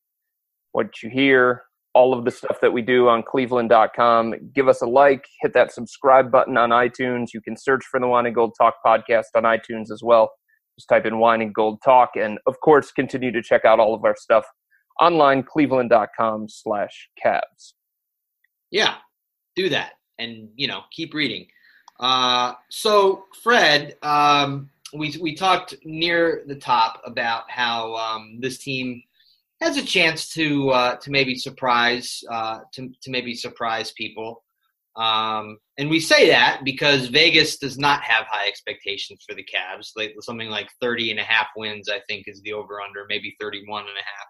what 0.71 1.03
you 1.03 1.11
hear 1.11 1.65
all 1.95 2.17
of 2.17 2.25
the 2.25 2.31
stuff 2.31 2.61
that 2.61 2.73
we 2.73 2.83
do 2.83 3.09
on 3.09 3.23
cleveland.com. 3.23 4.35
Give 4.55 4.69
us 4.69 4.83
a 4.83 4.87
like, 4.87 5.25
hit 5.41 5.53
that 5.55 5.73
subscribe 5.73 6.31
button 6.31 6.57
on 6.57 6.71
iTunes. 6.71 7.35
You 7.35 7.41
can 7.41 7.57
search 7.57 7.85
for 7.91 7.99
the 7.99 8.07
Wine 8.07 8.27
and 8.27 8.35
Gold 8.35 8.55
Talk 8.59 8.77
podcast 8.85 9.27
on 9.35 9.43
iTunes 9.43 9.91
as 9.91 10.01
well. 10.03 10.31
Just 10.79 10.89
type 10.89 11.05
in 11.05 11.19
Wine 11.19 11.43
and 11.43 11.53
Gold 11.53 11.81
Talk. 11.85 12.11
And 12.17 12.39
of 12.47 12.59
course, 12.61 12.93
continue 12.93 13.33
to 13.33 13.43
check 13.43 13.65
out 13.65 13.81
all 13.81 13.95
of 13.95 14.05
our 14.05 14.15
stuff 14.17 14.45
online, 15.01 15.43
cleveland.com 15.43 16.49
slash 16.49 17.09
Cavs. 17.25 17.73
Yeah, 18.71 18.95
do 19.57 19.69
that. 19.71 19.93
And, 20.19 20.51
you 20.55 20.69
know, 20.69 20.83
keep 20.93 21.13
reading. 21.13 21.47
Uh, 21.99 22.55
so, 22.69 23.25
Fred, 23.43 23.97
um, 24.03 24.71
we, 24.95 25.17
we 25.21 25.35
talked 25.35 25.75
near 25.85 26.45
the 26.47 26.55
top 26.55 27.01
about 27.05 27.51
how 27.51 27.97
um, 27.97 28.39
this 28.41 28.59
team– 28.59 29.03
has 29.61 29.77
a 29.77 29.85
chance 29.85 30.31
to 30.31 30.71
uh, 30.71 30.97
to 30.97 31.11
maybe 31.11 31.35
surprise 31.35 32.23
uh, 32.31 32.61
to 32.75 32.91
to 33.03 33.11
maybe 33.11 33.35
surprise 33.35 33.93
people. 33.93 34.43
Um, 34.97 35.59
and 35.79 35.89
we 35.89 36.01
say 36.01 36.29
that 36.29 36.63
because 36.65 37.07
Vegas 37.07 37.59
does 37.59 37.79
not 37.79 38.03
have 38.03 38.27
high 38.29 38.49
expectations 38.49 39.25
for 39.27 39.35
the 39.35 39.45
Cavs. 39.45 39.91
Like 39.97 40.15
something 40.21 40.51
like 40.51 40.69
30 40.81 41.13
and 41.13 41.21
a 41.21 41.23
half 41.23 41.47
wins, 41.57 41.89
I 41.89 42.01
think, 42.09 42.25
is 42.27 42.43
the 42.43 42.53
over 42.53 42.81
under, 42.81 43.07
maybe 43.09 43.37
31 43.41 43.83
and 43.83 43.91
a 43.91 44.03
half. 44.03 44.27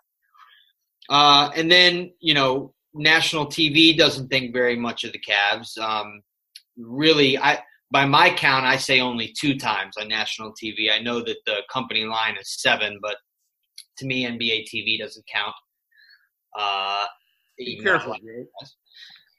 Uh, 1.08 1.52
and 1.56 1.70
then, 1.70 2.12
you 2.20 2.34
know, 2.34 2.74
national 2.94 3.46
TV 3.46 3.96
doesn't 3.96 4.28
think 4.28 4.52
very 4.52 4.76
much 4.76 5.04
of 5.04 5.12
the 5.12 5.20
Cavs. 5.20 5.78
Um, 5.78 6.20
really, 6.76 7.38
I 7.38 7.60
by 7.90 8.04
my 8.04 8.30
count, 8.30 8.64
I 8.64 8.76
say 8.76 9.00
only 9.00 9.34
two 9.36 9.58
times 9.58 9.96
on 9.98 10.06
national 10.06 10.52
TV. 10.52 10.92
I 10.92 11.00
know 11.00 11.20
that 11.20 11.38
the 11.46 11.62
company 11.72 12.04
line 12.04 12.36
is 12.40 12.60
seven, 12.60 12.98
but 13.02 13.16
to 14.00 14.06
me, 14.06 14.26
NBA 14.26 14.66
TV 14.68 14.98
doesn't 14.98 15.24
count. 15.26 15.54
Uh, 16.58 17.04
Be 17.56 17.80
careful. 17.82 18.16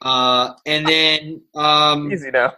Uh, 0.01 0.53
and 0.65 0.87
then 0.87 1.41
um, 1.55 2.11
easy 2.11 2.31
now. 2.31 2.53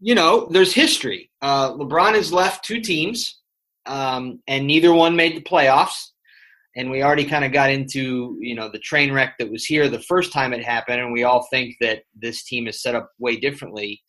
You 0.00 0.14
know, 0.14 0.48
there's 0.50 0.72
history. 0.72 1.30
Uh, 1.40 1.72
LeBron 1.74 2.14
has 2.14 2.32
left 2.32 2.64
two 2.64 2.80
teams, 2.80 3.40
um, 3.86 4.40
and 4.48 4.66
neither 4.66 4.92
one 4.92 5.14
made 5.14 5.36
the 5.36 5.42
playoffs. 5.42 6.08
And 6.74 6.90
we 6.90 7.02
already 7.02 7.26
kind 7.26 7.44
of 7.44 7.52
got 7.52 7.70
into 7.70 8.36
you 8.40 8.54
know 8.54 8.70
the 8.70 8.78
train 8.78 9.12
wreck 9.12 9.36
that 9.38 9.50
was 9.50 9.64
here 9.64 9.88
the 9.88 10.00
first 10.00 10.32
time 10.32 10.52
it 10.52 10.64
happened, 10.64 11.00
and 11.00 11.12
we 11.12 11.24
all 11.24 11.46
think 11.50 11.76
that 11.80 12.02
this 12.18 12.44
team 12.44 12.66
is 12.66 12.82
set 12.82 12.94
up 12.94 13.10
way 13.18 13.36
differently. 13.36 14.02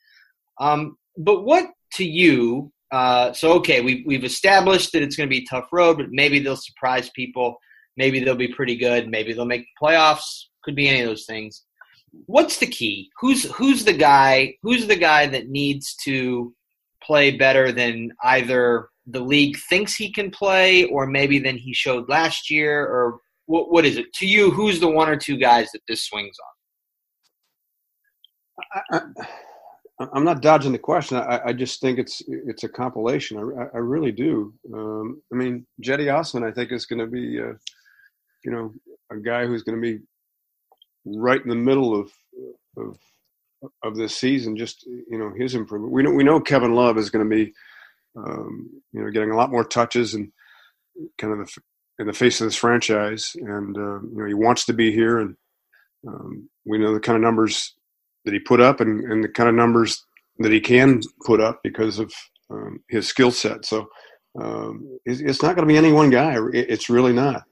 Um, 0.60 0.98
but 1.18 1.44
what 1.44 1.66
to 1.96 2.06
you 2.06 2.72
uh, 2.94 3.34
so 3.34 3.54
okay, 3.54 3.82
we, 3.82 4.04
we've 4.06 4.24
established 4.24 4.92
that 4.94 5.02
it's 5.02 5.16
going 5.16 5.28
to 5.28 5.36
be 5.36 5.42
a 5.42 5.50
tough 5.50 5.68
road, 5.72 5.98
but 5.98 6.12
maybe 6.12 6.38
they'll 6.38 6.56
surprise 6.56 7.10
people. 7.16 7.58
Maybe 7.98 8.20
they'll 8.20 8.36
be 8.36 8.54
pretty 8.54 8.76
good. 8.76 9.10
Maybe 9.10 9.34
they'll 9.34 9.46
make 9.46 9.62
the 9.64 9.86
playoffs. 9.86 10.44
Could 10.64 10.76
be 10.76 10.88
any 10.88 11.02
of 11.02 11.08
those 11.08 11.26
things. 11.26 11.64
What's 12.28 12.60
the 12.60 12.68
key? 12.68 13.10
Who's 13.20 13.52
who's 13.52 13.84
the 13.84 13.94
guy? 13.94 14.58
Who's 14.62 14.86
the 14.86 14.96
guy 14.96 15.26
that 15.26 15.50
needs 15.50 15.96
to 16.04 16.54
play 17.02 17.32
better 17.36 17.72
than 17.72 18.12
either 18.24 18.90
the 19.08 19.22
league 19.22 19.58
thinks 19.70 19.96
he 19.96 20.12
can 20.12 20.30
play, 20.30 20.84
or 20.86 21.08
maybe 21.08 21.40
than 21.40 21.58
he 21.58 21.74
showed 21.74 22.08
last 22.08 22.52
year, 22.52 22.86
or 22.86 23.18
what? 23.48 23.72
What 23.72 23.86
is 23.86 23.98
it 23.98 24.14
to 24.20 24.28
you? 24.28 24.52
Who's 24.52 24.80
the 24.80 24.88
one 24.88 25.10
or 25.10 25.18
two 25.18 25.38
guys 25.38 25.72
that 25.74 25.82
this 25.88 26.06
swings 26.06 26.38
on? 28.92 29.00
I, 29.00 29.00
I, 29.00 29.28
I'm 30.14 30.24
not 30.24 30.42
dodging 30.42 30.72
the 30.72 30.80
question. 30.80 31.18
I, 31.18 31.42
I, 31.46 31.54
just 31.54 31.82
think 31.82 32.00
it's 32.00 32.22
it's 32.28 32.64
a 32.64 32.70
compilation. 32.70 33.38
I, 33.38 33.76
I 33.76 33.80
really 33.80 34.12
do. 34.12 34.54
Um, 34.74 35.22
I 35.32 35.36
mean, 35.36 35.66
Cedi 35.82 36.14
Osman, 36.14 36.44
I 36.44 36.52
think, 36.52 36.72
is 36.72 36.86
going 36.86 37.00
to 37.00 37.08
be, 37.08 37.40
uh, 37.40 37.54
you 38.44 38.52
know, 38.52 38.74
a 39.12 39.18
guy 39.18 39.46
who's 39.46 39.64
going 39.64 39.82
to 39.82 39.82
be 39.82 40.04
right 41.06 41.42
in 41.42 41.50
the 41.50 41.56
middle 41.56 42.00
of 42.00 42.12
of 42.78 42.98
of 43.84 43.96
this 43.96 44.16
season. 44.16 44.58
Just 44.58 44.86
you 44.86 45.18
know, 45.18 45.32
his 45.38 45.56
improvement. 45.56 45.94
We 45.94 46.04
know 46.04 46.12
we 46.12 46.24
know 46.24 46.40
Kevin 46.40 46.76
Love 46.76 46.98
is 46.98 47.10
going 47.10 47.30
to 47.30 47.36
be, 47.36 47.54
um, 48.18 48.70
you 48.92 49.04
know, 49.04 49.12
getting 49.12 49.32
a 49.32 49.38
lot 49.38 49.52
more 49.52 49.64
touches 49.64 50.14
and 50.14 50.32
kind 51.18 51.34
of 51.34 51.40
the, 51.46 51.62
in 52.00 52.08
the 52.08 52.14
face 52.14 52.42
of 52.42 52.48
this 52.48 52.56
franchise. 52.56 53.36
And 53.36 53.78
uh, 53.78 54.02
you 54.02 54.18
know, 54.18 54.26
he 54.26 54.34
wants 54.34 54.66
to 54.66 54.74
be 54.74 54.92
here, 54.92 55.20
and 55.20 55.36
um, 56.08 56.50
we 56.66 56.78
know 56.78 56.94
the 56.94 57.00
kind 57.00 57.16
of 57.16 57.22
numbers 57.22 57.76
that 58.26 58.34
he 58.34 58.40
put 58.40 58.62
up 58.62 58.80
and, 58.80 59.04
and 59.12 59.24
the 59.24 59.30
kind 59.30 59.50
of 59.50 59.56
numbers 59.56 60.06
that 60.40 60.52
he 60.52 60.60
can 60.60 61.02
put 61.26 61.40
up 61.40 61.62
because 61.64 62.00
of 62.00 62.12
um, 62.50 62.80
his 62.90 63.08
skill 63.08 63.32
set. 63.32 63.66
So 63.66 63.88
um, 64.40 65.00
it's, 65.06 65.20
it's, 65.20 65.44
not 65.44 65.56
going 65.56 65.68
to 65.68 65.72
be 65.72 65.78
any 65.78 65.92
one 65.92 66.10
guy. 66.10 66.36
It, 66.54 66.70
it's 66.70 66.90
really 66.90 67.14
not. 67.14 67.44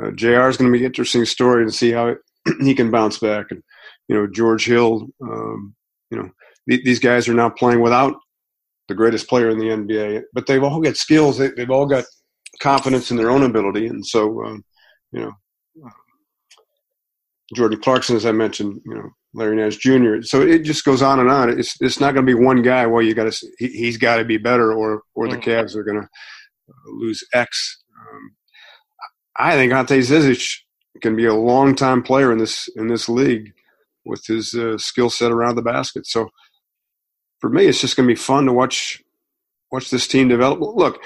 Uh, 0.00 0.10
Jr. 0.10 0.48
is 0.48 0.56
going 0.56 0.70
to 0.70 0.78
be 0.78 0.84
an 0.84 0.90
interesting 0.90 1.24
story 1.24 1.64
to 1.64 1.72
see 1.72 1.92
how 1.92 2.14
he 2.60 2.74
can 2.74 2.90
bounce 2.90 3.18
back. 3.18 3.46
And 3.50 3.62
you 4.08 4.16
know 4.16 4.26
George 4.26 4.66
Hill. 4.66 5.08
Um, 5.22 5.74
you 6.10 6.18
know 6.18 6.30
th- 6.68 6.84
these 6.84 7.00
guys 7.00 7.28
are 7.28 7.34
now 7.34 7.50
playing 7.50 7.80
without 7.80 8.16
the 8.88 8.94
greatest 8.94 9.28
player 9.28 9.50
in 9.50 9.58
the 9.58 9.66
NBA, 9.66 10.22
but 10.32 10.46
they've 10.46 10.62
all 10.62 10.80
got 10.80 10.96
skills. 10.96 11.38
They, 11.38 11.50
have 11.58 11.70
all 11.70 11.86
got 11.86 12.04
confidence 12.60 13.10
in 13.10 13.16
their 13.16 13.30
own 13.30 13.42
ability, 13.42 13.86
and 13.86 14.04
so 14.04 14.44
um, 14.44 14.64
you 15.12 15.20
know. 15.20 15.32
Uh, 17.52 17.56
Jordan 17.56 17.80
Clarkson, 17.80 18.16
as 18.16 18.26
I 18.26 18.32
mentioned, 18.32 18.80
you 18.84 18.94
know, 18.94 19.10
Larry 19.34 19.56
Nance 19.56 19.76
Jr. 19.76 20.22
So 20.22 20.42
it 20.42 20.60
just 20.60 20.84
goes 20.84 21.02
on 21.02 21.20
and 21.20 21.30
on. 21.30 21.58
It's 21.58 21.80
it's 21.80 22.00
not 22.00 22.14
going 22.14 22.26
to 22.26 22.34
be 22.34 22.42
one 22.42 22.62
guy. 22.62 22.86
Well, 22.86 23.02
you 23.02 23.14
got 23.14 23.30
to 23.30 23.46
he, 23.58 23.86
has 23.86 23.96
got 23.96 24.16
to 24.16 24.24
be 24.24 24.38
better, 24.38 24.72
or 24.72 25.02
or 25.14 25.28
the 25.28 25.36
mm. 25.36 25.44
Cavs 25.44 25.76
are 25.76 25.84
going 25.84 26.00
to 26.00 26.08
lose 26.86 27.22
X. 27.34 27.82
Um, 28.00 28.36
I 29.38 29.52
think 29.52 29.72
Ante 29.72 29.98
Zizic 29.98 30.58
can 31.02 31.14
be 31.14 31.26
a 31.26 31.34
long 31.34 31.74
time 31.74 32.02
player 32.02 32.32
in 32.32 32.38
this 32.38 32.68
in 32.76 32.88
this 32.88 33.08
league 33.08 33.52
with 34.04 34.24
his 34.26 34.54
uh, 34.54 34.78
skill 34.78 35.10
set 35.10 35.32
around 35.32 35.56
the 35.56 35.62
basket. 35.62 36.06
So 36.06 36.30
for 37.40 37.50
me, 37.50 37.66
it's 37.66 37.80
just 37.80 37.96
going 37.96 38.08
to 38.08 38.14
be 38.14 38.18
fun 38.18 38.46
to 38.46 38.52
watch 38.52 39.02
watch 39.70 39.90
this 39.90 40.08
team 40.08 40.28
develop. 40.28 40.60
Look, 40.60 41.02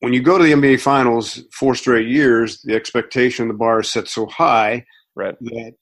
when 0.00 0.12
you 0.12 0.22
go 0.22 0.38
to 0.38 0.44
the 0.44 0.52
NBA 0.52 0.80
Finals 0.80 1.42
four 1.52 1.74
straight 1.74 2.08
years, 2.08 2.62
the 2.62 2.74
expectation, 2.74 3.48
the 3.48 3.54
bar 3.54 3.80
is 3.80 3.90
set 3.90 4.08
so 4.08 4.26
high 4.26 4.84
right. 5.14 5.36
that 5.40 5.72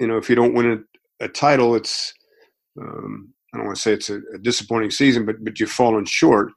you 0.00 0.06
know 0.06 0.16
if 0.16 0.28
you 0.28 0.36
don't 0.36 0.54
win 0.54 0.84
a, 1.20 1.24
a 1.24 1.28
title, 1.28 1.74
it's 1.74 2.12
um, 2.80 3.32
I 3.52 3.58
don't 3.58 3.66
want 3.66 3.76
to 3.76 3.82
say 3.82 3.92
it's 3.92 4.10
a, 4.10 4.20
a, 4.34 4.38
disappointing 4.38 4.90
season, 4.90 5.24
but 5.24 5.42
but 5.44 5.60
you've 5.60 5.70
fallen 5.70 6.04
short. 6.04 6.52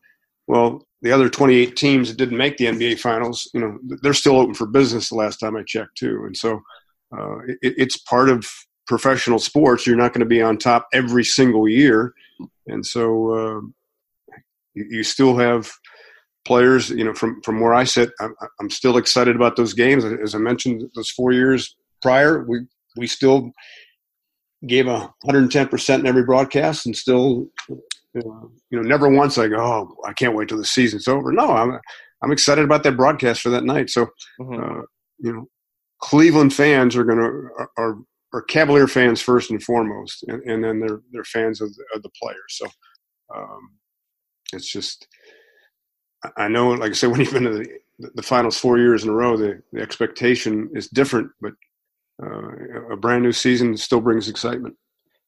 Well, 0.47 0.85
the 1.01 1.11
other 1.11 1.29
28 1.29 1.75
teams 1.75 2.09
that 2.09 2.17
didn't 2.17 2.37
make 2.37 2.57
the 2.57 2.65
NBA 2.65 2.99
Finals, 2.99 3.49
you 3.53 3.61
know, 3.61 3.77
they're 4.01 4.13
still 4.13 4.37
open 4.37 4.53
for 4.53 4.67
business. 4.67 5.09
The 5.09 5.15
last 5.15 5.37
time 5.37 5.55
I 5.55 5.63
checked, 5.63 5.97
too, 5.97 6.23
and 6.25 6.35
so 6.35 6.61
uh, 7.15 7.39
it, 7.61 7.73
it's 7.77 7.97
part 7.97 8.29
of 8.29 8.45
professional 8.87 9.39
sports. 9.39 9.85
You're 9.85 9.95
not 9.95 10.13
going 10.13 10.21
to 10.21 10.25
be 10.25 10.41
on 10.41 10.57
top 10.57 10.87
every 10.93 11.23
single 11.23 11.67
year, 11.67 12.13
and 12.67 12.85
so 12.85 13.31
uh, 13.31 13.61
you, 14.73 14.85
you, 14.89 15.03
still 15.03 15.37
have 15.37 15.71
players. 16.45 16.89
You 16.89 17.05
know, 17.05 17.13
from 17.13 17.41
from 17.41 17.59
where 17.59 17.73
I 17.73 17.83
sit, 17.83 18.11
I'm, 18.19 18.35
I'm 18.59 18.69
still 18.69 18.97
excited 18.97 19.35
about 19.35 19.55
those 19.55 19.73
games. 19.73 20.03
As 20.05 20.35
I 20.35 20.39
mentioned, 20.39 20.83
those 20.95 21.09
four 21.09 21.31
years 21.31 21.75
prior, 22.01 22.43
we 22.43 22.61
we 22.97 23.07
still 23.07 23.51
gave 24.67 24.87
a 24.87 25.11
110% 25.25 25.99
in 25.99 26.05
every 26.05 26.23
broadcast 26.23 26.85
and 26.85 26.95
still 26.95 27.47
you 28.13 28.51
know 28.71 28.81
never 28.81 29.07
once 29.07 29.37
i 29.37 29.47
go 29.47 29.57
oh 29.57 29.95
i 30.05 30.13
can't 30.13 30.35
wait 30.35 30.49
till 30.49 30.57
the 30.57 30.65
season's 30.65 31.07
over 31.07 31.31
no 31.31 31.51
i'm 31.51 31.79
i'm 32.21 32.31
excited 32.31 32.63
about 32.65 32.83
that 32.83 32.97
broadcast 32.97 33.41
for 33.41 33.49
that 33.49 33.63
night 33.63 33.89
so 33.89 34.05
mm-hmm. 34.39 34.53
uh, 34.53 34.81
you 35.19 35.33
know 35.33 35.45
cleveland 35.99 36.53
fans 36.53 36.95
are 36.95 37.05
going 37.05 37.17
to 37.17 37.65
are 37.77 37.97
are 38.33 38.41
cavalier 38.43 38.87
fans 38.87 39.21
first 39.21 39.49
and 39.49 39.63
foremost 39.63 40.23
and, 40.27 40.43
and 40.43 40.63
then 40.63 40.79
they're 40.79 41.01
they're 41.11 41.23
fans 41.23 41.61
of 41.61 41.73
the, 41.75 41.85
of 41.95 42.03
the 42.03 42.09
players 42.21 42.37
so 42.49 42.67
um, 43.35 43.71
it's 44.51 44.69
just 44.69 45.07
i 46.37 46.47
know 46.47 46.69
like 46.69 46.91
i 46.91 46.93
said 46.93 47.07
when 47.11 47.19
you've 47.19 47.33
been 47.33 47.43
to 47.43 47.65
the, 47.99 48.11
the 48.15 48.23
finals 48.23 48.57
four 48.57 48.77
years 48.77 49.03
in 49.03 49.09
a 49.09 49.13
row 49.13 49.37
the, 49.37 49.61
the 49.73 49.81
expectation 49.81 50.69
is 50.73 50.87
different 50.87 51.29
but 51.41 51.53
uh, 52.23 52.91
a 52.91 52.97
brand 52.97 53.23
new 53.23 53.31
season 53.31 53.75
still 53.75 54.01
brings 54.01 54.29
excitement. 54.29 54.75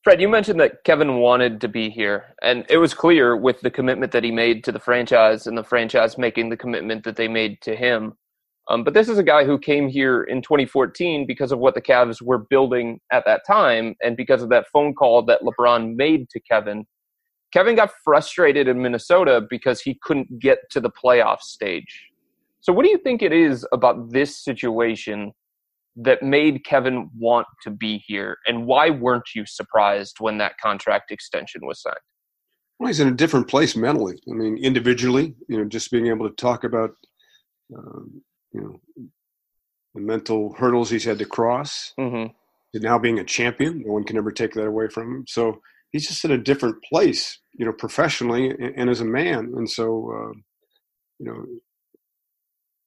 Fred, 0.03 0.21
you 0.21 0.27
mentioned 0.27 0.59
that 0.59 0.83
Kevin 0.83 1.19
wanted 1.19 1.61
to 1.61 1.67
be 1.67 1.89
here, 1.89 2.35
and 2.41 2.65
it 2.69 2.77
was 2.77 2.93
clear 2.93 3.37
with 3.37 3.61
the 3.61 3.71
commitment 3.71 4.11
that 4.11 4.23
he 4.23 4.31
made 4.31 4.63
to 4.65 4.71
the 4.71 4.79
franchise 4.79 5.47
and 5.47 5.57
the 5.57 5.63
franchise 5.63 6.17
making 6.17 6.49
the 6.49 6.57
commitment 6.57 7.03
that 7.05 7.15
they 7.15 7.27
made 7.27 7.61
to 7.61 7.75
him. 7.75 8.13
Um, 8.69 8.83
but 8.83 8.93
this 8.93 9.09
is 9.09 9.17
a 9.17 9.23
guy 9.23 9.43
who 9.45 9.57
came 9.57 9.87
here 9.87 10.23
in 10.23 10.41
2014 10.41 11.25
because 11.25 11.51
of 11.51 11.59
what 11.59 11.73
the 11.73 11.81
Cavs 11.81 12.21
were 12.21 12.37
building 12.49 12.99
at 13.11 13.25
that 13.25 13.41
time 13.47 13.95
and 14.01 14.15
because 14.15 14.41
of 14.41 14.49
that 14.49 14.67
phone 14.71 14.93
call 14.93 15.23
that 15.23 15.41
LeBron 15.41 15.95
made 15.95 16.29
to 16.29 16.39
Kevin. 16.41 16.85
Kevin 17.53 17.75
got 17.75 17.91
frustrated 18.03 18.67
in 18.67 18.81
Minnesota 18.81 19.45
because 19.47 19.79
he 19.79 19.99
couldn't 20.01 20.39
get 20.39 20.57
to 20.71 20.79
the 20.79 20.89
playoff 20.89 21.41
stage. 21.41 22.09
So, 22.61 22.73
what 22.73 22.83
do 22.83 22.89
you 22.89 22.97
think 22.97 23.21
it 23.21 23.31
is 23.31 23.65
about 23.71 24.11
this 24.11 24.43
situation 24.43 25.33
that 25.95 26.23
made 26.23 26.65
Kevin 26.65 27.11
want 27.15 27.45
to 27.61 27.69
be 27.69 27.99
here? 28.07 28.37
And 28.47 28.65
why 28.65 28.89
weren't 28.89 29.35
you 29.35 29.45
surprised 29.45 30.15
when 30.19 30.39
that 30.39 30.57
contract 30.57 31.11
extension 31.11 31.61
was 31.67 31.81
signed? 31.81 31.95
Well, 32.79 32.87
he's 32.87 32.99
in 32.99 33.07
a 33.07 33.11
different 33.11 33.47
place 33.47 33.75
mentally. 33.75 34.19
I 34.27 34.33
mean, 34.33 34.57
individually, 34.57 35.35
you 35.47 35.57
know, 35.57 35.65
just 35.65 35.91
being 35.91 36.07
able 36.07 36.27
to 36.27 36.35
talk 36.35 36.63
about, 36.63 36.91
um, 37.77 38.21
you 38.51 38.61
know, 38.61 39.05
the 39.93 40.01
mental 40.01 40.55
hurdles 40.57 40.89
he's 40.89 41.05
had 41.05 41.19
to 41.19 41.25
cross. 41.25 41.93
Mm-hmm. 41.99 42.33
now 42.81 42.97
being 42.97 43.19
a 43.19 43.23
champion, 43.23 43.83
no 43.85 43.93
one 43.93 44.05
can 44.05 44.17
ever 44.17 44.31
take 44.31 44.53
that 44.53 44.65
away 44.65 44.87
from 44.87 45.17
him. 45.17 45.25
So 45.27 45.61
he's 45.93 46.07
just 46.07 46.25
in 46.25 46.31
a 46.31 46.37
different 46.37 46.83
place, 46.83 47.39
you 47.53 47.65
know, 47.65 47.71
professionally 47.71 48.49
and, 48.49 48.73
and 48.75 48.89
as 48.89 48.99
a 48.99 49.05
man. 49.05 49.53
And 49.55 49.69
so, 49.69 50.11
uh, 50.11 50.33
you 51.19 51.25
know, 51.25 51.45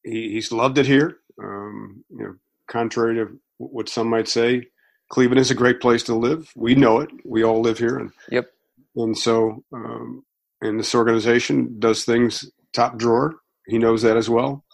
he, 0.04 0.32
he's 0.32 0.52
loved 0.52 0.76
it 0.76 0.86
here. 0.86 1.16
Um, 1.42 2.04
you 2.10 2.24
know, 2.24 2.34
contrary 2.68 3.14
to 3.14 3.40
what 3.56 3.88
some 3.88 4.08
might 4.08 4.28
say, 4.28 4.66
Cleveland 5.08 5.40
is 5.40 5.50
a 5.50 5.54
great 5.54 5.80
place 5.80 6.02
to 6.04 6.14
live. 6.14 6.50
We 6.56 6.74
know 6.74 7.00
it. 7.00 7.10
We 7.24 7.44
all 7.44 7.60
live 7.60 7.78
here, 7.78 7.96
and 7.96 8.10
yep. 8.30 8.50
And 8.96 9.16
so, 9.16 9.62
um, 9.72 10.24
and 10.60 10.80
this 10.80 10.94
organization 10.94 11.78
does 11.78 12.04
things 12.04 12.50
top 12.72 12.98
drawer. 12.98 13.36
He 13.66 13.78
knows 13.78 14.02
that 14.02 14.16
as 14.16 14.28
well. 14.28 14.64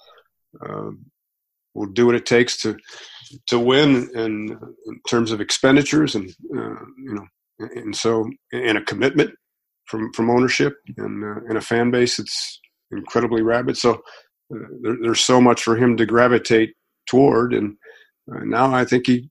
Um, 0.67 1.07
we'll 1.75 1.91
do 1.91 2.07
what 2.07 2.15
it 2.15 2.25
takes 2.25 2.57
to 2.63 2.79
to 3.49 3.59
win, 3.59 4.11
and 4.15 4.51
in 4.87 5.01
terms 5.07 5.33
of 5.33 5.41
expenditures, 5.41 6.15
and 6.15 6.31
uh, 6.57 6.85
you 6.97 7.15
know, 7.15 7.27
and 7.75 7.95
so 7.95 8.29
and 8.53 8.79
a 8.79 8.83
commitment 8.83 9.31
from 9.87 10.13
from 10.13 10.31
ownership 10.31 10.75
and 10.97 11.25
uh, 11.25 11.41
and 11.49 11.59
a 11.59 11.61
fan 11.61 11.91
base 11.91 12.17
that's 12.17 12.61
incredibly 12.91 13.43
rabid. 13.43 13.77
So 13.77 13.95
uh, 14.55 14.69
there, 14.83 14.97
there's 15.03 15.21
so 15.21 15.41
much 15.41 15.63
for 15.63 15.77
him 15.77 15.97
to 15.97 16.07
gravitate 16.07 16.75
toward, 17.07 17.55
and 17.55 17.77
uh, 18.33 18.45
now 18.45 18.75
I 18.75 18.85
think 18.85 19.07
he 19.07 19.31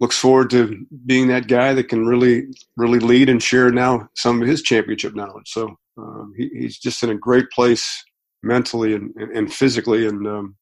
looks 0.00 0.18
forward 0.18 0.50
to 0.50 0.84
being 1.06 1.28
that 1.28 1.48
guy 1.48 1.72
that 1.72 1.88
can 1.88 2.06
really, 2.06 2.44
really 2.76 2.98
lead 2.98 3.28
and 3.28 3.42
share 3.42 3.70
now 3.70 4.08
some 4.16 4.42
of 4.42 4.48
his 4.48 4.62
championship 4.62 5.14
knowledge. 5.14 5.48
So 5.48 5.76
um, 5.96 6.32
he, 6.36 6.50
he's 6.52 6.78
just 6.78 7.02
in 7.02 7.10
a 7.10 7.14
great 7.14 7.48
place 7.50 8.04
mentally 8.42 8.94
and, 8.94 9.12
and, 9.16 9.36
and 9.36 9.52
physically, 9.52 10.06
and 10.06 10.26
um, 10.26 10.56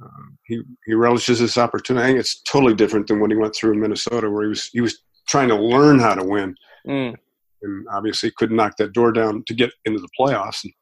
uh, 0.00 0.24
he 0.44 0.62
he 0.86 0.94
relishes 0.94 1.40
this 1.40 1.58
opportunity. 1.58 2.04
I 2.04 2.08
think 2.08 2.20
it's 2.20 2.42
totally 2.42 2.74
different 2.74 3.06
than 3.06 3.20
what 3.20 3.30
he 3.30 3.36
went 3.36 3.54
through 3.54 3.72
in 3.72 3.80
Minnesota, 3.80 4.30
where 4.30 4.44
he 4.44 4.48
was 4.48 4.68
he 4.72 4.80
was 4.80 5.02
trying 5.28 5.48
to 5.48 5.56
learn 5.56 5.98
how 5.98 6.14
to 6.14 6.24
win, 6.24 6.54
mm. 6.86 7.14
and 7.62 7.86
obviously 7.92 8.30
couldn't 8.36 8.56
knock 8.56 8.76
that 8.76 8.92
door 8.92 9.12
down 9.12 9.42
to 9.46 9.54
get 9.54 9.70
into 9.84 10.00
the 10.00 10.08
playoffs. 10.18 10.64
And, 10.64 10.72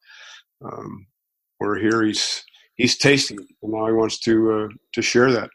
um, 0.64 1.06
where 1.58 1.76
here 1.76 2.02
he's 2.02 2.44
he's 2.76 2.98
tasting 2.98 3.38
it, 3.38 3.46
and 3.62 3.72
now 3.72 3.86
he 3.86 3.92
wants 3.92 4.18
to 4.20 4.52
uh, 4.52 4.68
to 4.92 5.02
share 5.02 5.30
that. 5.32 5.50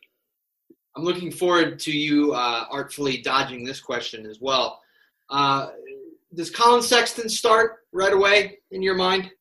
I'm 0.96 1.04
looking 1.04 1.32
forward 1.32 1.80
to 1.80 1.92
you 1.92 2.34
uh, 2.34 2.66
artfully 2.70 3.22
dodging 3.22 3.64
this 3.64 3.80
question 3.80 4.26
as 4.26 4.40
well. 4.42 4.82
Uh, 5.30 5.70
does 6.36 6.50
Collin 6.50 6.82
Sexton 6.82 7.30
start 7.30 7.78
right 7.92 8.14
away 8.14 8.58
in 8.72 8.82
your 8.82 8.96
mind? 8.96 9.32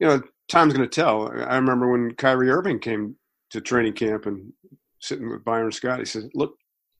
You 0.00 0.06
know, 0.06 0.22
time's 0.48 0.74
going 0.74 0.88
to 0.88 0.94
tell. 0.94 1.28
I 1.28 1.56
remember 1.56 1.90
when 1.90 2.14
Kyrie 2.14 2.50
Irving 2.50 2.78
came 2.78 3.16
to 3.50 3.60
training 3.60 3.94
camp 3.94 4.26
and 4.26 4.52
sitting 5.00 5.30
with 5.30 5.44
Byron 5.44 5.72
Scott. 5.72 5.98
He 5.98 6.04
said, 6.04 6.30
"Look, 6.34 6.56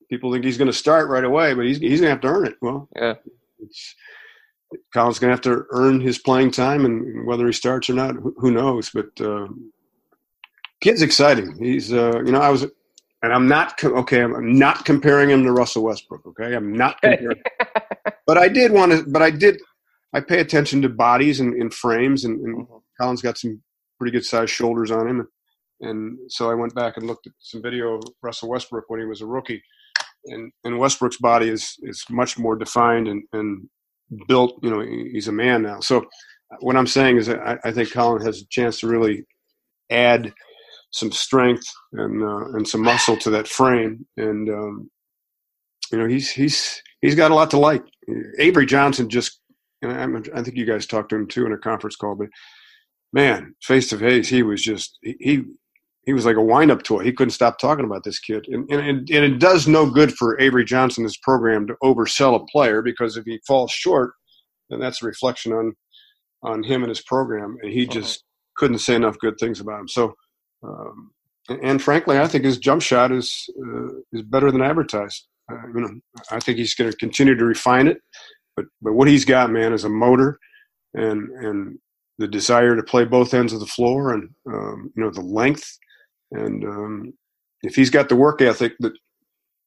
people 0.08 0.32
think 0.32 0.44
he's 0.44 0.58
going 0.58 0.70
to 0.70 0.76
start 0.76 1.08
right 1.08 1.24
away, 1.24 1.54
but 1.54 1.64
he's 1.64 1.78
he's 1.78 2.00
going 2.00 2.08
to 2.08 2.14
have 2.14 2.20
to 2.20 2.28
earn 2.28 2.46
it." 2.46 2.56
Well, 2.60 2.88
yeah. 2.96 3.14
It's, 3.60 3.94
Collin's 4.92 5.18
going 5.18 5.30
to 5.30 5.34
have 5.34 5.40
to 5.42 5.64
earn 5.70 6.00
his 6.00 6.18
playing 6.18 6.50
time, 6.50 6.84
and 6.84 7.26
whether 7.26 7.46
he 7.46 7.52
starts 7.52 7.88
or 7.88 7.94
not, 7.94 8.16
who 8.36 8.50
knows? 8.50 8.90
But 8.90 9.18
uh, 9.20 9.48
kid's 10.80 11.02
exciting. 11.02 11.56
He's, 11.58 11.92
uh, 11.92 12.22
you 12.24 12.32
know, 12.32 12.40
I 12.40 12.50
was, 12.50 12.64
and 13.22 13.32
I'm 13.32 13.48
not 13.48 13.82
okay. 13.82 14.22
I'm 14.22 14.58
not 14.58 14.84
comparing 14.84 15.30
him 15.30 15.44
to 15.44 15.52
Russell 15.52 15.84
Westbrook. 15.84 16.26
Okay, 16.26 16.54
I'm 16.54 16.72
not 16.72 17.00
comparing. 17.00 17.42
but 18.26 18.38
I 18.38 18.48
did 18.48 18.72
want 18.72 18.92
to. 18.92 19.04
But 19.06 19.22
I 19.22 19.30
did. 19.30 19.60
I 20.14 20.20
pay 20.20 20.40
attention 20.40 20.80
to 20.82 20.88
bodies 20.88 21.40
and, 21.40 21.54
and 21.54 21.72
frames, 21.72 22.24
and, 22.24 22.40
and 22.40 22.56
mm-hmm. 22.66 22.76
Collin's 23.00 23.22
got 23.22 23.38
some 23.38 23.62
pretty 23.98 24.12
good 24.12 24.24
sized 24.24 24.52
shoulders 24.52 24.90
on 24.90 25.08
him, 25.08 25.28
and 25.80 26.18
so 26.28 26.50
I 26.50 26.54
went 26.54 26.74
back 26.74 26.96
and 26.96 27.06
looked 27.06 27.26
at 27.26 27.32
some 27.38 27.62
video 27.62 27.94
of 27.94 28.02
Russell 28.22 28.50
Westbrook 28.50 28.84
when 28.88 29.00
he 29.00 29.06
was 29.06 29.22
a 29.22 29.26
rookie, 29.26 29.62
and 30.28 30.52
and 30.64 30.78
Westbrook's 30.78 31.18
body 31.18 31.48
is 31.48 31.76
is 31.82 32.04
much 32.10 32.38
more 32.38 32.56
defined 32.56 33.08
and 33.08 33.22
and 33.32 33.68
built. 34.26 34.58
You 34.62 34.70
know, 34.70 34.80
he's 34.80 35.28
a 35.28 35.32
man 35.32 35.62
now. 35.62 35.80
So 35.80 36.04
what 36.60 36.76
I'm 36.76 36.86
saying 36.86 37.18
is, 37.18 37.28
I, 37.28 37.58
I 37.64 37.72
think 37.72 37.92
Collin 37.92 38.24
has 38.24 38.42
a 38.42 38.46
chance 38.50 38.80
to 38.80 38.88
really 38.88 39.24
add 39.90 40.32
some 40.90 41.12
strength 41.12 41.66
and 41.92 42.22
uh, 42.22 42.46
and 42.56 42.66
some 42.66 42.82
muscle 42.82 43.16
to 43.18 43.30
that 43.30 43.48
frame, 43.48 44.06
and 44.16 44.48
um, 44.48 44.90
you 45.92 45.98
know, 45.98 46.06
he's 46.06 46.30
he's 46.30 46.82
he's 47.00 47.14
got 47.14 47.30
a 47.30 47.34
lot 47.34 47.50
to 47.50 47.58
like. 47.58 47.82
Avery 48.38 48.64
Johnson 48.64 49.10
just, 49.10 49.38
and 49.82 50.26
I 50.34 50.42
think 50.42 50.56
you 50.56 50.64
guys 50.64 50.86
talked 50.86 51.10
to 51.10 51.16
him 51.16 51.26
too 51.26 51.44
in 51.44 51.52
a 51.52 51.58
conference 51.58 51.96
call, 51.96 52.14
but 52.14 52.28
man, 53.12 53.54
face 53.62 53.88
to 53.90 53.98
face, 53.98 54.28
he 54.28 54.42
was 54.42 54.62
just 54.62 54.98
he 55.02 55.44
he 56.08 56.14
was 56.14 56.24
like 56.24 56.36
a 56.36 56.42
wind-up 56.42 56.82
toy. 56.84 57.04
He 57.04 57.12
couldn't 57.12 57.32
stop 57.32 57.58
talking 57.58 57.84
about 57.84 58.02
this 58.02 58.18
kid, 58.18 58.46
and, 58.48 58.66
and, 58.70 59.10
and 59.10 59.10
it 59.10 59.38
does 59.38 59.68
no 59.68 59.84
good 59.84 60.10
for 60.14 60.40
Avery 60.40 60.64
Johnson, 60.64 61.06
program, 61.22 61.66
to 61.66 61.74
oversell 61.84 62.34
a 62.34 62.46
player 62.46 62.80
because 62.80 63.18
if 63.18 63.26
he 63.26 63.38
falls 63.46 63.70
short, 63.70 64.12
then 64.70 64.80
that's 64.80 65.02
a 65.02 65.06
reflection 65.06 65.52
on 65.52 65.74
on 66.42 66.62
him 66.62 66.82
and 66.82 66.88
his 66.88 67.02
program, 67.02 67.58
and 67.60 67.70
he 67.70 67.86
just 67.86 68.24
couldn't 68.56 68.78
say 68.78 68.94
enough 68.94 69.18
good 69.18 69.34
things 69.38 69.60
about 69.60 69.80
him. 69.80 69.88
So, 69.88 70.14
um, 70.66 71.10
and, 71.50 71.60
and, 71.62 71.82
frankly, 71.82 72.18
I 72.18 72.26
think 72.26 72.42
his 72.42 72.56
jump 72.56 72.80
shot 72.80 73.12
is 73.12 73.30
uh, 73.62 73.88
is 74.14 74.22
better 74.22 74.50
than 74.50 74.62
advertised. 74.62 75.26
Uh, 75.52 75.66
you 75.74 75.80
know, 75.82 75.90
I 76.30 76.40
think 76.40 76.56
he's 76.56 76.74
going 76.74 76.90
to 76.90 76.96
continue 76.96 77.34
to 77.34 77.44
refine 77.44 77.86
it, 77.86 77.98
but 78.56 78.64
but 78.80 78.94
what 78.94 79.08
he's 79.08 79.26
got, 79.26 79.50
man, 79.50 79.74
is 79.74 79.84
a 79.84 79.90
motor, 79.90 80.38
and 80.94 81.28
and 81.44 81.78
the 82.16 82.28
desire 82.28 82.76
to 82.76 82.82
play 82.82 83.04
both 83.04 83.34
ends 83.34 83.52
of 83.52 83.60
the 83.60 83.66
floor, 83.66 84.14
and 84.14 84.30
um, 84.50 84.90
you 84.96 85.04
know 85.04 85.10
the 85.10 85.20
length 85.20 85.78
and 86.32 86.64
um, 86.64 87.14
if 87.62 87.74
he's 87.74 87.90
got 87.90 88.08
the 88.08 88.16
work 88.16 88.40
ethic 88.40 88.74
that 88.80 88.92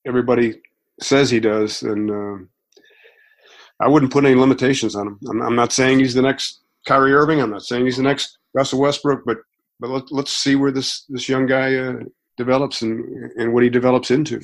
everybody 0.06 0.62
says 1.02 1.30
he 1.30 1.40
does, 1.40 1.80
then 1.80 2.10
uh, 2.10 3.84
I 3.84 3.88
wouldn't 3.88 4.14
put 4.14 4.26
any 4.26 4.36
limitations 4.36 4.96
on 4.96 5.08
him. 5.08 5.20
I'm, 5.30 5.42
I'm, 5.42 5.56
not 5.56 5.74
saying 5.74 6.00
he's 6.00 6.14
the 6.14 6.22
next 6.22 6.62
Kyrie 6.88 7.14
Irving. 7.14 7.42
I'm 7.42 7.52
not 7.52 7.64
saying 7.64 7.86
he's 7.86 7.98
the 7.98 8.04
next 8.04 8.38
Russell 8.54 8.80
Westbrook, 8.80 9.24
but 9.26 9.38
but 9.80 9.90
let, 9.90 10.12
let's 10.12 10.32
see 10.32 10.56
where 10.56 10.72
this 10.72 11.06
this 11.10 11.28
young 11.28 11.48
guy 11.48 11.76
uh, 11.76 11.94
develops 12.38 12.82
and 12.82 13.32
and 13.38 13.54
what 13.54 13.64
he 13.64 13.70
develops 13.70 14.12
into. 14.12 14.42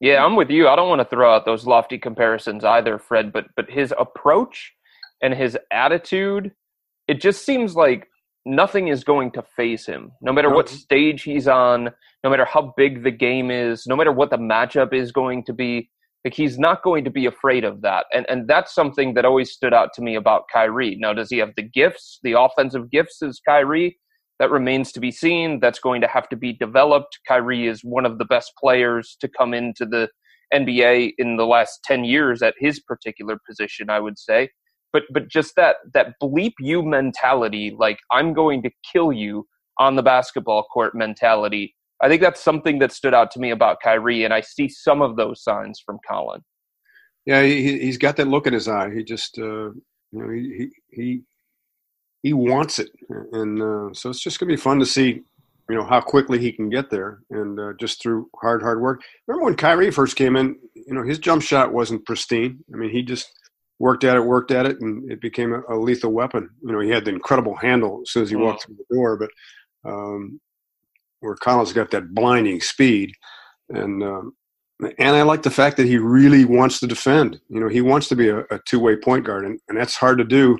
Yeah, 0.00 0.22
I'm 0.22 0.36
with 0.36 0.50
you. 0.50 0.68
I 0.68 0.76
don't 0.76 0.90
want 0.90 1.00
to 1.00 1.06
throw 1.06 1.34
out 1.34 1.46
those 1.46 1.66
lofty 1.66 1.98
comparisons 1.98 2.64
either, 2.64 2.98
Fred, 2.98 3.32
but 3.32 3.46
but 3.56 3.70
his 3.70 3.94
approach 3.98 4.74
and 5.22 5.32
his 5.32 5.56
attitude, 5.72 6.52
it 7.08 7.20
just 7.20 7.46
seems 7.46 7.74
like 7.74 8.08
nothing 8.46 8.88
is 8.88 9.04
going 9.04 9.32
to 9.32 9.42
faze 9.42 9.84
him. 9.84 10.12
No 10.22 10.32
matter 10.32 10.48
what 10.48 10.68
stage 10.68 11.24
he's 11.24 11.48
on, 11.48 11.90
no 12.24 12.30
matter 12.30 12.44
how 12.44 12.72
big 12.76 13.02
the 13.02 13.10
game 13.10 13.50
is, 13.50 13.86
no 13.86 13.96
matter 13.96 14.12
what 14.12 14.30
the 14.30 14.38
matchup 14.38 14.94
is 14.94 15.12
going 15.12 15.44
to 15.44 15.52
be, 15.52 15.90
like 16.24 16.32
he's 16.32 16.58
not 16.58 16.82
going 16.82 17.04
to 17.04 17.10
be 17.10 17.26
afraid 17.26 17.64
of 17.64 17.82
that. 17.82 18.06
And 18.14 18.24
and 18.28 18.48
that's 18.48 18.74
something 18.74 19.14
that 19.14 19.24
always 19.24 19.50
stood 19.50 19.74
out 19.74 19.92
to 19.94 20.02
me 20.02 20.14
about 20.14 20.44
Kyrie. 20.52 20.96
Now, 20.98 21.12
does 21.12 21.28
he 21.30 21.38
have 21.38 21.52
the 21.56 21.62
gifts, 21.62 22.20
the 22.22 22.40
offensive 22.40 22.90
gifts 22.90 23.22
as 23.22 23.40
Kyrie? 23.46 23.98
That 24.38 24.50
remains 24.50 24.92
to 24.92 25.00
be 25.00 25.10
seen. 25.10 25.60
That's 25.60 25.78
going 25.78 26.00
to 26.02 26.08
have 26.08 26.28
to 26.28 26.36
be 26.36 26.52
developed. 26.52 27.18
Kyrie 27.26 27.66
is 27.66 27.80
one 27.82 28.04
of 28.04 28.18
the 28.18 28.24
best 28.26 28.52
players 28.60 29.16
to 29.20 29.28
come 29.28 29.54
into 29.54 29.86
the 29.86 30.08
NBA 30.54 31.12
in 31.18 31.36
the 31.36 31.46
last 31.46 31.80
10 31.84 32.04
years 32.04 32.42
at 32.42 32.54
his 32.58 32.80
particular 32.80 33.38
position, 33.48 33.90
I 33.90 34.00
would 34.00 34.18
say. 34.18 34.50
But 34.92 35.02
but 35.10 35.28
just 35.28 35.54
that 35.56 35.76
that 35.94 36.14
bleep 36.22 36.54
you 36.60 36.82
mentality, 36.82 37.74
like 37.76 37.98
I'm 38.10 38.32
going 38.32 38.62
to 38.62 38.70
kill 38.92 39.12
you 39.12 39.46
on 39.78 39.96
the 39.96 40.02
basketball 40.02 40.64
court 40.64 40.94
mentality. 40.94 41.74
I 42.02 42.08
think 42.08 42.20
that's 42.20 42.42
something 42.42 42.78
that 42.80 42.92
stood 42.92 43.14
out 43.14 43.30
to 43.32 43.40
me 43.40 43.50
about 43.50 43.78
Kyrie, 43.82 44.24
and 44.24 44.34
I 44.34 44.42
see 44.42 44.68
some 44.68 45.00
of 45.00 45.16
those 45.16 45.42
signs 45.42 45.80
from 45.84 45.98
Collin. 46.06 46.42
Yeah, 47.24 47.42
he, 47.42 47.78
he's 47.80 47.98
got 47.98 48.16
that 48.16 48.28
look 48.28 48.46
in 48.46 48.52
his 48.52 48.68
eye. 48.68 48.90
He 48.94 49.02
just, 49.02 49.38
uh, 49.38 49.70
you 49.70 49.74
know, 50.12 50.30
he 50.30 50.68
he 50.90 51.22
he 52.22 52.32
wants 52.32 52.78
it, 52.78 52.90
and 53.32 53.60
uh, 53.60 53.92
so 53.92 54.10
it's 54.10 54.22
just 54.22 54.38
gonna 54.38 54.52
be 54.52 54.56
fun 54.56 54.78
to 54.78 54.86
see, 54.86 55.22
you 55.68 55.76
know, 55.76 55.84
how 55.84 56.00
quickly 56.00 56.38
he 56.38 56.52
can 56.52 56.68
get 56.68 56.90
there, 56.90 57.20
and 57.30 57.58
uh, 57.58 57.72
just 57.80 58.02
through 58.02 58.28
hard, 58.40 58.62
hard 58.62 58.80
work. 58.80 59.00
Remember 59.26 59.44
when 59.44 59.56
Kyrie 59.56 59.90
first 59.90 60.16
came 60.16 60.36
in? 60.36 60.56
You 60.74 60.94
know, 60.94 61.02
his 61.02 61.18
jump 61.18 61.42
shot 61.42 61.72
wasn't 61.72 62.04
pristine. 62.04 62.58
I 62.72 62.76
mean, 62.76 62.90
he 62.90 63.02
just 63.02 63.26
worked 63.78 64.04
at 64.04 64.16
it, 64.16 64.24
worked 64.24 64.52
at 64.52 64.66
it, 64.66 64.80
and 64.80 65.10
it 65.10 65.20
became 65.20 65.52
a, 65.54 65.62
a 65.74 65.76
lethal 65.78 66.12
weapon. 66.12 66.50
You 66.62 66.72
know, 66.72 66.80
he 66.80 66.90
had 66.90 67.04
the 67.06 67.12
incredible 67.12 67.56
handle 67.56 68.00
as 68.04 68.12
soon 68.12 68.24
as 68.24 68.30
he 68.30 68.36
walked 68.36 68.64
through 68.66 68.76
the 68.76 68.96
door, 68.96 69.18
but 69.18 69.30
um, 69.90 70.40
where 71.20 71.36
Collin's 71.36 71.72
got 71.72 71.90
that 71.92 72.14
blinding 72.14 72.60
speed, 72.60 73.12
and 73.70 74.02
um, 74.02 74.32
and 74.98 75.16
I 75.16 75.22
like 75.22 75.42
the 75.42 75.50
fact 75.50 75.78
that 75.78 75.86
he 75.86 75.98
really 75.98 76.44
wants 76.44 76.80
to 76.80 76.86
defend. 76.88 77.40
You 77.48 77.60
know, 77.60 77.68
he 77.68 77.80
wants 77.82 78.08
to 78.08 78.16
be 78.16 78.28
a, 78.28 78.40
a 78.50 78.60
two 78.66 78.80
way 78.80 78.96
point 78.96 79.26
guard, 79.26 79.46
and, 79.46 79.60
and 79.68 79.78
that's 79.78 79.96
hard 79.96 80.18
to 80.18 80.24
do 80.24 80.58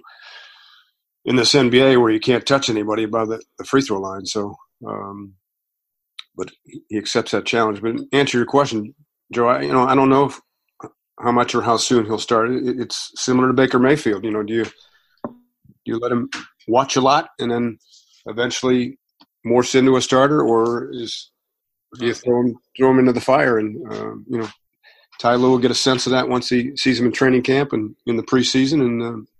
in 1.26 1.36
this 1.36 1.54
NBA 1.54 2.00
where 2.00 2.12
you 2.12 2.20
can't 2.20 2.46
touch 2.46 2.70
anybody 2.70 3.04
above 3.04 3.30
the, 3.30 3.42
the 3.58 3.64
free 3.64 3.82
throw 3.82 4.00
line. 4.00 4.26
So, 4.26 4.56
um, 4.86 5.34
but 6.36 6.50
he 6.88 6.98
accepts 6.98 7.32
that 7.32 7.46
challenge. 7.46 7.82
But 7.82 7.96
answer 8.12 8.38
your 8.38 8.46
question, 8.46 8.94
Joe. 9.32 9.48
I, 9.48 9.62
you 9.62 9.72
know, 9.72 9.84
I 9.84 9.94
don't 9.96 10.10
know 10.10 10.26
if, 10.26 10.40
how 11.20 11.32
much 11.32 11.54
or 11.54 11.62
how 11.62 11.76
soon 11.76 12.04
he'll 12.04 12.18
start. 12.18 12.50
It, 12.50 12.80
it's 12.80 13.12
similar 13.16 13.48
to 13.48 13.54
Baker 13.54 13.78
Mayfield. 13.78 14.24
You 14.24 14.30
know, 14.30 14.42
do 14.42 14.54
you 14.54 14.64
do 14.64 15.32
you 15.84 15.98
let 15.98 16.12
him 16.12 16.28
watch 16.68 16.96
a 16.96 17.00
lot 17.00 17.30
and 17.38 17.50
then 17.50 17.78
eventually 18.26 18.98
morphs 19.46 19.74
into 19.74 19.96
a 19.96 20.02
starter, 20.02 20.42
or 20.42 20.90
is 20.92 21.30
do 21.98 22.06
you 22.06 22.14
throw 22.14 22.40
him 22.40 22.56
throw 22.76 22.90
him 22.90 22.98
into 22.98 23.12
the 23.12 23.20
fire 23.20 23.58
and 23.58 23.92
uh, 23.92 24.14
you 24.28 24.38
know 24.38 24.48
Ty 25.18 25.36
Lue 25.36 25.50
will 25.50 25.58
get 25.58 25.70
a 25.70 25.74
sense 25.74 26.06
of 26.06 26.12
that 26.12 26.28
once 26.28 26.48
he 26.48 26.76
sees 26.76 27.00
him 27.00 27.06
in 27.06 27.12
training 27.12 27.42
camp 27.42 27.72
and 27.72 27.94
in 28.06 28.16
the 28.16 28.22
preseason, 28.22 28.80
and 28.82 29.02
uh, 29.02 29.30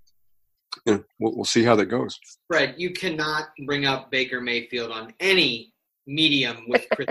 you 0.87 0.95
know, 0.95 1.05
we'll, 1.19 1.37
we'll, 1.37 1.45
see 1.45 1.65
how 1.65 1.77
that 1.77 1.87
goes. 1.87 2.19
Fred, 2.49 2.75
you 2.79 2.91
cannot 2.91 3.49
bring 3.67 3.85
up 3.85 4.11
Baker 4.11 4.41
Mayfield 4.41 4.91
on 4.91 5.13
any 5.21 5.73
medium 6.07 6.65
with 6.69 6.87
Chris. 6.95 7.09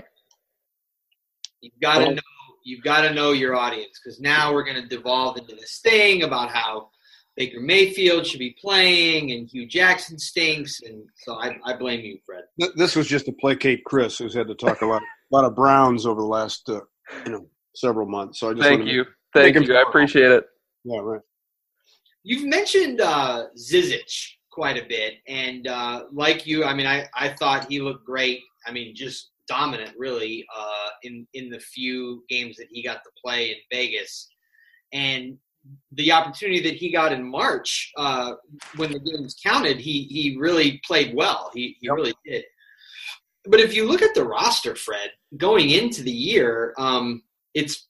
you've 1.61 1.79
got 1.81 1.99
to 1.99 2.15
know. 2.15 2.21
You've 2.65 2.83
got 2.83 3.01
to 3.01 3.13
know 3.13 3.31
your 3.31 3.55
audience 3.55 3.99
because 4.03 4.19
now 4.19 4.51
we're 4.51 4.63
going 4.63 4.81
to 4.81 4.87
devolve 4.87 5.37
into 5.37 5.55
this 5.55 5.79
thing 5.83 6.23
about 6.23 6.49
how 6.49 6.89
Baker 7.37 7.59
Mayfield 7.59 8.25
should 8.25 8.39
be 8.39 8.55
playing 8.59 9.31
and 9.31 9.47
Hue 9.47 9.67
Jackson 9.67 10.17
stinks, 10.17 10.81
and 10.81 11.03
so 11.15 11.35
I, 11.35 11.57
I 11.63 11.75
blame 11.75 12.01
you, 12.01 12.17
Fred. 12.25 12.45
This 12.75 12.95
was 12.95 13.07
just 13.07 13.25
to 13.27 13.33
placate 13.33 13.83
Chris, 13.83 14.17
who's 14.17 14.33
had 14.33 14.47
to 14.47 14.55
talk 14.55 14.81
a 14.81 14.85
lot, 14.85 15.03
a 15.03 15.05
lot 15.35 15.45
of 15.45 15.55
Browns 15.55 16.07
over 16.07 16.19
the 16.19 16.27
last, 16.27 16.67
uh, 16.67 16.79
you 17.25 17.33
know, 17.33 17.47
several 17.75 18.07
months. 18.07 18.39
So 18.39 18.49
I 18.49 18.53
just 18.53 18.63
thank 18.63 18.85
you, 18.85 19.05
thank 19.35 19.55
you, 19.55 19.75
I 19.75 19.83
appreciate 19.87 20.31
it. 20.31 20.45
Yeah, 20.85 21.01
right. 21.01 21.21
You've 22.23 22.47
mentioned 22.47 22.99
uh, 22.99 23.45
Zizic 23.55 24.29
quite 24.51 24.77
a 24.77 24.87
bit, 24.87 25.15
and 25.27 25.67
uh, 25.67 26.05
like 26.11 26.47
you, 26.47 26.63
I 26.63 26.73
mean, 26.73 26.87
I, 26.87 27.07
I 27.13 27.29
thought 27.29 27.69
he 27.69 27.79
looked 27.79 28.05
great. 28.07 28.39
I 28.65 28.71
mean, 28.71 28.95
just 28.95 29.29
dominant, 29.47 29.93
really, 29.97 30.45
uh, 30.55 30.89
in 31.03 31.27
in 31.33 31.49
the 31.49 31.59
few 31.59 32.23
games 32.29 32.57
that 32.57 32.67
he 32.69 32.83
got 32.83 33.03
to 33.03 33.11
play 33.23 33.51
in 33.51 33.57
Vegas, 33.71 34.27
and 34.93 35.37
the 35.93 36.11
opportunity 36.11 36.61
that 36.61 36.75
he 36.75 36.91
got 36.91 37.11
in 37.11 37.23
March 37.23 37.91
uh, 37.97 38.33
when 38.75 38.91
the 38.91 38.99
games 38.99 39.35
counted, 39.43 39.77
he 39.77 40.03
he 40.03 40.37
really 40.37 40.81
played 40.85 41.15
well. 41.15 41.51
He 41.53 41.77
he 41.79 41.87
yep. 41.87 41.95
really 41.95 42.13
did. 42.25 42.43
But 43.47 43.59
if 43.59 43.75
you 43.75 43.87
look 43.87 44.01
at 44.01 44.15
the 44.15 44.23
roster, 44.23 44.75
Fred, 44.75 45.11
going 45.37 45.69
into 45.69 46.01
the 46.01 46.11
year, 46.11 46.73
um, 46.77 47.21
it's 47.53 47.87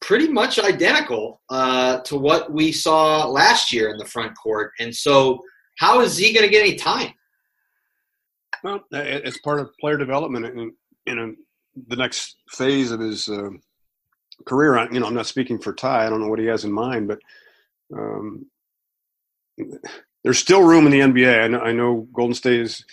pretty 0.00 0.28
much 0.28 0.58
identical 0.58 1.40
uh, 1.50 1.98
to 2.00 2.16
what 2.16 2.52
we 2.52 2.70
saw 2.70 3.26
last 3.26 3.72
year 3.72 3.88
in 3.88 3.96
the 3.96 4.04
front 4.04 4.36
court. 4.36 4.72
And 4.78 4.94
so, 4.94 5.40
how 5.78 6.00
is 6.00 6.16
he 6.16 6.32
going 6.32 6.44
to 6.44 6.50
get 6.50 6.60
any 6.60 6.76
time? 6.76 7.12
Well, 8.62 8.80
it's 8.92 9.38
part 9.40 9.60
of 9.60 9.70
player 9.80 9.96
development 9.96 10.46
in, 10.46 10.72
in 11.06 11.36
the 11.88 11.96
next 11.96 12.36
phase 12.48 12.90
of 12.90 13.00
his 13.00 13.28
uh, 13.28 13.50
career. 14.44 14.88
You 14.92 15.00
know, 15.00 15.06
I'm 15.06 15.14
not 15.14 15.26
speaking 15.26 15.58
for 15.58 15.72
Ty. 15.72 16.06
I 16.06 16.10
don't 16.10 16.20
know 16.20 16.28
what 16.28 16.38
he 16.38 16.46
has 16.46 16.64
in 16.64 16.72
mind, 16.72 17.08
but 17.08 17.18
um, 17.94 18.46
there's 20.22 20.38
still 20.38 20.62
room 20.62 20.86
in 20.86 20.92
the 20.92 21.00
NBA. 21.00 21.44
I 21.44 21.48
know, 21.48 21.60
I 21.60 21.72
know 21.72 22.08
Golden 22.12 22.34
State 22.34 22.60
has 22.60 22.84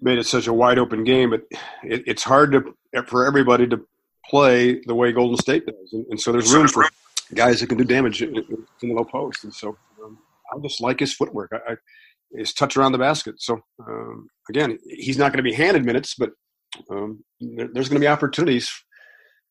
made 0.00 0.18
it 0.18 0.26
such 0.26 0.46
a 0.46 0.52
wide 0.52 0.78
open 0.78 1.04
game, 1.04 1.30
but 1.30 1.42
it, 1.84 2.02
it's 2.06 2.22
hard 2.22 2.52
to 2.52 3.02
for 3.06 3.26
everybody 3.26 3.66
to 3.68 3.86
play 4.28 4.80
the 4.86 4.94
way 4.94 5.12
Golden 5.12 5.36
State 5.36 5.66
does, 5.66 5.92
and, 5.92 6.06
and 6.10 6.20
so 6.20 6.32
there's 6.32 6.52
room 6.52 6.68
for 6.68 6.88
guys 7.34 7.60
that 7.60 7.68
can 7.68 7.78
do 7.78 7.84
damage 7.84 8.22
in, 8.22 8.36
in 8.36 8.88
the 8.88 8.94
low 8.94 9.04
post. 9.04 9.44
And 9.44 9.54
so 9.54 9.76
um, 10.04 10.18
I 10.52 10.58
just 10.60 10.80
like 10.80 11.00
his 11.00 11.14
footwork. 11.14 11.52
I, 11.52 11.72
I, 11.72 11.76
his 12.34 12.52
touch 12.52 12.76
around 12.76 12.92
the 12.92 12.98
basket. 12.98 13.40
So 13.40 13.60
um, 13.86 14.28
again, 14.48 14.78
he's 14.86 15.18
not 15.18 15.32
going 15.32 15.44
to 15.44 15.50
be 15.50 15.54
handed 15.54 15.84
minutes, 15.84 16.14
but 16.14 16.30
um, 16.90 17.24
there, 17.40 17.68
there's 17.72 17.88
going 17.88 18.00
to 18.00 18.04
be 18.04 18.08
opportunities 18.08 18.70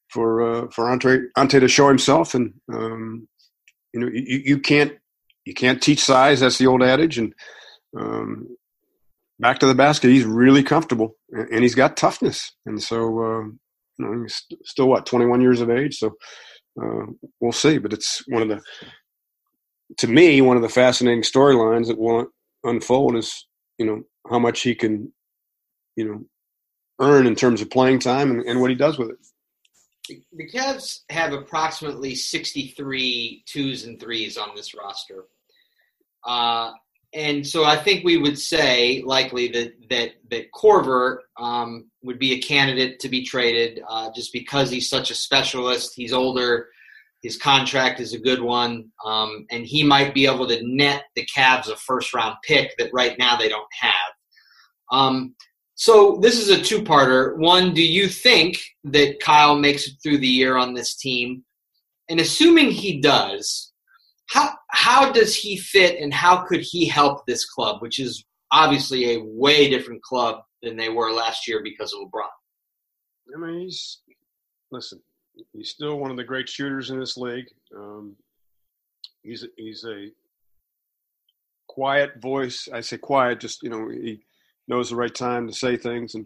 for 0.09 0.41
uh, 0.41 0.67
for 0.71 0.89
Ante 0.89 1.27
Ante 1.37 1.59
to 1.59 1.67
show 1.67 1.87
himself, 1.87 2.33
and 2.33 2.53
um, 2.73 3.27
you 3.93 3.99
know 3.99 4.09
you, 4.11 4.41
you 4.43 4.59
can't 4.59 4.93
you 5.45 5.53
can't 5.53 5.81
teach 5.81 5.99
size. 5.99 6.39
That's 6.39 6.57
the 6.57 6.67
old 6.67 6.83
adage. 6.83 7.17
And 7.17 7.33
um, 7.97 8.47
back 9.39 9.59
to 9.59 9.67
the 9.67 9.75
basket, 9.75 10.09
he's 10.09 10.25
really 10.25 10.63
comfortable, 10.63 11.15
and 11.31 11.61
he's 11.61 11.75
got 11.75 11.97
toughness. 11.97 12.51
And 12.65 12.81
so 12.81 12.97
uh, 12.97 13.43
you 13.97 14.05
know, 14.05 14.21
he's 14.23 14.43
still 14.63 14.87
what 14.87 15.05
21 15.05 15.41
years 15.41 15.61
of 15.61 15.69
age. 15.69 15.97
So 15.97 16.15
uh, 16.81 17.05
we'll 17.39 17.51
see. 17.51 17.77
But 17.77 17.93
it's 17.93 18.23
one 18.27 18.41
of 18.41 18.49
the 18.49 18.61
to 19.97 20.07
me 20.07 20.41
one 20.41 20.55
of 20.57 20.63
the 20.63 20.69
fascinating 20.69 21.23
storylines 21.23 21.87
that 21.87 21.99
will 21.99 22.27
unfold 22.63 23.15
is 23.15 23.47
you 23.77 23.85
know 23.85 24.03
how 24.29 24.39
much 24.39 24.61
he 24.61 24.75
can 24.75 25.11
you 25.95 26.05
know 26.05 26.25
earn 27.01 27.27
in 27.27 27.35
terms 27.35 27.61
of 27.61 27.69
playing 27.69 27.99
time 27.99 28.31
and, 28.31 28.41
and 28.45 28.61
what 28.61 28.69
he 28.69 28.75
does 28.75 28.97
with 28.97 29.09
it 29.09 29.17
the 30.33 30.49
Cavs 30.49 31.01
have 31.09 31.33
approximately 31.33 32.15
63 32.15 33.43
twos 33.45 33.85
and 33.85 33.99
threes 33.99 34.37
on 34.37 34.49
this 34.55 34.73
roster. 34.73 35.25
Uh, 36.25 36.71
and 37.13 37.45
so 37.45 37.65
I 37.65 37.75
think 37.75 38.05
we 38.05 38.17
would 38.17 38.39
say 38.39 39.03
likely 39.05 39.49
that 39.49 39.73
that 39.89 40.11
that 40.29 40.51
Korver 40.53 41.17
um, 41.37 41.89
would 42.03 42.19
be 42.19 42.33
a 42.33 42.41
candidate 42.41 42.99
to 43.01 43.09
be 43.09 43.25
traded 43.25 43.81
uh, 43.87 44.11
just 44.15 44.31
because 44.31 44.71
he's 44.71 44.89
such 44.89 45.11
a 45.11 45.15
specialist. 45.15 45.93
He's 45.93 46.13
older, 46.13 46.69
his 47.21 47.37
contract 47.37 47.99
is 47.99 48.13
a 48.13 48.19
good 48.19 48.41
one, 48.41 48.91
um, 49.05 49.45
and 49.51 49.65
he 49.65 49.83
might 49.83 50.13
be 50.13 50.25
able 50.25 50.47
to 50.47 50.61
net 50.63 51.03
the 51.15 51.25
Cavs 51.25 51.67
a 51.67 51.75
first 51.75 52.13
round 52.13 52.35
pick 52.43 52.77
that 52.77 52.93
right 52.93 53.17
now 53.19 53.35
they 53.35 53.49
don't 53.49 53.67
have. 53.81 53.93
Um, 54.91 55.35
so 55.81 56.19
this 56.21 56.37
is 56.37 56.49
a 56.51 56.61
two-parter. 56.61 57.35
One, 57.37 57.73
do 57.73 57.81
you 57.81 58.07
think 58.07 58.61
that 58.83 59.19
Kyle 59.19 59.55
makes 59.55 59.87
it 59.87 59.95
through 60.03 60.19
the 60.19 60.27
year 60.27 60.55
on 60.55 60.75
this 60.75 60.95
team? 60.95 61.43
And 62.07 62.19
assuming 62.19 62.69
he 62.69 63.01
does, 63.01 63.73
how 64.29 64.51
how 64.69 65.11
does 65.11 65.35
he 65.35 65.57
fit 65.57 65.99
and 65.99 66.13
how 66.13 66.45
could 66.45 66.61
he 66.61 66.87
help 66.87 67.25
this 67.25 67.49
club, 67.49 67.81
which 67.81 67.99
is 67.99 68.23
obviously 68.51 69.15
a 69.15 69.23
way 69.23 69.71
different 69.71 70.03
club 70.03 70.43
than 70.61 70.77
they 70.77 70.89
were 70.89 71.11
last 71.11 71.47
year 71.47 71.63
because 71.63 71.91
of 71.93 72.01
LeBron? 72.01 73.35
I 73.35 73.39
mean, 73.39 73.61
he's 73.61 74.01
listen. 74.69 75.01
He's 75.51 75.71
still 75.71 75.97
one 75.97 76.11
of 76.11 76.17
the 76.17 76.23
great 76.23 76.47
shooters 76.47 76.91
in 76.91 76.99
this 76.99 77.17
league. 77.17 77.47
Um, 77.75 78.17
he's 79.23 79.47
he's 79.57 79.83
a 79.83 80.09
quiet 81.67 82.21
voice. 82.21 82.69
I 82.71 82.81
say 82.81 82.99
quiet, 82.99 83.39
just 83.39 83.63
you 83.63 83.71
know, 83.71 83.89
he 83.89 84.21
knows 84.71 84.89
the 84.89 84.95
right 84.95 85.13
time 85.13 85.47
to 85.47 85.53
say 85.53 85.77
things, 85.77 86.15
and 86.15 86.25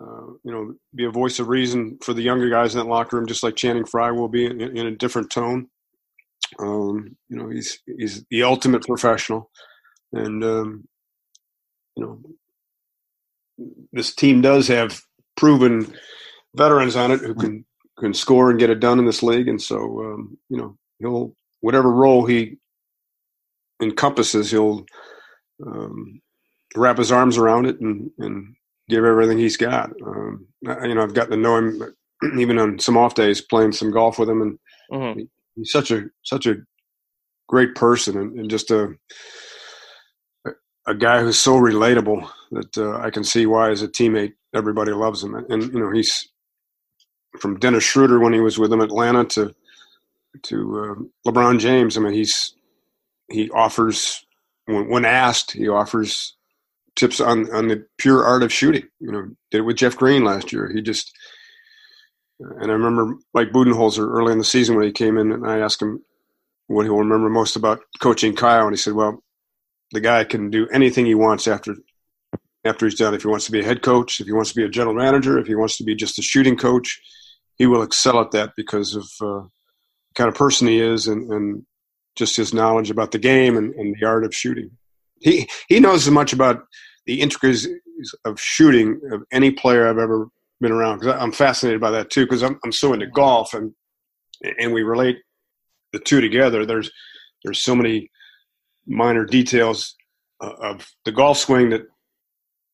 uh, 0.00 0.26
you 0.44 0.52
know, 0.52 0.74
be 0.94 1.04
a 1.04 1.10
voice 1.10 1.38
of 1.40 1.48
reason 1.48 1.98
for 2.02 2.12
the 2.14 2.22
younger 2.22 2.48
guys 2.48 2.74
in 2.74 2.78
that 2.78 2.86
locker 2.86 3.16
room, 3.16 3.26
just 3.26 3.42
like 3.42 3.56
Channing 3.56 3.86
Frye 3.86 4.12
will 4.12 4.28
be 4.28 4.44
in, 4.44 4.60
in 4.60 4.86
a 4.86 4.96
different 4.96 5.30
tone. 5.30 5.68
Um, 6.60 7.16
you 7.28 7.36
know, 7.36 7.48
he's 7.48 7.80
he's 7.98 8.24
the 8.30 8.44
ultimate 8.44 8.84
professional, 8.84 9.50
and 10.12 10.44
um, 10.44 10.88
you 11.96 12.04
know, 12.04 13.66
this 13.92 14.14
team 14.14 14.42
does 14.42 14.68
have 14.68 15.00
proven 15.36 15.92
veterans 16.54 16.94
on 16.94 17.10
it 17.10 17.20
who 17.20 17.34
can 17.34 17.64
can 17.98 18.14
score 18.14 18.50
and 18.50 18.60
get 18.60 18.70
it 18.70 18.80
done 18.80 18.98
in 18.98 19.06
this 19.06 19.22
league, 19.22 19.48
and 19.48 19.60
so 19.60 19.76
um, 19.76 20.38
you 20.48 20.58
know, 20.58 20.76
he'll 21.00 21.34
whatever 21.60 21.90
role 21.90 22.26
he 22.26 22.58
encompasses, 23.82 24.50
he'll 24.50 24.84
um, 25.66 26.20
wrap 26.78 26.98
his 26.98 27.12
arms 27.12 27.36
around 27.36 27.66
it 27.66 27.80
and, 27.80 28.10
and 28.18 28.54
give 28.88 29.04
everything 29.04 29.38
he's 29.38 29.56
got. 29.56 29.90
Um, 30.04 30.46
you 30.62 30.94
know, 30.94 31.02
I've 31.02 31.14
gotten 31.14 31.32
to 31.32 31.36
know 31.36 31.56
him 31.56 31.94
even 32.38 32.58
on 32.58 32.78
some 32.78 32.96
off 32.96 33.14
days, 33.14 33.40
playing 33.40 33.72
some 33.72 33.90
golf 33.90 34.18
with 34.18 34.28
him, 34.28 34.42
and 34.42 34.58
mm-hmm. 34.92 35.20
he's 35.56 35.70
such 35.70 35.90
a 35.90 36.04
such 36.22 36.46
a 36.46 36.56
great 37.48 37.74
person 37.74 38.18
and, 38.18 38.38
and 38.38 38.50
just 38.50 38.70
a 38.70 38.94
a 40.86 40.94
guy 40.94 41.20
who's 41.20 41.38
so 41.38 41.54
relatable 41.54 42.28
that 42.50 42.78
uh, 42.78 42.98
I 42.98 43.10
can 43.10 43.22
see 43.22 43.44
why, 43.44 43.70
as 43.70 43.82
a 43.82 43.88
teammate, 43.88 44.32
everybody 44.54 44.92
loves 44.92 45.22
him. 45.22 45.34
And, 45.34 45.50
and 45.50 45.62
you 45.74 45.80
know, 45.80 45.90
he's 45.92 46.30
from 47.38 47.58
Dennis 47.58 47.84
Schroeder 47.84 48.18
when 48.18 48.32
he 48.32 48.40
was 48.40 48.58
with 48.58 48.72
him 48.72 48.80
Atlanta 48.80 49.24
to 49.26 49.54
to 50.44 51.06
uh, 51.26 51.30
LeBron 51.30 51.58
James. 51.58 51.96
I 51.96 52.00
mean, 52.00 52.14
he's 52.14 52.54
he 53.30 53.50
offers 53.50 54.24
when, 54.64 54.88
when 54.88 55.04
asked, 55.04 55.52
he 55.52 55.68
offers 55.68 56.37
tips 56.98 57.20
on 57.20 57.50
on 57.54 57.68
the 57.68 57.86
pure 57.96 58.24
art 58.24 58.42
of 58.42 58.52
shooting. 58.52 58.84
You 59.00 59.12
know, 59.12 59.22
did 59.50 59.58
it 59.58 59.62
with 59.62 59.76
Jeff 59.76 59.96
Green 59.96 60.24
last 60.24 60.52
year. 60.52 60.70
He 60.74 60.82
just 60.82 61.16
and 62.40 62.70
I 62.70 62.74
remember 62.74 63.16
Mike 63.34 63.50
Budenholzer 63.50 64.06
early 64.06 64.32
in 64.32 64.38
the 64.38 64.44
season 64.44 64.76
when 64.76 64.84
he 64.84 64.92
came 64.92 65.18
in, 65.18 65.32
and 65.32 65.46
I 65.46 65.58
asked 65.58 65.82
him 65.82 66.02
what 66.66 66.84
he'll 66.84 66.98
remember 66.98 67.28
most 67.28 67.56
about 67.56 67.80
coaching 68.00 68.34
Kyle, 68.34 68.66
and 68.66 68.72
he 68.72 68.76
said, 68.76 68.92
"Well, 68.92 69.22
the 69.92 70.00
guy 70.00 70.24
can 70.24 70.50
do 70.50 70.68
anything 70.68 71.06
he 71.06 71.14
wants 71.14 71.48
after 71.48 71.74
after 72.64 72.86
he's 72.86 72.98
done. 72.98 73.14
If 73.14 73.22
he 73.22 73.28
wants 73.28 73.46
to 73.46 73.52
be 73.52 73.60
a 73.60 73.64
head 73.64 73.82
coach, 73.82 74.20
if 74.20 74.26
he 74.26 74.32
wants 74.32 74.50
to 74.50 74.56
be 74.56 74.64
a 74.64 74.68
general 74.68 74.94
manager, 74.94 75.38
if 75.38 75.46
he 75.46 75.54
wants 75.54 75.76
to 75.78 75.84
be 75.84 75.94
just 75.94 76.18
a 76.18 76.22
shooting 76.22 76.56
coach, 76.56 77.00
he 77.56 77.66
will 77.66 77.82
excel 77.82 78.20
at 78.20 78.32
that 78.32 78.52
because 78.56 78.94
of 78.94 79.04
uh, 79.20 79.42
the 79.42 80.14
kind 80.14 80.28
of 80.28 80.34
person 80.34 80.68
he 80.68 80.80
is 80.80 81.06
and, 81.06 81.30
and 81.32 81.64
just 82.16 82.36
his 82.36 82.52
knowledge 82.52 82.90
about 82.90 83.12
the 83.12 83.18
game 83.18 83.56
and, 83.56 83.74
and 83.74 83.94
the 83.98 84.06
art 84.06 84.24
of 84.24 84.34
shooting. 84.34 84.70
He 85.20 85.48
he 85.68 85.80
knows 85.80 86.06
as 86.06 86.12
much 86.12 86.32
about 86.32 86.64
the 87.08 87.20
intricacies 87.22 87.80
of 88.26 88.38
shooting 88.38 89.00
of 89.10 89.22
any 89.32 89.50
player 89.50 89.88
I've 89.88 89.98
ever 89.98 90.28
been 90.60 90.72
around 90.72 90.98
because 90.98 91.16
I'm 91.18 91.32
fascinated 91.32 91.80
by 91.80 91.90
that 91.92 92.10
too 92.10 92.24
because 92.24 92.42
I'm 92.42 92.60
I'm 92.62 92.70
so 92.70 92.92
into 92.92 93.06
golf 93.06 93.54
and 93.54 93.72
and 94.60 94.72
we 94.72 94.82
relate 94.82 95.16
the 95.92 95.98
two 95.98 96.20
together. 96.20 96.66
There's 96.66 96.90
there's 97.42 97.60
so 97.60 97.74
many 97.74 98.10
minor 98.86 99.24
details 99.24 99.96
uh, 100.40 100.52
of 100.60 100.86
the 101.06 101.12
golf 101.12 101.38
swing 101.38 101.70
that 101.70 101.86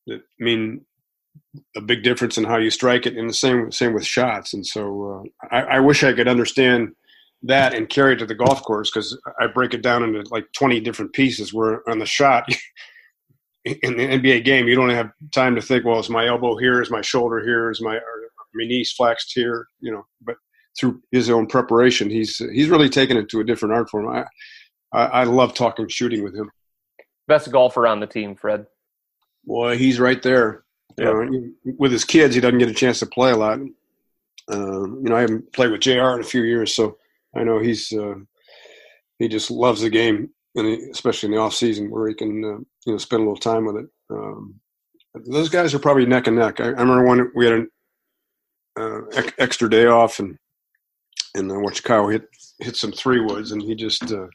that 0.08 0.22
mean 0.40 0.84
a 1.76 1.80
big 1.80 2.02
difference 2.02 2.36
in 2.36 2.44
how 2.44 2.56
you 2.56 2.70
strike 2.70 3.06
it, 3.06 3.16
and 3.16 3.30
the 3.30 3.34
same 3.34 3.70
same 3.70 3.94
with 3.94 4.04
shots. 4.04 4.52
And 4.52 4.66
so 4.66 5.24
uh, 5.42 5.46
I, 5.54 5.76
I, 5.76 5.80
wish 5.80 6.02
I 6.02 6.12
could 6.12 6.26
understand 6.26 6.94
that 7.44 7.72
and 7.72 7.88
carry 7.88 8.14
it 8.14 8.18
to 8.18 8.26
the 8.26 8.34
golf 8.34 8.62
course 8.62 8.90
because 8.90 9.16
I 9.40 9.46
break 9.46 9.74
it 9.74 9.82
down 9.82 10.02
into 10.02 10.24
like 10.30 10.46
20 10.56 10.80
different 10.80 11.12
pieces. 11.12 11.54
Where 11.54 11.88
on 11.88 12.00
the 12.00 12.06
shot 12.06 12.48
in 13.64 13.96
the 13.96 14.06
NBA 14.06 14.44
game, 14.44 14.68
you 14.68 14.74
don't 14.74 14.90
have 14.90 15.10
time 15.32 15.54
to 15.54 15.62
think. 15.62 15.84
Well, 15.84 15.98
is 15.98 16.10
my 16.10 16.26
elbow 16.26 16.56
here? 16.56 16.82
Is 16.82 16.90
my 16.90 17.00
shoulder 17.00 17.40
here? 17.40 17.70
Is 17.70 17.80
my 17.80 17.98
my 18.54 18.64
knees 18.66 18.92
flexed 18.92 19.32
here? 19.34 19.66
You 19.80 19.92
know, 19.92 20.06
but 20.22 20.36
through 20.78 21.00
his 21.12 21.30
own 21.30 21.46
preparation, 21.46 22.10
he's 22.10 22.38
he's 22.38 22.68
really 22.68 22.88
taken 22.88 23.16
it 23.16 23.28
to 23.30 23.40
a 23.40 23.44
different 23.44 23.74
art 23.74 23.88
form. 23.88 24.08
I, 24.08 24.24
I, 24.92 25.04
I 25.04 25.24
love 25.24 25.54
talking 25.54 25.88
shooting 25.88 26.22
with 26.22 26.34
him. 26.34 26.50
Best 27.26 27.50
golfer 27.50 27.86
on 27.86 28.00
the 28.00 28.06
team, 28.06 28.36
Fred. 28.36 28.66
Boy, 29.44 29.78
he's 29.78 29.98
right 29.98 30.22
there. 30.22 30.64
You 30.98 31.04
know, 31.04 31.74
with 31.78 31.90
his 31.90 32.04
kids, 32.04 32.34
he 32.34 32.40
doesn't 32.40 32.58
get 32.58 32.68
a 32.68 32.74
chance 32.74 33.00
to 33.00 33.06
play 33.06 33.32
a 33.32 33.36
lot. 33.36 33.58
Um, 34.48 35.00
you 35.02 35.08
know, 35.08 35.16
I 35.16 35.22
haven't 35.22 35.52
played 35.52 35.70
with 35.70 35.80
Jr. 35.80 36.14
in 36.14 36.20
a 36.20 36.24
few 36.24 36.42
years, 36.42 36.74
so 36.74 36.98
I 37.34 37.44
know 37.44 37.58
he's 37.58 37.92
uh, 37.92 38.14
he 39.18 39.28
just 39.28 39.50
loves 39.50 39.80
the 39.80 39.90
game, 39.90 40.30
and 40.54 40.66
especially 40.90 41.28
in 41.28 41.34
the 41.34 41.40
off 41.40 41.54
season 41.54 41.90
where 41.90 42.08
he 42.08 42.14
can 42.14 42.44
uh, 42.44 42.58
you 42.86 42.92
know 42.92 42.98
spend 42.98 43.20
a 43.20 43.24
little 43.24 43.36
time 43.36 43.64
with 43.66 43.76
it. 43.76 43.86
Um, 44.10 44.60
those 45.26 45.48
guys 45.48 45.74
are 45.74 45.78
probably 45.78 46.06
neck 46.06 46.26
and 46.26 46.36
neck. 46.36 46.60
I, 46.60 46.64
I 46.64 46.68
remember 46.68 47.06
when 47.06 47.30
we 47.34 47.44
had 47.44 47.54
an 47.54 47.70
uh, 48.78 49.22
extra 49.38 49.68
day 49.70 49.86
off, 49.86 50.18
and 50.18 50.36
and 51.34 51.52
I 51.52 51.56
watched 51.56 51.84
Kyle 51.84 52.08
hit 52.08 52.28
hit 52.58 52.76
some 52.76 52.92
three 52.92 53.20
woods, 53.20 53.52
and 53.52 53.62
he 53.62 53.74
just 53.74 54.12
uh, 54.12 54.26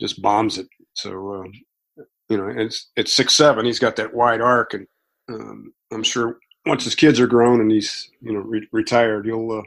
just 0.00 0.22
bombs 0.22 0.58
it. 0.58 0.68
So 0.94 1.10
uh, 1.44 2.02
you 2.28 2.36
know, 2.36 2.48
it's 2.48 2.90
it's 2.96 3.12
six 3.12 3.34
seven. 3.34 3.64
He's 3.64 3.78
got 3.78 3.96
that 3.96 4.14
wide 4.14 4.40
arc, 4.40 4.74
and 4.74 4.86
um, 5.28 5.72
I'm 5.92 6.02
sure 6.02 6.38
once 6.66 6.84
his 6.84 6.94
kids 6.94 7.18
are 7.18 7.26
grown 7.26 7.60
and 7.60 7.70
he's 7.70 8.10
you 8.20 8.32
know 8.32 8.40
re- 8.40 8.68
retired, 8.72 9.26
he'll 9.26 9.50
uh, 9.50 9.62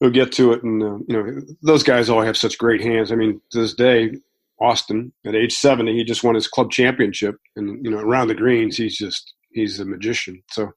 he'll 0.00 0.10
get 0.10 0.32
to 0.32 0.52
it. 0.52 0.62
And 0.62 0.82
uh, 0.82 0.98
you 1.08 1.16
know, 1.22 1.42
those 1.62 1.82
guys 1.82 2.08
all 2.08 2.22
have 2.22 2.36
such 2.36 2.58
great 2.58 2.80
hands. 2.80 3.12
I 3.12 3.16
mean, 3.16 3.40
to 3.50 3.60
this 3.60 3.74
day, 3.74 4.12
Austin 4.60 5.12
at 5.26 5.34
age 5.34 5.54
seventy, 5.54 5.94
he 5.94 6.04
just 6.04 6.24
won 6.24 6.34
his 6.34 6.48
club 6.48 6.70
championship, 6.70 7.36
and 7.56 7.84
you 7.84 7.90
know, 7.90 7.98
around 7.98 8.28
the 8.28 8.34
greens, 8.34 8.76
he's 8.76 8.96
just 8.96 9.34
he's 9.52 9.80
a 9.80 9.84
magician. 9.84 10.42
So 10.50 10.70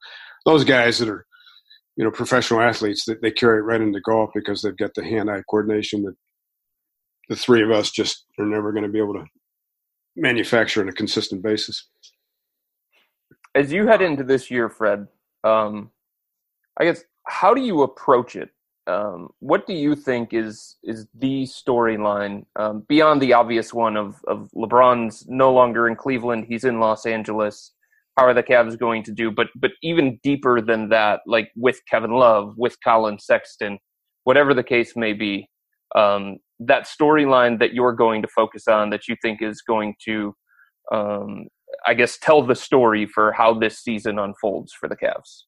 those 0.46 0.64
guys 0.64 0.98
that 0.98 1.08
are 1.08 1.26
you 1.96 2.04
know 2.04 2.10
professional 2.10 2.60
athletes 2.60 3.04
that 3.06 3.20
they 3.22 3.30
carry 3.30 3.58
it 3.58 3.62
right 3.62 3.80
into 3.80 4.00
golf 4.00 4.30
because 4.34 4.62
they've 4.62 4.76
got 4.76 4.94
the 4.94 5.04
hand-eye 5.04 5.42
coordination 5.48 6.02
that 6.04 6.14
the 7.28 7.36
three 7.36 7.62
of 7.62 7.70
us 7.70 7.90
just 7.90 8.24
are 8.38 8.46
never 8.46 8.72
going 8.72 8.84
to 8.84 8.90
be 8.90 8.98
able 8.98 9.14
to 9.14 9.24
manufacture 10.16 10.80
on 10.80 10.88
a 10.88 10.92
consistent 10.92 11.42
basis. 11.42 11.88
As 13.54 13.72
you 13.72 13.86
head 13.86 14.02
into 14.02 14.24
this 14.24 14.50
year, 14.50 14.68
Fred, 14.68 15.06
um, 15.44 15.90
I 16.78 16.84
guess 16.84 17.04
how 17.26 17.54
do 17.54 17.62
you 17.62 17.82
approach 17.82 18.36
it? 18.36 18.50
Um, 18.86 19.28
what 19.38 19.66
do 19.66 19.72
you 19.72 19.94
think 19.96 20.34
is 20.34 20.76
is 20.82 21.06
the 21.14 21.44
storyline 21.44 22.44
um, 22.56 22.84
beyond 22.86 23.22
the 23.22 23.32
obvious 23.32 23.72
one 23.72 23.96
of 23.96 24.16
of 24.26 24.50
LeBron's 24.54 25.24
no 25.26 25.52
longer 25.52 25.88
in 25.88 25.96
Cleveland, 25.96 26.46
he's 26.48 26.64
in 26.64 26.80
Los 26.80 27.06
Angeles 27.06 27.72
how 28.16 28.26
are 28.26 28.34
the 28.34 28.42
Cavs 28.42 28.78
going 28.78 29.02
to 29.04 29.12
do? 29.12 29.30
But 29.30 29.48
but 29.56 29.72
even 29.82 30.20
deeper 30.22 30.60
than 30.60 30.88
that, 30.90 31.20
like 31.26 31.50
with 31.56 31.80
Kevin 31.90 32.12
Love, 32.12 32.54
with 32.56 32.76
Collin 32.82 33.18
Sexton, 33.18 33.78
whatever 34.24 34.54
the 34.54 34.62
case 34.62 34.94
may 34.96 35.12
be, 35.12 35.48
um, 35.96 36.38
that 36.60 36.86
storyline 36.86 37.58
that 37.58 37.74
you're 37.74 37.92
going 37.92 38.22
to 38.22 38.28
focus 38.28 38.68
on 38.68 38.90
that 38.90 39.08
you 39.08 39.16
think 39.20 39.42
is 39.42 39.62
going 39.62 39.94
to, 40.04 40.34
um, 40.92 41.46
I 41.86 41.94
guess, 41.94 42.18
tell 42.18 42.42
the 42.42 42.54
story 42.54 43.06
for 43.06 43.32
how 43.32 43.58
this 43.58 43.78
season 43.78 44.18
unfolds 44.18 44.72
for 44.72 44.88
the 44.88 44.96
Cavs. 44.96 45.42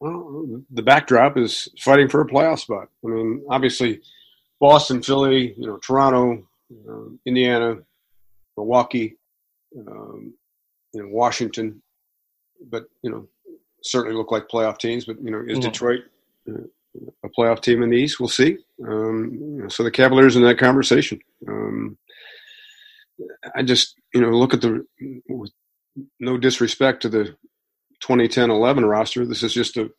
Well, 0.00 0.62
the 0.70 0.82
backdrop 0.82 1.38
is 1.38 1.68
fighting 1.80 2.08
for 2.08 2.20
a 2.20 2.26
playoff 2.26 2.60
spot. 2.60 2.88
I 3.04 3.08
mean, 3.08 3.44
obviously, 3.48 4.00
Boston, 4.60 5.02
Philly, 5.02 5.54
you 5.56 5.66
know, 5.66 5.78
Toronto, 5.78 6.46
uh, 6.88 7.10
Indiana, 7.24 7.76
Milwaukee, 8.56 9.16
um, 9.78 10.34
you 10.92 11.02
know, 11.02 11.08
Washington, 11.08 11.82
but 12.70 12.84
you 13.02 13.10
know, 13.10 13.26
certainly 13.82 14.16
look 14.16 14.30
like 14.30 14.48
playoff 14.48 14.78
teams. 14.78 15.06
But 15.06 15.16
you 15.22 15.30
know, 15.30 15.40
is 15.40 15.58
mm-hmm. 15.58 15.60
Detroit 15.60 16.00
uh, 16.48 16.64
a 17.24 17.28
playoff 17.28 17.62
team 17.62 17.82
in 17.82 17.90
the 17.90 17.96
East? 17.96 18.20
We'll 18.20 18.28
see. 18.28 18.58
Um, 18.86 19.66
so 19.68 19.82
the 19.82 19.90
Cavaliers 19.90 20.36
in 20.36 20.42
that 20.42 20.58
conversation. 20.58 21.20
Um, 21.48 21.96
I 23.54 23.62
just 23.62 23.94
you 24.14 24.20
know 24.20 24.28
look 24.28 24.52
at 24.52 24.60
the 24.60 24.84
no 26.20 26.36
disrespect 26.36 27.02
to 27.02 27.08
the 27.08 27.36
2010-11 28.02 28.88
roster. 28.88 29.26
This 29.26 29.42
is 29.42 29.52
just 29.52 29.76
a, 29.76 29.90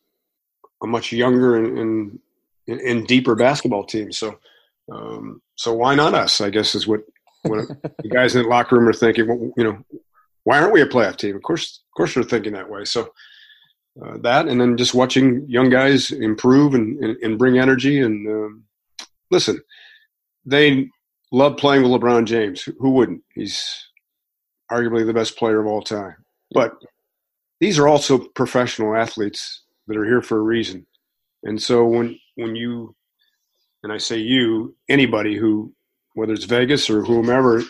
a 0.84 0.88
much 0.88 1.12
younger 1.12 1.58
and, 1.58 2.20
and, 2.68 2.80
and 2.82 3.08
deeper 3.08 3.36
basketball 3.36 3.86
team. 3.86 4.12
So 4.12 4.38
um, 4.92 5.42
so 5.56 5.74
why 5.74 5.96
not 5.96 6.14
us? 6.14 6.42
I 6.42 6.50
guess 6.50 6.76
is 6.76 6.88
what 6.88 7.02
what 7.44 7.68
the 8.04 8.10
guys 8.10 8.36
in 8.36 8.44
the 8.44 8.48
locker 8.48 8.78
room 8.78 8.88
are 8.88 8.94
thinking. 8.94 9.28
Well, 9.28 9.52
you 9.58 9.64
know, 9.64 9.84
why 10.44 10.60
aren't 10.60 10.74
we 10.74 10.82
a 10.82 10.88
playoff 10.88 11.18
team? 11.18 11.36
Of 11.36 11.44
course, 11.44 11.82
of 11.92 11.98
course, 11.98 12.14
they're 12.14 12.24
thinking 12.24 12.54
that 12.54 12.70
way. 12.70 12.86
So 12.86 13.10
uh, 14.04 14.18
that, 14.20 14.48
and 14.48 14.62
then 14.62 14.78
just 14.78 14.94
watching 14.94 15.46
young 15.48 15.70
guys 15.70 16.12
improve 16.12 16.74
and, 16.74 17.04
and, 17.04 17.18
and 17.18 17.40
bring 17.40 17.58
energy. 17.58 18.00
And 18.00 18.28
um, 18.28 18.64
listen, 19.32 19.60
they 20.46 20.90
love 21.32 21.58
playing 21.58 21.84
with 21.84 21.92
LeBron 21.92 22.26
James. 22.26 22.68
Who 22.80 22.92
wouldn't? 22.92 23.24
He's 23.34 23.90
arguably 24.72 25.06
the 25.06 25.14
best 25.14 25.38
player 25.38 25.60
of 25.60 25.68
all 25.68 25.82
time. 25.82 26.16
But 26.52 26.74
these 27.60 27.80
are 27.80 27.88
also 27.88 28.18
professional 28.18 28.96
athletes 28.96 29.64
that 29.88 29.98
are 29.98 30.06
here 30.06 30.22
for 30.22 30.38
a 30.38 30.42
reason. 30.42 30.86
And 31.44 31.62
so 31.62 31.86
when 31.86 32.20
when 32.36 32.56
you 32.56 32.96
and 33.84 33.92
I 33.92 33.98
say 33.98 34.18
you, 34.18 34.76
anybody 34.90 35.36
who 35.36 35.74
whether 36.14 36.34
it's 36.34 36.46
Vegas 36.46 36.90
or 36.90 37.04
whomever 37.04 37.62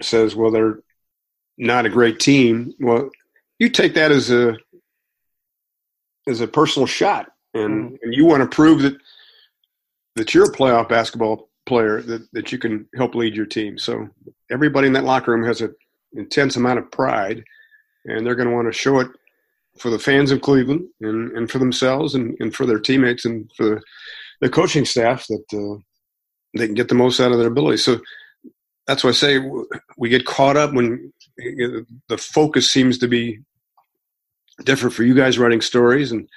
says, 0.00 0.34
well, 0.34 0.50
they're 0.50 0.80
not 1.56 1.86
a 1.86 1.90
great 1.90 2.18
team. 2.18 2.74
Well, 2.80 3.10
you 3.58 3.68
take 3.68 3.94
that 3.94 4.10
as 4.10 4.30
a 4.30 4.56
as 6.28 6.40
a 6.40 6.48
personal 6.48 6.86
shot, 6.86 7.30
and, 7.54 7.90
hmm. 7.90 7.94
and 8.02 8.14
you 8.14 8.24
want 8.26 8.42
to 8.42 8.54
prove 8.54 8.82
that 8.82 8.96
that 10.16 10.34
you're 10.34 10.50
a 10.50 10.52
playoff 10.52 10.88
basketball 10.88 11.48
player 11.64 12.02
that, 12.02 12.26
that 12.32 12.52
you 12.52 12.58
can 12.58 12.86
help 12.96 13.14
lead 13.14 13.34
your 13.34 13.46
team. 13.46 13.78
So 13.78 14.08
everybody 14.50 14.88
in 14.88 14.92
that 14.94 15.04
locker 15.04 15.32
room 15.32 15.44
has 15.46 15.60
an 15.60 15.74
intense 16.12 16.56
amount 16.56 16.80
of 16.80 16.90
pride, 16.90 17.44
and 18.04 18.26
they're 18.26 18.34
going 18.34 18.48
to 18.48 18.54
want 18.54 18.66
to 18.66 18.78
show 18.78 19.00
it 19.00 19.08
for 19.78 19.90
the 19.90 19.98
fans 19.98 20.30
of 20.30 20.42
Cleveland 20.42 20.86
and, 21.00 21.32
and 21.32 21.50
for 21.50 21.58
themselves 21.58 22.14
and, 22.14 22.36
and 22.40 22.54
for 22.54 22.66
their 22.66 22.78
teammates 22.78 23.24
and 23.24 23.50
for 23.56 23.80
the, 24.40 24.48
coaching 24.50 24.84
staff 24.84 25.26
that 25.28 25.44
uh, 25.54 25.80
they 26.56 26.66
can 26.66 26.74
get 26.74 26.88
the 26.88 26.94
most 26.94 27.20
out 27.20 27.32
of 27.32 27.38
their 27.38 27.48
ability. 27.48 27.76
So 27.76 28.00
that's 28.86 29.04
why 29.04 29.10
I 29.10 29.14
say 29.14 29.38
we 29.96 30.08
get 30.08 30.26
caught 30.26 30.56
up 30.56 30.72
when 30.74 31.12
the 31.36 32.18
focus 32.18 32.70
seems 32.70 32.98
to 32.98 33.08
be 33.08 33.38
different 34.64 34.94
for 34.94 35.04
you 35.04 35.14
guys 35.14 35.38
writing 35.38 35.60
stories 35.60 36.12
and 36.12 36.28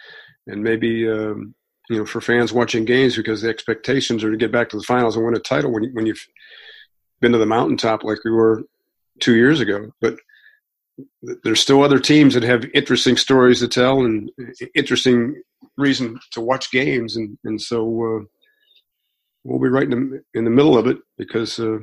and 0.47 0.63
maybe 0.63 1.09
um, 1.09 1.53
you 1.89 1.97
know 1.97 2.05
for 2.05 2.21
fans 2.21 2.53
watching 2.53 2.86
games 2.86 3.15
because 3.15 3.41
the 3.41 3.49
expectations 3.49 4.23
are 4.23 4.31
to 4.31 4.38
get 4.38 4.51
back 4.51 4.69
to 4.69 4.77
the 4.77 4.83
finals 4.83 5.15
and 5.15 5.25
win 5.25 5.36
a 5.36 5.39
title 5.39 5.71
when 5.71 5.91
when 5.93 6.05
you've 6.05 6.25
been 7.21 7.31
to 7.31 7.38
the 7.38 7.45
mountaintop 7.45 8.03
like 8.03 8.23
we 8.23 8.31
were 8.31 8.63
two 9.19 9.36
years 9.36 9.59
ago. 9.59 9.91
But 10.01 10.15
there's 11.43 11.59
still 11.59 11.83
other 11.83 11.99
teams 11.99 12.33
that 12.33 12.43
have 12.43 12.65
interesting 12.73 13.17
stories 13.17 13.59
to 13.59 13.67
tell 13.67 14.05
and 14.05 14.31
interesting 14.75 15.41
reason 15.77 16.19
to 16.31 16.41
watch 16.41 16.71
games, 16.71 17.15
and 17.15 17.37
and 17.43 17.61
so 17.61 17.81
uh, 17.81 18.23
we'll 19.43 19.59
be 19.59 19.69
right 19.69 19.91
in 19.91 20.09
the 20.09 20.23
in 20.33 20.45
the 20.45 20.51
middle 20.51 20.77
of 20.77 20.87
it 20.87 20.97
because 21.17 21.59
uh, 21.59 21.79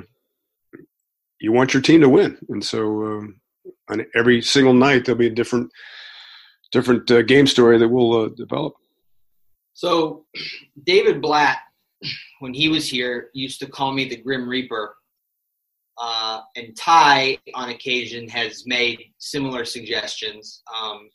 you 1.40 1.52
want 1.52 1.74
your 1.74 1.82
team 1.82 2.00
to 2.00 2.08
win, 2.08 2.38
and 2.48 2.64
so 2.64 3.04
um, 3.04 3.40
on 3.90 4.04
every 4.14 4.40
single 4.40 4.74
night 4.74 5.04
there'll 5.04 5.18
be 5.18 5.26
a 5.26 5.30
different 5.30 5.70
different 6.70 7.10
uh, 7.10 7.22
game 7.22 7.46
story 7.46 7.78
that 7.78 7.88
we'll 7.88 8.24
uh, 8.24 8.28
develop. 8.36 8.74
So, 9.74 10.26
David 10.84 11.22
Blatt, 11.22 11.58
when 12.40 12.52
he 12.52 12.68
was 12.68 12.88
here, 12.88 13.30
used 13.32 13.60
to 13.60 13.66
call 13.66 13.92
me 13.92 14.08
the 14.08 14.16
Grim 14.16 14.48
Reaper 14.48 14.96
uh, 16.00 16.40
and 16.56 16.76
Ty, 16.76 17.38
on 17.54 17.70
occasion, 17.70 18.28
has 18.28 18.64
made 18.66 19.12
similar 19.18 19.64
suggestions. 19.64 20.62
Um, 20.74 21.10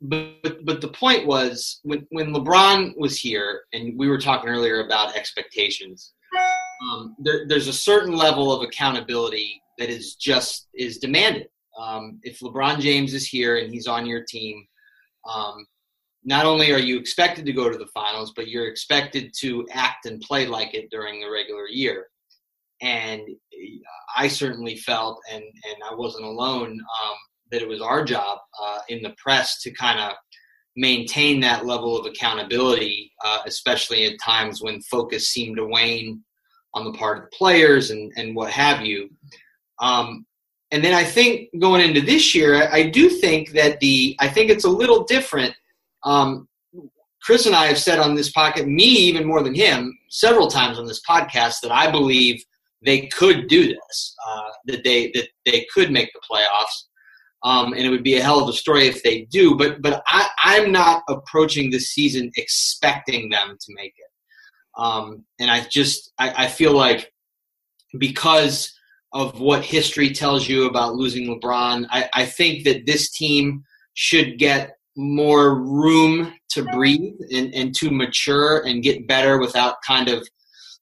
but, 0.00 0.42
but, 0.42 0.64
but 0.64 0.80
the 0.80 0.88
point 0.88 1.26
was 1.26 1.80
when 1.82 2.06
when 2.10 2.32
LeBron 2.32 2.96
was 2.96 3.18
here, 3.18 3.62
and 3.72 3.98
we 3.98 4.08
were 4.08 4.20
talking 4.20 4.50
earlier 4.50 4.84
about 4.84 5.16
expectations. 5.16 6.12
Um, 6.82 7.16
there, 7.18 7.46
there's 7.48 7.68
a 7.68 7.72
certain 7.72 8.14
level 8.14 8.52
of 8.52 8.62
accountability 8.62 9.62
that 9.78 9.88
is 9.88 10.14
just 10.16 10.68
is 10.74 10.98
demanded. 10.98 11.48
Um, 11.78 12.20
if 12.22 12.40
LeBron 12.40 12.80
James 12.80 13.14
is 13.14 13.26
here 13.26 13.56
and 13.56 13.72
he's 13.72 13.86
on 13.86 14.06
your 14.06 14.24
team, 14.24 14.66
um, 15.28 15.66
not 16.24 16.46
only 16.46 16.72
are 16.72 16.78
you 16.78 16.98
expected 16.98 17.46
to 17.46 17.52
go 17.52 17.68
to 17.68 17.78
the 17.78 17.88
finals, 17.94 18.32
but 18.34 18.48
you're 18.48 18.68
expected 18.68 19.32
to 19.40 19.66
act 19.72 20.06
and 20.06 20.20
play 20.20 20.46
like 20.46 20.74
it 20.74 20.90
during 20.90 21.20
the 21.20 21.30
regular 21.30 21.66
year 21.66 22.08
and 22.84 23.22
I 24.16 24.28
certainly 24.28 24.76
felt, 24.76 25.20
and 25.32 25.42
and 25.42 25.76
I 25.90 25.94
wasn't 25.94 26.24
alone, 26.24 26.70
um, 26.70 27.16
that 27.50 27.62
it 27.62 27.68
was 27.68 27.80
our 27.80 28.04
job 28.04 28.38
uh, 28.62 28.78
in 28.88 29.02
the 29.02 29.14
press 29.16 29.60
to 29.62 29.72
kind 29.72 29.98
of 29.98 30.12
maintain 30.76 31.40
that 31.40 31.64
level 31.66 31.98
of 31.98 32.06
accountability, 32.06 33.12
uh, 33.24 33.38
especially 33.46 34.04
at 34.04 34.20
times 34.22 34.60
when 34.60 34.82
focus 34.82 35.28
seemed 35.28 35.56
to 35.56 35.64
wane 35.64 36.22
on 36.74 36.84
the 36.84 36.92
part 36.92 37.18
of 37.18 37.24
the 37.24 37.36
players 37.36 37.90
and 37.90 38.12
and 38.16 38.36
what 38.36 38.50
have 38.50 38.84
you. 38.84 39.08
Um, 39.80 40.26
and 40.70 40.84
then 40.84 40.92
I 40.92 41.04
think 41.04 41.48
going 41.60 41.80
into 41.80 42.00
this 42.00 42.34
year, 42.34 42.54
I, 42.54 42.78
I, 42.78 42.90
do 42.90 43.08
think 43.08 43.50
that 43.50 43.80
the 43.80 44.16
I 44.20 44.28
think 44.28 44.50
it's 44.50 44.64
a 44.64 44.68
little 44.68 45.04
different. 45.04 45.54
Um, 46.02 46.48
Chris 47.22 47.46
and 47.46 47.54
I 47.54 47.66
have 47.66 47.78
said 47.78 47.98
on 47.98 48.14
this 48.14 48.30
podcast, 48.30 48.66
me 48.66 48.84
even 48.84 49.24
more 49.24 49.42
than 49.42 49.54
him, 49.54 49.96
several 50.10 50.48
times 50.48 50.78
on 50.78 50.86
this 50.86 51.00
podcast, 51.08 51.60
that 51.62 51.72
I 51.72 51.90
believe 51.90 52.44
they 52.84 53.06
could 53.08 53.48
do 53.48 53.66
this, 53.66 54.16
uh, 54.26 54.50
that 54.66 54.84
they 54.84 55.10
that 55.14 55.28
they 55.44 55.66
could 55.72 55.90
make 55.90 56.10
the 56.12 56.20
playoffs. 56.30 56.84
Um, 57.42 57.74
and 57.74 57.82
it 57.82 57.90
would 57.90 58.02
be 58.02 58.16
a 58.16 58.22
hell 58.22 58.40
of 58.40 58.48
a 58.48 58.54
story 58.54 58.86
if 58.86 59.02
they 59.02 59.26
do. 59.30 59.54
But 59.54 59.82
but 59.82 60.02
I, 60.06 60.28
I'm 60.42 60.72
not 60.72 61.02
approaching 61.08 61.70
this 61.70 61.90
season 61.90 62.30
expecting 62.36 63.30
them 63.30 63.56
to 63.60 63.74
make 63.74 63.94
it. 63.96 64.10
Um, 64.76 65.24
and 65.38 65.50
I 65.50 65.66
just 65.70 66.12
I, 66.18 66.44
I 66.44 66.48
feel 66.48 66.72
like 66.72 67.12
because 67.98 68.72
of 69.12 69.40
what 69.40 69.64
history 69.64 70.12
tells 70.12 70.48
you 70.48 70.66
about 70.66 70.94
losing 70.94 71.26
LeBron, 71.28 71.86
I, 71.90 72.08
I 72.12 72.26
think 72.26 72.64
that 72.64 72.84
this 72.84 73.12
team 73.12 73.62
should 73.94 74.38
get 74.38 74.76
more 74.96 75.60
room 75.60 76.32
to 76.50 76.64
breathe 76.64 77.14
and, 77.32 77.54
and 77.54 77.74
to 77.76 77.90
mature 77.90 78.60
and 78.66 78.82
get 78.82 79.06
better 79.06 79.38
without 79.38 79.76
kind 79.86 80.08
of 80.08 80.26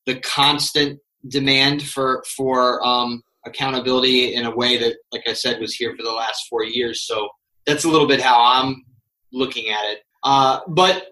the 0.07 0.19
constant 0.21 0.99
demand 1.29 1.83
for 1.83 2.25
for 2.37 2.85
um, 2.87 3.23
accountability 3.47 4.35
in 4.35 4.47
a 4.47 4.55
way 4.55 4.79
that, 4.79 4.97
like 5.13 5.25
I 5.27 5.33
said, 5.33 5.61
was 5.61 5.75
here 5.75 5.95
for 5.97 6.03
the 6.03 6.13
last 6.13 6.47
four 6.49 6.65
years. 6.65 7.03
So 7.03 7.29
that's 7.67 7.85
a 7.85 7.89
little 7.89 8.07
bit 8.07 8.21
how 8.21 8.41
I'm 8.43 8.85
looking 9.33 9.71
at 9.71 9.85
it. 9.93 9.99
Uh, 10.23 10.61
but 10.69 11.07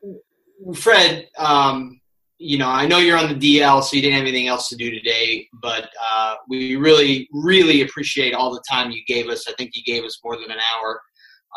Fred, 0.75 1.29
um, 1.39 2.01
you 2.39 2.57
know, 2.57 2.69
I 2.69 2.87
know 2.87 2.99
you're 2.99 3.19
on 3.19 3.39
the 3.39 3.59
DL, 3.59 3.83
so 3.83 3.97
you 3.97 4.03
didn't 4.03 4.17
have 4.17 4.27
anything 4.27 4.49
else 4.49 4.69
to 4.69 4.77
do 4.77 4.91
today. 4.91 5.47
But 5.61 5.91
uh, 6.11 6.37
we 6.49 6.77
really, 6.77 7.29
really 7.33 7.83
appreciate 7.83 8.35
all 8.35 8.53
the 8.53 8.63
time 8.71 8.91
you 8.91 9.03
gave 9.07 9.29
us. 9.29 9.47
I 9.49 9.53
think 9.59 9.73
you 9.75 9.83
gave 9.85 10.05
us 10.05 10.21
more 10.25 10.37
than 10.37 10.51
an 10.51 10.59
hour, 10.75 11.01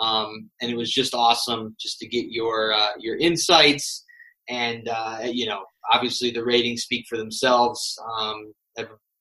um, 0.02 0.50
and 0.62 0.72
it 0.72 0.76
was 0.76 0.92
just 0.92 1.14
awesome 1.14 1.76
just 1.80 2.00
to 2.00 2.08
get 2.08 2.26
your 2.30 2.74
uh, 2.74 2.92
your 3.00 3.18
insights 3.18 4.04
and 4.50 4.90
uh, 4.90 5.20
you 5.24 5.46
know 5.46 5.64
obviously 5.92 6.32
the 6.32 6.44
ratings 6.44 6.84
speak 6.84 7.06
for 7.08 7.18
themselves. 7.18 7.98
Um, 8.20 8.54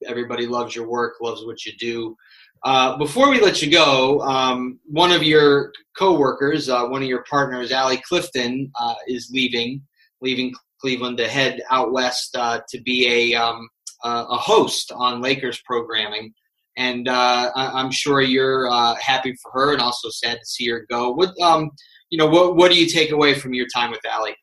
everybody 0.07 0.47
loves 0.47 0.75
your 0.75 0.89
work, 0.89 1.15
loves 1.21 1.45
what 1.45 1.65
you 1.65 1.73
do. 1.79 2.17
Uh, 2.65 2.97
before 2.97 3.29
we 3.29 3.41
let 3.41 3.61
you 3.61 3.71
go, 3.71 4.21
um, 4.21 4.79
one 4.85 5.11
of 5.11 5.23
your 5.23 5.73
coworkers, 5.99 6.69
uh, 6.69 6.87
one 6.87 7.03
of 7.03 7.09
your 7.09 7.25
partners, 7.29 7.73
Allie 7.73 8.03
Clifton, 8.07 8.71
uh, 8.81 8.95
is 9.09 9.31
leaving, 9.33 9.83
leaving 10.21 10.53
Cleveland 10.81 11.19
to 11.19 11.29
head 11.29 11.61
out 11.71 11.93
west 11.93 12.37
uh, 12.37 12.61
to 12.69 12.81
be 12.83 13.33
a 13.33 13.41
um, 13.41 13.69
a 14.05 14.37
host 14.37 14.91
on 14.93 15.21
Lakers 15.21 15.61
programming. 15.65 16.33
And 16.77 17.07
uh, 17.07 17.51
I- 17.55 17.81
am 17.81 17.91
sure 17.91 18.21
you're 18.21 18.69
uh, 18.71 18.95
happy 18.97 19.35
for 19.43 19.53
her, 19.53 19.73
and 19.73 19.81
also 19.83 20.09
sad 20.11 20.39
to 20.39 20.47
see 20.47 20.69
her 20.71 20.87
go. 20.91 21.13
What 21.13 21.39
um, 21.41 21.71
you 22.11 22.19
know, 22.19 22.27
what 22.27 22.57
what 22.57 22.71
do 22.73 22.79
you 22.79 22.87
take 22.87 23.11
away 23.13 23.35
from 23.35 23.55
your 23.55 23.67
time 23.75 23.91
with 23.91 24.05
Allie? 24.05 24.37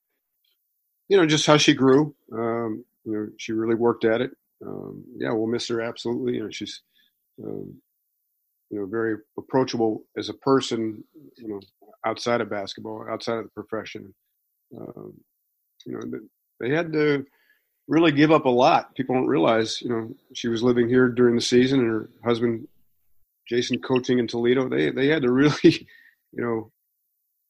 You 1.10 1.18
know, 1.18 1.26
just 1.26 1.46
how 1.46 1.58
she 1.58 1.74
grew. 1.74 2.16
Um, 2.32 2.86
you 3.04 3.14
know, 3.14 3.28
she 3.38 3.52
really 3.52 3.76
worked 3.76 4.06
at 4.06 4.22
it. 4.22 4.32
Um, 4.66 5.04
yeah, 5.18 5.32
we'll 5.32 5.48
miss 5.48 5.68
her 5.68 5.82
absolutely. 5.82 6.36
You 6.36 6.44
know, 6.44 6.50
she's, 6.52 6.82
um, 7.44 7.82
you 8.70 8.80
know, 8.80 8.86
very 8.86 9.18
approachable 9.38 10.04
as 10.18 10.30
a 10.30 10.34
person. 10.36 11.04
You 11.38 11.48
know, 11.48 11.60
outside 12.06 12.42
of 12.42 12.50
basketball, 12.50 13.06
outside 13.10 13.40
of 13.40 13.46
the 13.46 13.62
profession. 13.62 14.14
Um, 14.78 15.14
you 15.86 15.94
know, 15.94 16.20
they 16.60 16.70
had 16.70 16.94
to 16.94 17.26
really 17.88 18.12
give 18.12 18.32
up 18.32 18.46
a 18.46 18.50
lot. 18.50 18.94
People 18.96 19.16
don't 19.16 19.28
realize. 19.28 19.82
You 19.82 19.90
know, 19.90 20.16
she 20.34 20.48
was 20.48 20.62
living 20.62 20.88
here 20.88 21.10
during 21.10 21.36
the 21.36 21.42
season, 21.42 21.80
and 21.80 21.90
her 21.90 22.10
husband, 22.24 22.68
Jason, 23.48 23.80
coaching 23.80 24.20
in 24.20 24.28
Toledo. 24.28 24.70
They 24.70 24.92
they 24.92 25.08
had 25.08 25.24
to 25.24 25.32
really, 25.32 25.58
you 25.64 26.44
know, 26.44 26.72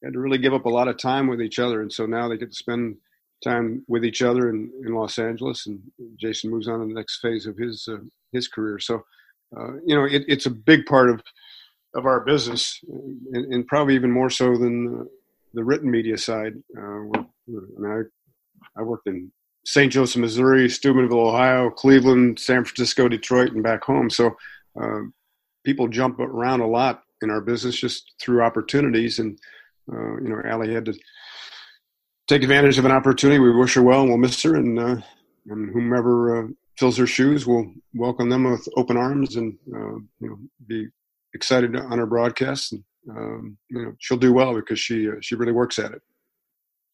had 0.01 0.13
to 0.13 0.19
really 0.19 0.37
give 0.37 0.53
up 0.53 0.65
a 0.65 0.69
lot 0.69 0.87
of 0.87 0.97
time 0.97 1.27
with 1.27 1.41
each 1.41 1.59
other, 1.59 1.81
and 1.81 1.91
so 1.91 2.05
now 2.05 2.29
they 2.29 2.37
get 2.37 2.51
to 2.51 2.55
spend 2.55 2.97
time 3.43 3.83
with 3.87 4.05
each 4.05 4.21
other 4.21 4.49
in, 4.49 4.71
in 4.85 4.93
Los 4.93 5.17
Angeles, 5.17 5.65
and 5.67 5.79
Jason 6.17 6.49
moves 6.49 6.67
on 6.67 6.79
to 6.79 6.85
the 6.85 6.93
next 6.93 7.19
phase 7.19 7.45
of 7.45 7.57
his 7.57 7.87
uh, 7.91 7.97
his 8.31 8.47
career. 8.47 8.79
So, 8.79 9.03
uh, 9.57 9.73
you 9.85 9.95
know, 9.95 10.05
it, 10.05 10.23
it's 10.27 10.45
a 10.45 10.51
big 10.51 10.85
part 10.85 11.09
of 11.09 11.21
of 11.95 12.05
our 12.05 12.19
business, 12.21 12.79
and, 13.33 13.53
and 13.53 13.67
probably 13.67 13.95
even 13.95 14.11
more 14.11 14.29
so 14.29 14.57
than 14.57 15.07
the 15.53 15.63
written 15.63 15.89
media 15.89 16.17
side. 16.17 16.53
Uh, 16.77 16.81
I 16.81 17.21
mean, 17.47 17.85
I 17.85 18.79
I 18.79 18.83
worked 18.83 19.07
in 19.07 19.31
St. 19.65 19.91
Joseph, 19.91 20.21
Missouri, 20.21 20.69
Steubenville, 20.69 21.27
Ohio, 21.27 21.69
Cleveland, 21.69 22.39
San 22.39 22.63
Francisco, 22.63 23.07
Detroit, 23.07 23.53
and 23.53 23.63
back 23.63 23.83
home. 23.83 24.09
So, 24.09 24.35
uh, 24.79 25.01
people 25.65 25.87
jump 25.87 26.19
around 26.19 26.61
a 26.61 26.67
lot 26.67 27.03
in 27.21 27.29
our 27.29 27.41
business 27.41 27.75
just 27.75 28.13
through 28.21 28.43
opportunities, 28.43 29.19
and 29.19 29.39
uh, 29.91 30.17
you 30.21 30.29
know, 30.29 30.41
Allie 30.45 30.73
had 30.73 30.85
to 30.85 30.93
take 32.29 32.43
advantage 32.43 32.77
of 32.77 32.85
an 32.85 32.91
opportunity. 32.91 33.39
We 33.39 33.51
wish 33.51 33.73
her 33.73 33.81
well, 33.81 34.01
and 34.01 34.09
we'll 34.09 34.19
miss 34.19 34.41
her. 34.43 34.55
And, 34.55 34.79
uh, 34.79 34.97
and 35.47 35.73
whomever 35.73 36.45
uh, 36.45 36.47
fills 36.77 36.95
her 36.97 37.07
shoes, 37.07 37.47
we'll 37.47 37.73
welcome 37.95 38.29
them 38.29 38.43
with 38.43 38.67
open 38.77 38.95
arms 38.95 39.35
and 39.35 39.57
uh, 39.75 39.95
you 40.19 40.29
know 40.29 40.37
be 40.67 40.87
excited 41.33 41.75
on 41.75 41.97
her 41.97 42.05
broadcast. 42.05 42.73
And 42.73 42.83
um, 43.09 43.57
you 43.69 43.83
know 43.83 43.93
she'll 43.97 44.17
do 44.17 44.31
well 44.31 44.53
because 44.55 44.79
she 44.79 45.09
uh, 45.09 45.15
she 45.21 45.35
really 45.35 45.51
works 45.51 45.79
at 45.79 45.91
it. 45.91 46.01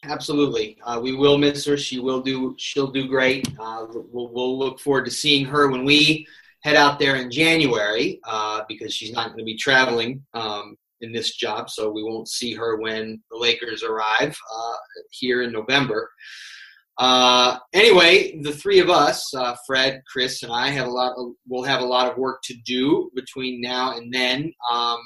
Absolutely, 0.03 0.77
uh, 0.83 0.99
we 1.01 1.13
will 1.13 1.37
miss 1.37 1.65
her. 1.65 1.77
She 1.77 1.99
will 1.99 2.21
do. 2.21 2.55
She'll 2.57 2.91
do 2.91 3.07
great. 3.07 3.47
Uh, 3.59 3.87
we'll, 3.89 4.29
we'll 4.29 4.57
look 4.57 4.79
forward 4.79 5.05
to 5.05 5.11
seeing 5.11 5.45
her 5.45 5.69
when 5.69 5.83
we 5.83 6.25
head 6.61 6.75
out 6.75 6.97
there 6.97 7.17
in 7.17 7.29
January 7.29 8.19
because 8.67 8.93
she's 8.93 9.11
not 9.11 9.27
going 9.27 9.39
to 9.39 9.43
be 9.43 9.57
traveling 9.57 10.23
um, 10.33 10.77
in 11.01 11.11
this 11.11 11.35
job, 11.35 11.69
so 11.69 11.91
we 11.91 12.03
won't 12.03 12.29
see 12.29 12.53
her 12.53 12.77
when 12.77 13.21
the 13.31 13.37
Lakers 13.37 13.83
arrive 13.83 14.35
uh, 14.55 14.75
here 15.11 15.41
in 15.43 15.51
November. 15.51 16.09
Uh, 16.97 17.57
anyway, 17.73 18.39
the 18.41 18.53
three 18.53 18.79
of 18.79 18.89
us, 18.89 19.33
uh, 19.35 19.55
Fred, 19.67 20.01
Chris, 20.11 20.43
and 20.43 20.51
I, 20.51 20.69
have 20.69 20.87
a 20.87 20.91
lot. 20.91 21.15
We'll 21.47 21.63
have 21.63 21.81
a 21.81 21.85
lot 21.85 22.09
of 22.09 22.17
work 22.17 22.39
to 22.45 22.55
do 22.65 23.11
between 23.15 23.59
now 23.59 23.97
and 23.97 24.13
then. 24.13 24.53
Um, 24.71 24.99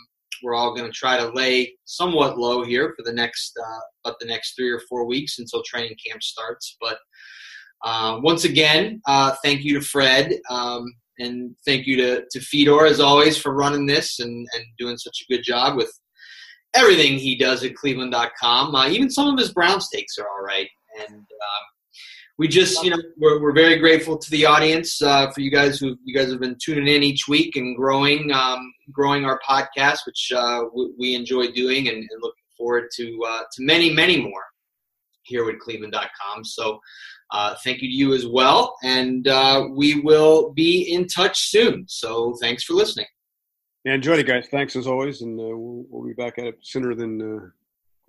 we're 0.44 0.56
all 0.56 0.76
going 0.76 0.90
to 0.90 0.98
try 0.98 1.18
to 1.18 1.34
lay 1.34 1.74
somewhat 1.86 2.38
low 2.38 2.64
here 2.64 2.94
for 2.96 3.04
the 3.04 3.14
next 3.14 3.54
uh, 3.60 3.80
about 4.06 4.20
the 4.20 4.28
next 4.28 4.56
three 4.56 4.70
or 4.70 4.82
four 4.88 5.06
weeks 5.06 5.40
until 5.40 5.64
training 5.64 5.98
camp 6.06 6.22
starts. 6.22 6.78
But 6.80 7.00
uh, 7.84 8.20
once 8.22 8.44
again, 8.44 9.02
uh, 9.08 9.36
thank 9.44 9.64
you 9.64 9.80
to 9.80 9.86
Fred. 9.86 10.34
Um, 10.50 10.86
and 11.20 11.56
thank 11.66 11.86
you 11.86 11.98
to, 11.98 12.24
to 12.32 12.40
Fedor 12.40 12.86
as 12.86 13.00
always 13.00 13.38
for 13.38 13.54
running 13.54 13.86
this 13.86 14.20
and, 14.20 14.48
and 14.54 14.66
doing 14.78 14.98
such 14.98 15.22
a 15.22 15.34
good 15.34 15.44
job 15.44 15.78
with 15.78 15.92
everything 16.74 17.18
he 17.18 17.36
does 17.36 17.64
at 17.64 17.76
cleveland.com. 17.76 18.74
Uh, 18.74 18.88
even 18.88 19.10
some 19.10 19.28
of 19.28 19.38
his 19.38 19.52
Browns 19.52 19.90
takes 19.90 20.18
are 20.18 20.28
all 20.28 20.44
right. 20.44 20.68
And 21.00 21.16
um, 21.18 21.64
we 22.38 22.48
just, 22.48 22.84
you 22.84 22.90
know, 22.90 23.02
we're, 23.18 23.42
we're 23.42 23.54
very 23.54 23.78
grateful 23.80 24.18
to 24.18 24.32
the 24.32 24.46
audience 24.46 25.02
uh, 25.02 25.30
for 25.32 25.42
you 25.42 25.52
guys 25.52 25.80
who 25.80 25.98
you 26.04 26.16
guys 26.16 26.32
have 26.32 26.40
been 26.40 26.58
tuning 26.64 26.88
in 26.88 27.04
each 27.04 27.28
week 27.28 27.56
and 27.58 27.76
growing, 27.76 28.32
um, 28.32 28.74
growing 28.92 29.26
our 29.26 29.40
podcast, 29.48 30.00
which 30.06 30.32
uh, 30.34 30.64
we, 30.74 30.94
we, 30.98 31.16
enjoy 31.16 31.52
doing 31.52 31.90
and, 31.90 31.98
and, 31.98 32.22
looking 32.22 32.44
forward 32.58 32.86
to 32.96 33.20
uh, 33.28 33.42
to 33.52 33.64
many, 33.64 33.94
many 33.94 34.22
more 34.22 34.44
here 35.24 35.46
with 35.46 35.60
Cleveland.com. 35.60 36.46
So 36.46 36.80
uh, 37.32 37.56
thank 37.64 37.82
you 37.82 37.88
to 37.88 37.94
you 37.94 38.14
as 38.14 38.26
well, 38.26 38.76
and 38.84 39.28
uh, 39.28 39.68
we 39.72 40.00
will 40.02 40.52
be 40.52 40.94
in 40.94 41.08
touch 41.08 41.50
soon. 41.50 41.86
So 41.88 42.36
thanks 42.42 42.64
for 42.64 42.74
listening. 42.74 43.08
Yeah, 43.86 43.94
enjoy 43.94 44.16
it, 44.16 44.28
guys. 44.28 44.48
Thanks 44.50 44.76
as 44.76 44.88
always, 44.88 45.22
and 45.22 45.40
uh, 45.40 45.44
we'll, 45.44 45.86
we'll, 45.90 46.08
be 46.08 46.14
back 46.14 46.38
at 46.38 46.46
it 46.46 46.58
sooner 46.62 46.94
than 46.94 47.52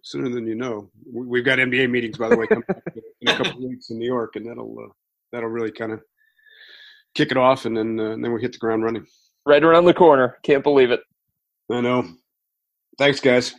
sooner 0.02 0.28
than 0.28 0.46
you 0.46 0.54
know. 0.54 0.90
We've 1.10 1.44
got 1.44 1.58
NBA 1.58 1.90
meetings, 1.90 2.18
by 2.18 2.28
the 2.28 2.36
way, 2.36 2.46
coming 2.46 2.64
up 2.68 2.82
in 3.20 3.28
a 3.28 3.36
couple 3.36 3.64
of 3.64 3.68
weeks 3.68 3.90
in 3.90 3.98
New 3.98 4.06
York, 4.06 4.36
and 4.36 4.46
that'll 4.46 4.76
uh, 4.78 4.92
that'll 5.32 5.48
really 5.48 5.72
kind 5.72 5.92
of 5.92 6.00
kick 7.14 7.30
it 7.30 7.36
off, 7.36 7.64
and 7.64 7.76
then 7.76 7.98
uh, 7.98 8.10
and 8.10 8.24
then 8.24 8.32
we 8.32 8.40
hit 8.40 8.52
the 8.52 8.58
ground 8.58 8.84
running. 8.84 9.06
Right 9.46 9.62
around 9.62 9.84
the 9.84 9.94
corner. 9.94 10.38
Can't 10.42 10.62
believe 10.62 10.90
it. 10.90 11.00
I 11.70 11.80
know. 11.80 12.06
Thanks, 12.98 13.20
guys. 13.20 13.54